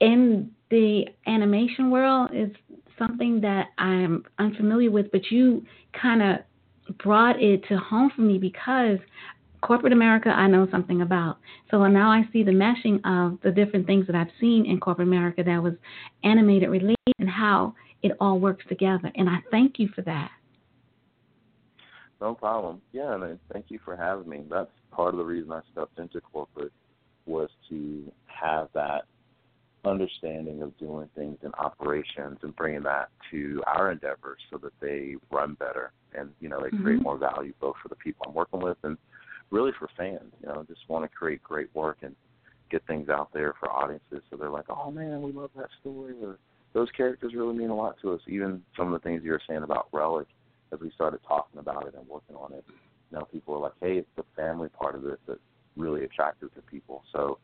in 0.00 0.50
the 0.70 1.06
animation 1.26 1.90
world 1.90 2.30
is 2.32 2.50
something 2.98 3.40
that 3.40 3.68
I'm 3.78 4.24
unfamiliar 4.38 4.90
with, 4.90 5.10
but 5.12 5.30
you 5.30 5.64
kind 6.00 6.22
of 6.22 6.96
brought 6.98 7.40
it 7.42 7.64
to 7.68 7.76
home 7.78 8.10
for 8.14 8.22
me 8.22 8.38
because 8.38 8.98
corporate 9.60 9.92
America 9.92 10.28
I 10.28 10.46
know 10.46 10.68
something 10.70 11.02
about. 11.02 11.38
So 11.70 11.84
now 11.86 12.10
I 12.10 12.22
see 12.32 12.42
the 12.42 12.52
meshing 12.52 13.00
of 13.04 13.38
the 13.42 13.50
different 13.50 13.86
things 13.86 14.06
that 14.06 14.14
I've 14.14 14.30
seen 14.40 14.66
in 14.66 14.78
corporate 14.78 15.08
America 15.08 15.42
that 15.44 15.62
was 15.62 15.74
animated 16.22 16.70
related 16.70 16.96
and 17.18 17.28
how 17.28 17.74
it 18.02 18.12
all 18.20 18.38
works 18.38 18.64
together. 18.68 19.10
And 19.16 19.28
I 19.28 19.38
thank 19.50 19.78
you 19.78 19.88
for 19.94 20.02
that. 20.02 20.30
No 22.20 22.34
problem. 22.34 22.80
Yeah, 22.92 23.14
and 23.14 23.38
thank 23.52 23.66
you 23.68 23.78
for 23.84 23.96
having 23.96 24.28
me. 24.28 24.42
That's 24.48 24.70
part 24.90 25.12
of 25.12 25.18
the 25.18 25.24
reason 25.24 25.52
I 25.52 25.60
stepped 25.72 25.98
into 25.98 26.20
corporate 26.20 26.72
was 27.26 27.50
to 27.68 28.10
have 28.26 28.68
that 28.74 29.04
understanding 29.86 30.62
of 30.62 30.76
doing 30.78 31.08
things 31.14 31.38
in 31.42 31.52
operations 31.54 32.38
and 32.42 32.54
bringing 32.56 32.82
that 32.82 33.08
to 33.30 33.62
our 33.66 33.90
endeavors 33.90 34.38
so 34.50 34.58
that 34.58 34.72
they 34.80 35.14
run 35.30 35.54
better 35.54 35.92
and 36.14 36.30
you 36.40 36.48
know 36.48 36.60
they 36.60 36.68
mm-hmm. 36.68 36.82
create 36.82 37.02
more 37.02 37.18
value 37.18 37.52
both 37.60 37.76
for 37.82 37.88
the 37.88 37.96
people 37.96 38.26
I'm 38.26 38.34
working 38.34 38.60
with 38.60 38.76
and 38.82 38.96
really 39.50 39.72
for 39.78 39.88
fans. 39.96 40.32
You 40.42 40.48
know, 40.48 40.64
just 40.68 40.80
want 40.88 41.04
to 41.04 41.08
create 41.08 41.42
great 41.42 41.74
work 41.74 41.98
and 42.02 42.14
get 42.70 42.84
things 42.86 43.08
out 43.08 43.30
there 43.32 43.54
for 43.60 43.70
audiences 43.70 44.22
so 44.28 44.36
they're 44.36 44.50
like, 44.50 44.68
oh 44.68 44.90
man, 44.90 45.22
we 45.22 45.32
love 45.32 45.50
that 45.56 45.68
story 45.80 46.14
or 46.22 46.38
those 46.72 46.88
characters 46.96 47.32
really 47.34 47.56
mean 47.56 47.70
a 47.70 47.76
lot 47.76 47.96
to 48.02 48.12
us. 48.12 48.20
Even 48.26 48.62
some 48.76 48.92
of 48.92 49.00
the 49.00 49.08
things 49.08 49.22
you 49.24 49.30
were 49.30 49.40
saying 49.48 49.62
about 49.62 49.88
Relic, 49.92 50.26
as 50.72 50.80
we 50.80 50.90
started 50.90 51.20
talking 51.26 51.60
about 51.60 51.86
it 51.86 51.94
and 51.96 52.06
working 52.08 52.36
on 52.36 52.52
it, 52.52 52.64
you 52.68 53.18
know, 53.18 53.24
people 53.32 53.54
were 53.54 53.60
like, 53.60 53.72
"Hey, 53.80 53.98
it's 53.98 54.08
the 54.16 54.24
family 54.34 54.68
part 54.68 54.94
of 54.94 55.02
this 55.02 55.18
that's 55.26 55.40
really 55.76 56.04
attractive 56.04 56.52
to 56.54 56.62
people." 56.62 57.04
So, 57.12 57.38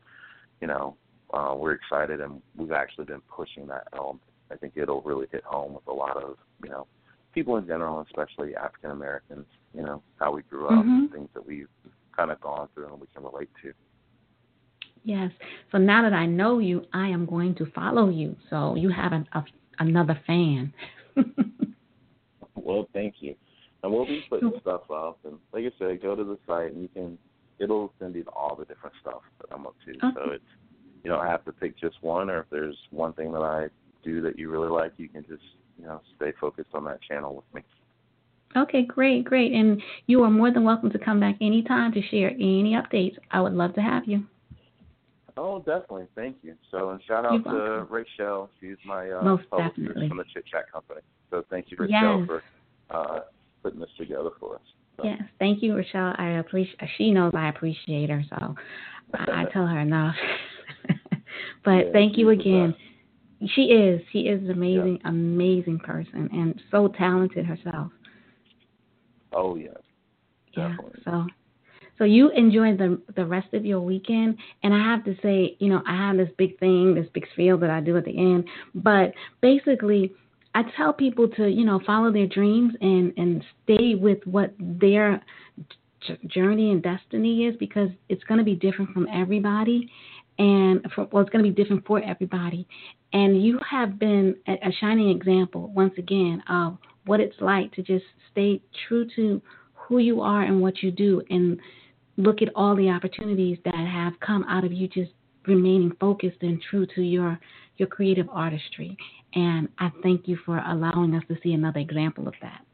you 0.60 0.66
know, 0.66 0.96
uh, 1.32 1.54
we're 1.56 1.72
excited, 1.72 2.20
and 2.20 2.42
we've 2.56 2.72
actually 2.72 3.04
been 3.04 3.22
pushing 3.34 3.66
that 3.68 3.88
element. 3.94 4.22
I 4.50 4.56
think 4.56 4.74
it'll 4.76 5.02
really 5.02 5.26
hit 5.32 5.44
home 5.44 5.74
with 5.74 5.86
a 5.86 5.92
lot 5.92 6.16
of, 6.16 6.36
you 6.62 6.70
know, 6.70 6.86
people 7.32 7.56
in 7.56 7.66
general, 7.66 8.00
especially 8.02 8.54
African 8.54 8.90
Americans. 8.90 9.46
You 9.74 9.82
know, 9.82 10.02
how 10.20 10.32
we 10.32 10.42
grew 10.42 10.66
up, 10.66 10.84
mm-hmm. 10.84 11.14
things 11.14 11.28
that 11.34 11.46
we've 11.46 11.68
kind 12.14 12.30
of 12.30 12.40
gone 12.40 12.68
through 12.74 12.88
and 12.88 13.00
we 13.00 13.06
can 13.14 13.24
relate 13.24 13.48
to. 13.62 13.72
Yes. 15.04 15.32
So 15.72 15.78
now 15.78 16.02
that 16.02 16.12
I 16.12 16.26
know 16.26 16.58
you, 16.58 16.84
I 16.92 17.08
am 17.08 17.26
going 17.26 17.54
to 17.56 17.66
follow 17.74 18.08
you. 18.08 18.36
So 18.50 18.76
you 18.76 18.90
have 18.90 19.12
an, 19.12 19.26
a, 19.32 19.42
another 19.78 20.20
fan. 20.26 20.72
well, 22.54 22.88
thank 22.92 23.14
you. 23.20 23.34
And 23.82 23.92
we'll 23.92 24.06
be 24.06 24.22
putting 24.28 24.52
stuff 24.60 24.82
up. 24.90 25.18
And 25.24 25.38
like 25.52 25.64
I 25.64 25.70
said, 25.78 26.02
go 26.02 26.14
to 26.14 26.22
the 26.22 26.38
site 26.46 26.72
and 26.72 26.82
you 26.82 26.88
can. 26.88 27.18
It'll 27.58 27.92
send 28.00 28.16
you 28.16 28.24
all 28.34 28.56
the 28.56 28.64
different 28.64 28.96
stuff 29.00 29.22
that 29.40 29.54
I'm 29.54 29.66
up 29.66 29.76
to. 29.84 29.90
Okay. 29.90 30.16
So 30.16 30.30
it's 30.32 30.44
you 31.02 31.10
don't 31.10 31.26
have 31.26 31.44
to 31.44 31.52
pick 31.52 31.78
just 31.78 31.96
one, 32.02 32.30
or 32.30 32.40
if 32.40 32.46
there's 32.50 32.76
one 32.90 33.12
thing 33.12 33.32
that 33.32 33.42
I 33.42 33.68
do 34.04 34.20
that 34.22 34.38
you 34.38 34.50
really 34.50 34.68
like, 34.68 34.92
you 34.96 35.08
can 35.08 35.22
just 35.22 35.42
you 35.78 35.86
know 35.86 36.00
stay 36.16 36.32
focused 36.40 36.70
on 36.74 36.84
that 36.84 37.00
channel 37.02 37.34
with 37.34 37.44
me. 37.54 37.62
Okay, 38.56 38.84
great, 38.84 39.24
great. 39.24 39.52
And 39.52 39.80
you 40.06 40.22
are 40.22 40.30
more 40.30 40.52
than 40.52 40.64
welcome 40.64 40.90
to 40.90 40.98
come 40.98 41.20
back 41.20 41.36
anytime 41.40 41.92
to 41.92 42.02
share 42.08 42.30
any 42.30 42.74
updates. 42.74 43.16
I 43.30 43.40
would 43.40 43.54
love 43.54 43.74
to 43.74 43.80
have 43.80 44.04
you. 44.06 44.24
Oh, 45.36 45.60
definitely. 45.60 46.06
Thank 46.14 46.36
you. 46.42 46.54
So, 46.70 46.90
and 46.90 47.00
shout 47.08 47.24
out 47.24 47.42
to 47.44 47.86
Rachel. 47.88 48.50
She's 48.60 48.76
my 48.84 49.10
uh, 49.10 49.22
Most 49.22 49.44
definitely. 49.56 50.08
from 50.08 50.18
the 50.18 50.24
Chit 50.34 50.44
Chat 50.46 50.70
Company. 50.70 51.00
So, 51.30 51.42
thank 51.48 51.70
you, 51.70 51.78
Rachel, 51.80 52.20
yes. 52.20 52.26
for 52.26 52.42
uh, 52.90 53.20
putting 53.62 53.80
this 53.80 53.88
together 53.96 54.30
for 54.38 54.56
us. 54.56 54.62
So. 54.98 55.04
Yes, 55.04 55.22
thank 55.38 55.62
you, 55.62 55.74
Rochelle. 55.74 56.14
I 56.18 56.32
appreciate. 56.32 56.78
She 56.98 57.10
knows 57.10 57.32
I 57.34 57.48
appreciate 57.48 58.10
her, 58.10 58.22
so 58.28 58.54
I, 59.14 59.42
I 59.42 59.44
tell 59.52 59.66
her 59.66 59.80
enough. 59.80 60.14
but 61.64 61.70
yeah, 61.70 61.92
thank 61.92 62.18
you 62.18 62.30
again. 62.30 62.74
She 63.54 63.62
is. 63.62 64.00
She 64.12 64.20
is 64.20 64.40
an 64.42 64.50
amazing, 64.50 65.00
yeah. 65.02 65.10
amazing 65.10 65.80
person, 65.80 66.28
and 66.32 66.60
so 66.70 66.88
talented 66.88 67.44
herself. 67.44 67.90
Oh. 69.32 69.56
Yeah. 69.56 69.68
Definitely. 70.54 71.00
So 71.04 71.26
so 71.98 72.04
you 72.04 72.30
enjoy 72.30 72.76
the 72.76 73.00
the 73.16 73.24
rest 73.24 73.52
of 73.54 73.64
your 73.64 73.80
weekend, 73.80 74.36
and 74.62 74.74
I 74.74 74.78
have 74.78 75.04
to 75.04 75.14
say, 75.22 75.56
you 75.60 75.68
know, 75.68 75.82
I 75.86 75.96
have 75.96 76.16
this 76.16 76.30
big 76.36 76.58
thing, 76.58 76.94
this 76.94 77.06
big 77.14 77.26
spiel 77.32 77.58
that 77.58 77.70
I 77.70 77.80
do 77.80 77.96
at 77.96 78.04
the 78.04 78.16
end, 78.16 78.44
but 78.74 79.12
basically, 79.40 80.12
I 80.54 80.62
tell 80.76 80.92
people 80.92 81.28
to, 81.28 81.48
you 81.48 81.64
know, 81.64 81.80
follow 81.86 82.12
their 82.12 82.26
dreams 82.26 82.74
and 82.80 83.12
and 83.16 83.44
stay 83.64 83.94
with 83.94 84.18
what 84.26 84.52
their 84.58 85.22
journey 86.26 86.72
and 86.72 86.82
destiny 86.82 87.46
is 87.46 87.56
because 87.58 87.88
it's 88.08 88.24
going 88.24 88.38
to 88.38 88.44
be 88.44 88.56
different 88.56 88.90
from 88.90 89.06
everybody 89.12 89.88
and 90.38 90.86
for, 90.94 91.06
well 91.12 91.22
it's 91.22 91.30
going 91.30 91.44
to 91.44 91.50
be 91.50 91.62
different 91.62 91.86
for 91.86 92.02
everybody 92.02 92.66
and 93.12 93.44
you 93.44 93.58
have 93.68 93.98
been 93.98 94.34
a, 94.48 94.52
a 94.52 94.72
shining 94.80 95.10
example 95.10 95.68
once 95.74 95.94
again 95.98 96.42
of 96.48 96.78
what 97.04 97.20
it's 97.20 97.36
like 97.40 97.72
to 97.72 97.82
just 97.82 98.04
stay 98.30 98.60
true 98.86 99.06
to 99.16 99.42
who 99.74 99.98
you 99.98 100.20
are 100.20 100.42
and 100.42 100.60
what 100.60 100.82
you 100.82 100.90
do 100.90 101.22
and 101.30 101.58
look 102.16 102.42
at 102.42 102.48
all 102.54 102.76
the 102.76 102.88
opportunities 102.88 103.58
that 103.64 103.74
have 103.74 104.12
come 104.20 104.44
out 104.44 104.64
of 104.64 104.72
you 104.72 104.88
just 104.88 105.10
remaining 105.46 105.92
focused 106.00 106.38
and 106.42 106.60
true 106.70 106.86
to 106.94 107.02
your 107.02 107.38
your 107.78 107.88
creative 107.88 108.28
artistry. 108.30 108.96
And 109.34 109.68
I 109.78 109.90
thank 110.02 110.28
you 110.28 110.38
for 110.44 110.58
allowing 110.58 111.14
us 111.14 111.22
to 111.28 111.36
see 111.42 111.54
another 111.54 111.80
example 111.80 112.28
of 112.28 112.34
that. 112.42 112.64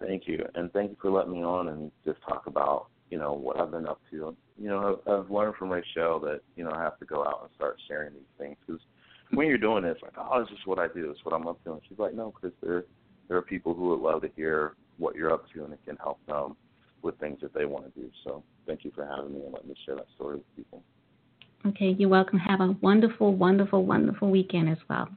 Thank 0.00 0.26
you, 0.26 0.46
and 0.54 0.72
thank 0.72 0.90
you 0.90 0.96
for 1.00 1.10
letting 1.10 1.32
me 1.32 1.44
on 1.44 1.68
and 1.68 1.92
just 2.06 2.18
talk 2.26 2.46
about 2.46 2.86
you 3.10 3.18
know 3.18 3.32
what 3.32 3.58
I've 3.58 3.70
been 3.70 3.86
up 3.86 4.00
to. 4.10 4.36
You 4.58 4.68
know, 4.68 5.00
I've 5.06 5.30
learned 5.30 5.56
from 5.56 5.68
my 5.68 5.82
show 5.94 6.20
that 6.24 6.40
you 6.56 6.64
know 6.64 6.70
I 6.70 6.82
have 6.82 6.98
to 6.98 7.04
go 7.04 7.24
out 7.24 7.40
and 7.42 7.50
start 7.54 7.76
sharing 7.88 8.14
these 8.14 8.22
things 8.38 8.56
because 8.66 8.80
when 9.32 9.46
you're 9.46 9.58
doing 9.58 9.84
this, 9.84 9.96
like, 10.02 10.12
oh, 10.16 10.40
this 10.40 10.50
is 10.50 10.66
what 10.66 10.78
I 10.78 10.88
do, 10.88 11.10
it's 11.10 11.24
what 11.24 11.34
I'm 11.34 11.46
up 11.46 11.62
to. 11.64 11.72
And 11.72 11.80
she's 11.88 11.98
like, 11.98 12.14
no, 12.14 12.30
Chris, 12.30 12.52
there 12.62 12.84
there 13.28 13.36
are 13.36 13.42
people 13.42 13.74
who 13.74 13.90
would 13.90 14.00
love 14.00 14.22
to 14.22 14.30
hear 14.36 14.74
what 14.98 15.14
you're 15.14 15.32
up 15.32 15.44
to, 15.54 15.64
and 15.64 15.72
it 15.72 15.80
can 15.86 15.96
help 15.96 16.18
them 16.26 16.56
with 17.02 17.18
things 17.18 17.38
that 17.40 17.54
they 17.54 17.64
want 17.64 17.92
to 17.92 18.00
do. 18.00 18.10
So 18.24 18.42
thank 18.66 18.84
you 18.84 18.92
for 18.94 19.06
having 19.06 19.34
me 19.34 19.42
and 19.44 19.52
letting 19.52 19.68
me 19.68 19.74
share 19.86 19.96
that 19.96 20.06
story 20.16 20.36
with 20.36 20.56
people. 20.56 20.82
Okay, 21.66 21.94
you're 21.98 22.08
welcome. 22.08 22.38
Have 22.38 22.60
a 22.60 22.76
wonderful, 22.80 23.34
wonderful, 23.34 23.84
wonderful 23.84 24.30
weekend 24.30 24.68
as 24.68 24.78
well. 24.88 25.08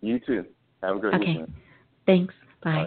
You 0.00 0.18
too. 0.18 0.44
Have 0.82 0.96
a 0.96 1.00
great 1.00 1.14
okay. 1.14 1.26
weekend. 1.26 1.52
Thanks. 2.06 2.34
Bye. 2.62 2.86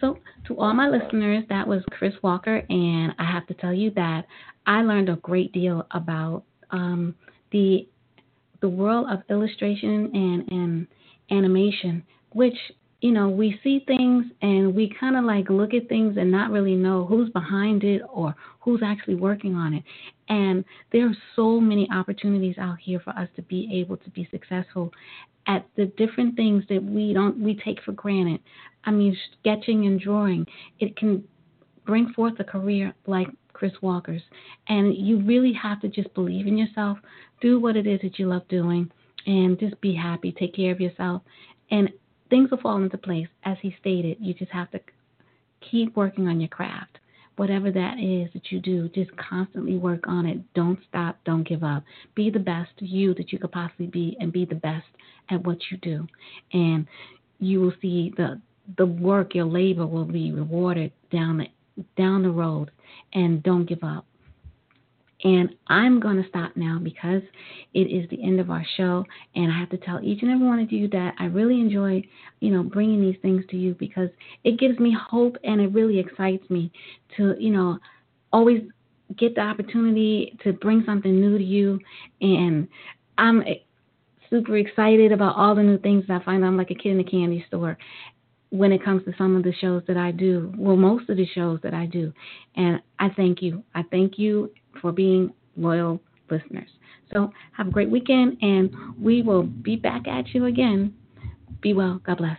So, 0.00 0.18
to 0.46 0.58
all 0.58 0.74
my 0.74 0.88
listeners, 0.88 1.44
that 1.48 1.66
was 1.66 1.82
Chris 1.90 2.12
Walker, 2.22 2.62
and 2.68 3.12
I 3.18 3.24
have 3.24 3.46
to 3.46 3.54
tell 3.54 3.72
you 3.72 3.90
that 3.92 4.26
I 4.66 4.82
learned 4.82 5.08
a 5.08 5.16
great 5.16 5.52
deal 5.52 5.86
about 5.92 6.44
um, 6.70 7.14
the 7.52 7.88
the 8.60 8.68
world 8.68 9.06
of 9.10 9.20
illustration 9.28 10.10
and, 10.14 10.50
and 10.50 10.86
animation, 11.30 12.02
which 12.32 12.56
you 13.00 13.12
know, 13.12 13.28
we 13.28 13.58
see 13.62 13.84
things 13.86 14.24
and 14.42 14.74
we 14.74 14.92
kind 14.98 15.16
of 15.16 15.24
like 15.24 15.50
look 15.50 15.74
at 15.74 15.88
things 15.88 16.16
and 16.16 16.30
not 16.30 16.50
really 16.50 16.74
know 16.74 17.04
who's 17.04 17.30
behind 17.30 17.84
it 17.84 18.02
or 18.08 18.34
who's 18.60 18.80
actually 18.82 19.14
working 19.14 19.54
on 19.54 19.74
it. 19.74 19.84
And 20.28 20.64
there 20.92 21.06
are 21.06 21.16
so 21.36 21.60
many 21.60 21.86
opportunities 21.92 22.56
out 22.58 22.78
here 22.82 22.98
for 23.00 23.10
us 23.10 23.28
to 23.36 23.42
be 23.42 23.68
able 23.80 23.98
to 23.98 24.10
be 24.10 24.26
successful 24.30 24.90
at 25.46 25.66
the 25.76 25.86
different 25.96 26.34
things 26.36 26.64
that 26.68 26.82
we 26.82 27.12
don't 27.12 27.38
we 27.38 27.60
take 27.64 27.82
for 27.82 27.92
granted. 27.92 28.40
I 28.86 28.92
mean, 28.92 29.16
sketching 29.40 29.86
and 29.86 30.00
drawing, 30.00 30.46
it 30.78 30.96
can 30.96 31.24
bring 31.84 32.12
forth 32.14 32.34
a 32.38 32.44
career 32.44 32.94
like 33.06 33.28
Chris 33.52 33.72
Walker's. 33.82 34.22
And 34.68 34.96
you 34.96 35.20
really 35.20 35.52
have 35.52 35.80
to 35.80 35.88
just 35.88 36.12
believe 36.14 36.46
in 36.46 36.56
yourself, 36.56 36.98
do 37.40 37.60
what 37.60 37.76
it 37.76 37.86
is 37.86 38.00
that 38.02 38.18
you 38.18 38.28
love 38.28 38.46
doing, 38.48 38.90
and 39.26 39.58
just 39.58 39.80
be 39.80 39.94
happy, 39.94 40.32
take 40.32 40.54
care 40.54 40.72
of 40.72 40.80
yourself. 40.80 41.22
And 41.70 41.90
things 42.30 42.50
will 42.50 42.58
fall 42.58 42.82
into 42.82 42.98
place. 42.98 43.28
As 43.44 43.56
he 43.60 43.74
stated, 43.80 44.18
you 44.20 44.34
just 44.34 44.52
have 44.52 44.70
to 44.70 44.80
keep 45.70 45.96
working 45.96 46.28
on 46.28 46.40
your 46.40 46.48
craft. 46.48 46.98
Whatever 47.36 47.70
that 47.70 47.98
is 47.98 48.32
that 48.32 48.50
you 48.50 48.60
do, 48.60 48.88
just 48.88 49.14
constantly 49.16 49.76
work 49.76 50.04
on 50.08 50.24
it. 50.26 50.38
Don't 50.54 50.78
stop. 50.88 51.18
Don't 51.24 51.46
give 51.46 51.62
up. 51.62 51.82
Be 52.14 52.30
the 52.30 52.38
best 52.38 52.70
you 52.78 53.14
that 53.14 53.30
you 53.30 53.38
could 53.38 53.52
possibly 53.52 53.86
be, 53.86 54.16
and 54.20 54.32
be 54.32 54.44
the 54.44 54.54
best 54.54 54.86
at 55.28 55.44
what 55.44 55.58
you 55.70 55.76
do. 55.78 56.06
And 56.52 56.86
you 57.38 57.60
will 57.60 57.74
see 57.82 58.12
the 58.16 58.40
the 58.76 58.86
work, 58.86 59.34
your 59.34 59.44
labor 59.44 59.86
will 59.86 60.04
be 60.04 60.32
rewarded 60.32 60.92
down 61.10 61.38
the 61.38 61.46
down 61.96 62.22
the 62.22 62.30
road. 62.30 62.70
And 63.12 63.42
don't 63.42 63.66
give 63.66 63.82
up. 63.84 64.04
And 65.24 65.50
I'm 65.68 65.98
going 65.98 66.22
to 66.22 66.28
stop 66.28 66.52
now 66.56 66.78
because 66.82 67.22
it 67.72 67.80
is 67.80 68.08
the 68.10 68.22
end 68.22 68.38
of 68.38 68.50
our 68.50 68.64
show. 68.76 69.04
And 69.34 69.50
I 69.50 69.58
have 69.58 69.70
to 69.70 69.78
tell 69.78 70.00
each 70.02 70.22
and 70.22 70.30
every 70.30 70.46
one 70.46 70.60
of 70.60 70.70
you 70.70 70.88
that 70.88 71.14
I 71.18 71.26
really 71.26 71.60
enjoy, 71.60 72.02
you 72.40 72.50
know, 72.50 72.62
bringing 72.62 73.00
these 73.00 73.16
things 73.22 73.44
to 73.50 73.56
you 73.56 73.74
because 73.78 74.10
it 74.44 74.58
gives 74.58 74.78
me 74.78 74.94
hope 74.94 75.36
and 75.42 75.60
it 75.60 75.72
really 75.72 75.98
excites 75.98 76.48
me 76.50 76.70
to, 77.16 77.34
you 77.38 77.50
know, 77.50 77.78
always 78.32 78.62
get 79.16 79.34
the 79.34 79.40
opportunity 79.40 80.36
to 80.44 80.52
bring 80.52 80.82
something 80.84 81.18
new 81.18 81.38
to 81.38 81.44
you. 81.44 81.80
And 82.20 82.68
I'm 83.16 83.42
super 84.28 84.56
excited 84.58 85.12
about 85.12 85.36
all 85.36 85.54
the 85.54 85.62
new 85.62 85.78
things 85.78 86.04
that 86.08 86.20
I 86.20 86.24
find. 86.24 86.44
I'm 86.44 86.56
like 86.56 86.70
a 86.70 86.74
kid 86.74 86.92
in 86.92 87.00
a 87.00 87.04
candy 87.04 87.44
store. 87.48 87.78
When 88.50 88.72
it 88.72 88.84
comes 88.84 89.04
to 89.04 89.12
some 89.18 89.36
of 89.36 89.42
the 89.42 89.52
shows 89.60 89.82
that 89.88 89.96
I 89.96 90.10
do. 90.10 90.52
Well, 90.56 90.76
most 90.76 91.08
of 91.08 91.16
the 91.16 91.26
shows 91.26 91.60
that 91.62 91.74
I 91.74 91.86
do. 91.86 92.12
And 92.54 92.80
I 92.98 93.08
thank 93.10 93.42
you. 93.42 93.62
I 93.74 93.82
thank 93.90 94.18
you 94.18 94.52
for 94.80 94.92
being 94.92 95.32
loyal 95.56 96.00
listeners. 96.30 96.68
So 97.12 97.30
have 97.52 97.68
a 97.68 97.70
great 97.70 97.90
weekend, 97.90 98.38
and 98.42 98.70
we 99.00 99.22
will 99.22 99.44
be 99.44 99.76
back 99.76 100.08
at 100.08 100.34
you 100.34 100.46
again. 100.46 100.94
Be 101.60 101.72
well. 101.72 102.00
God 102.04 102.18
bless. 102.18 102.38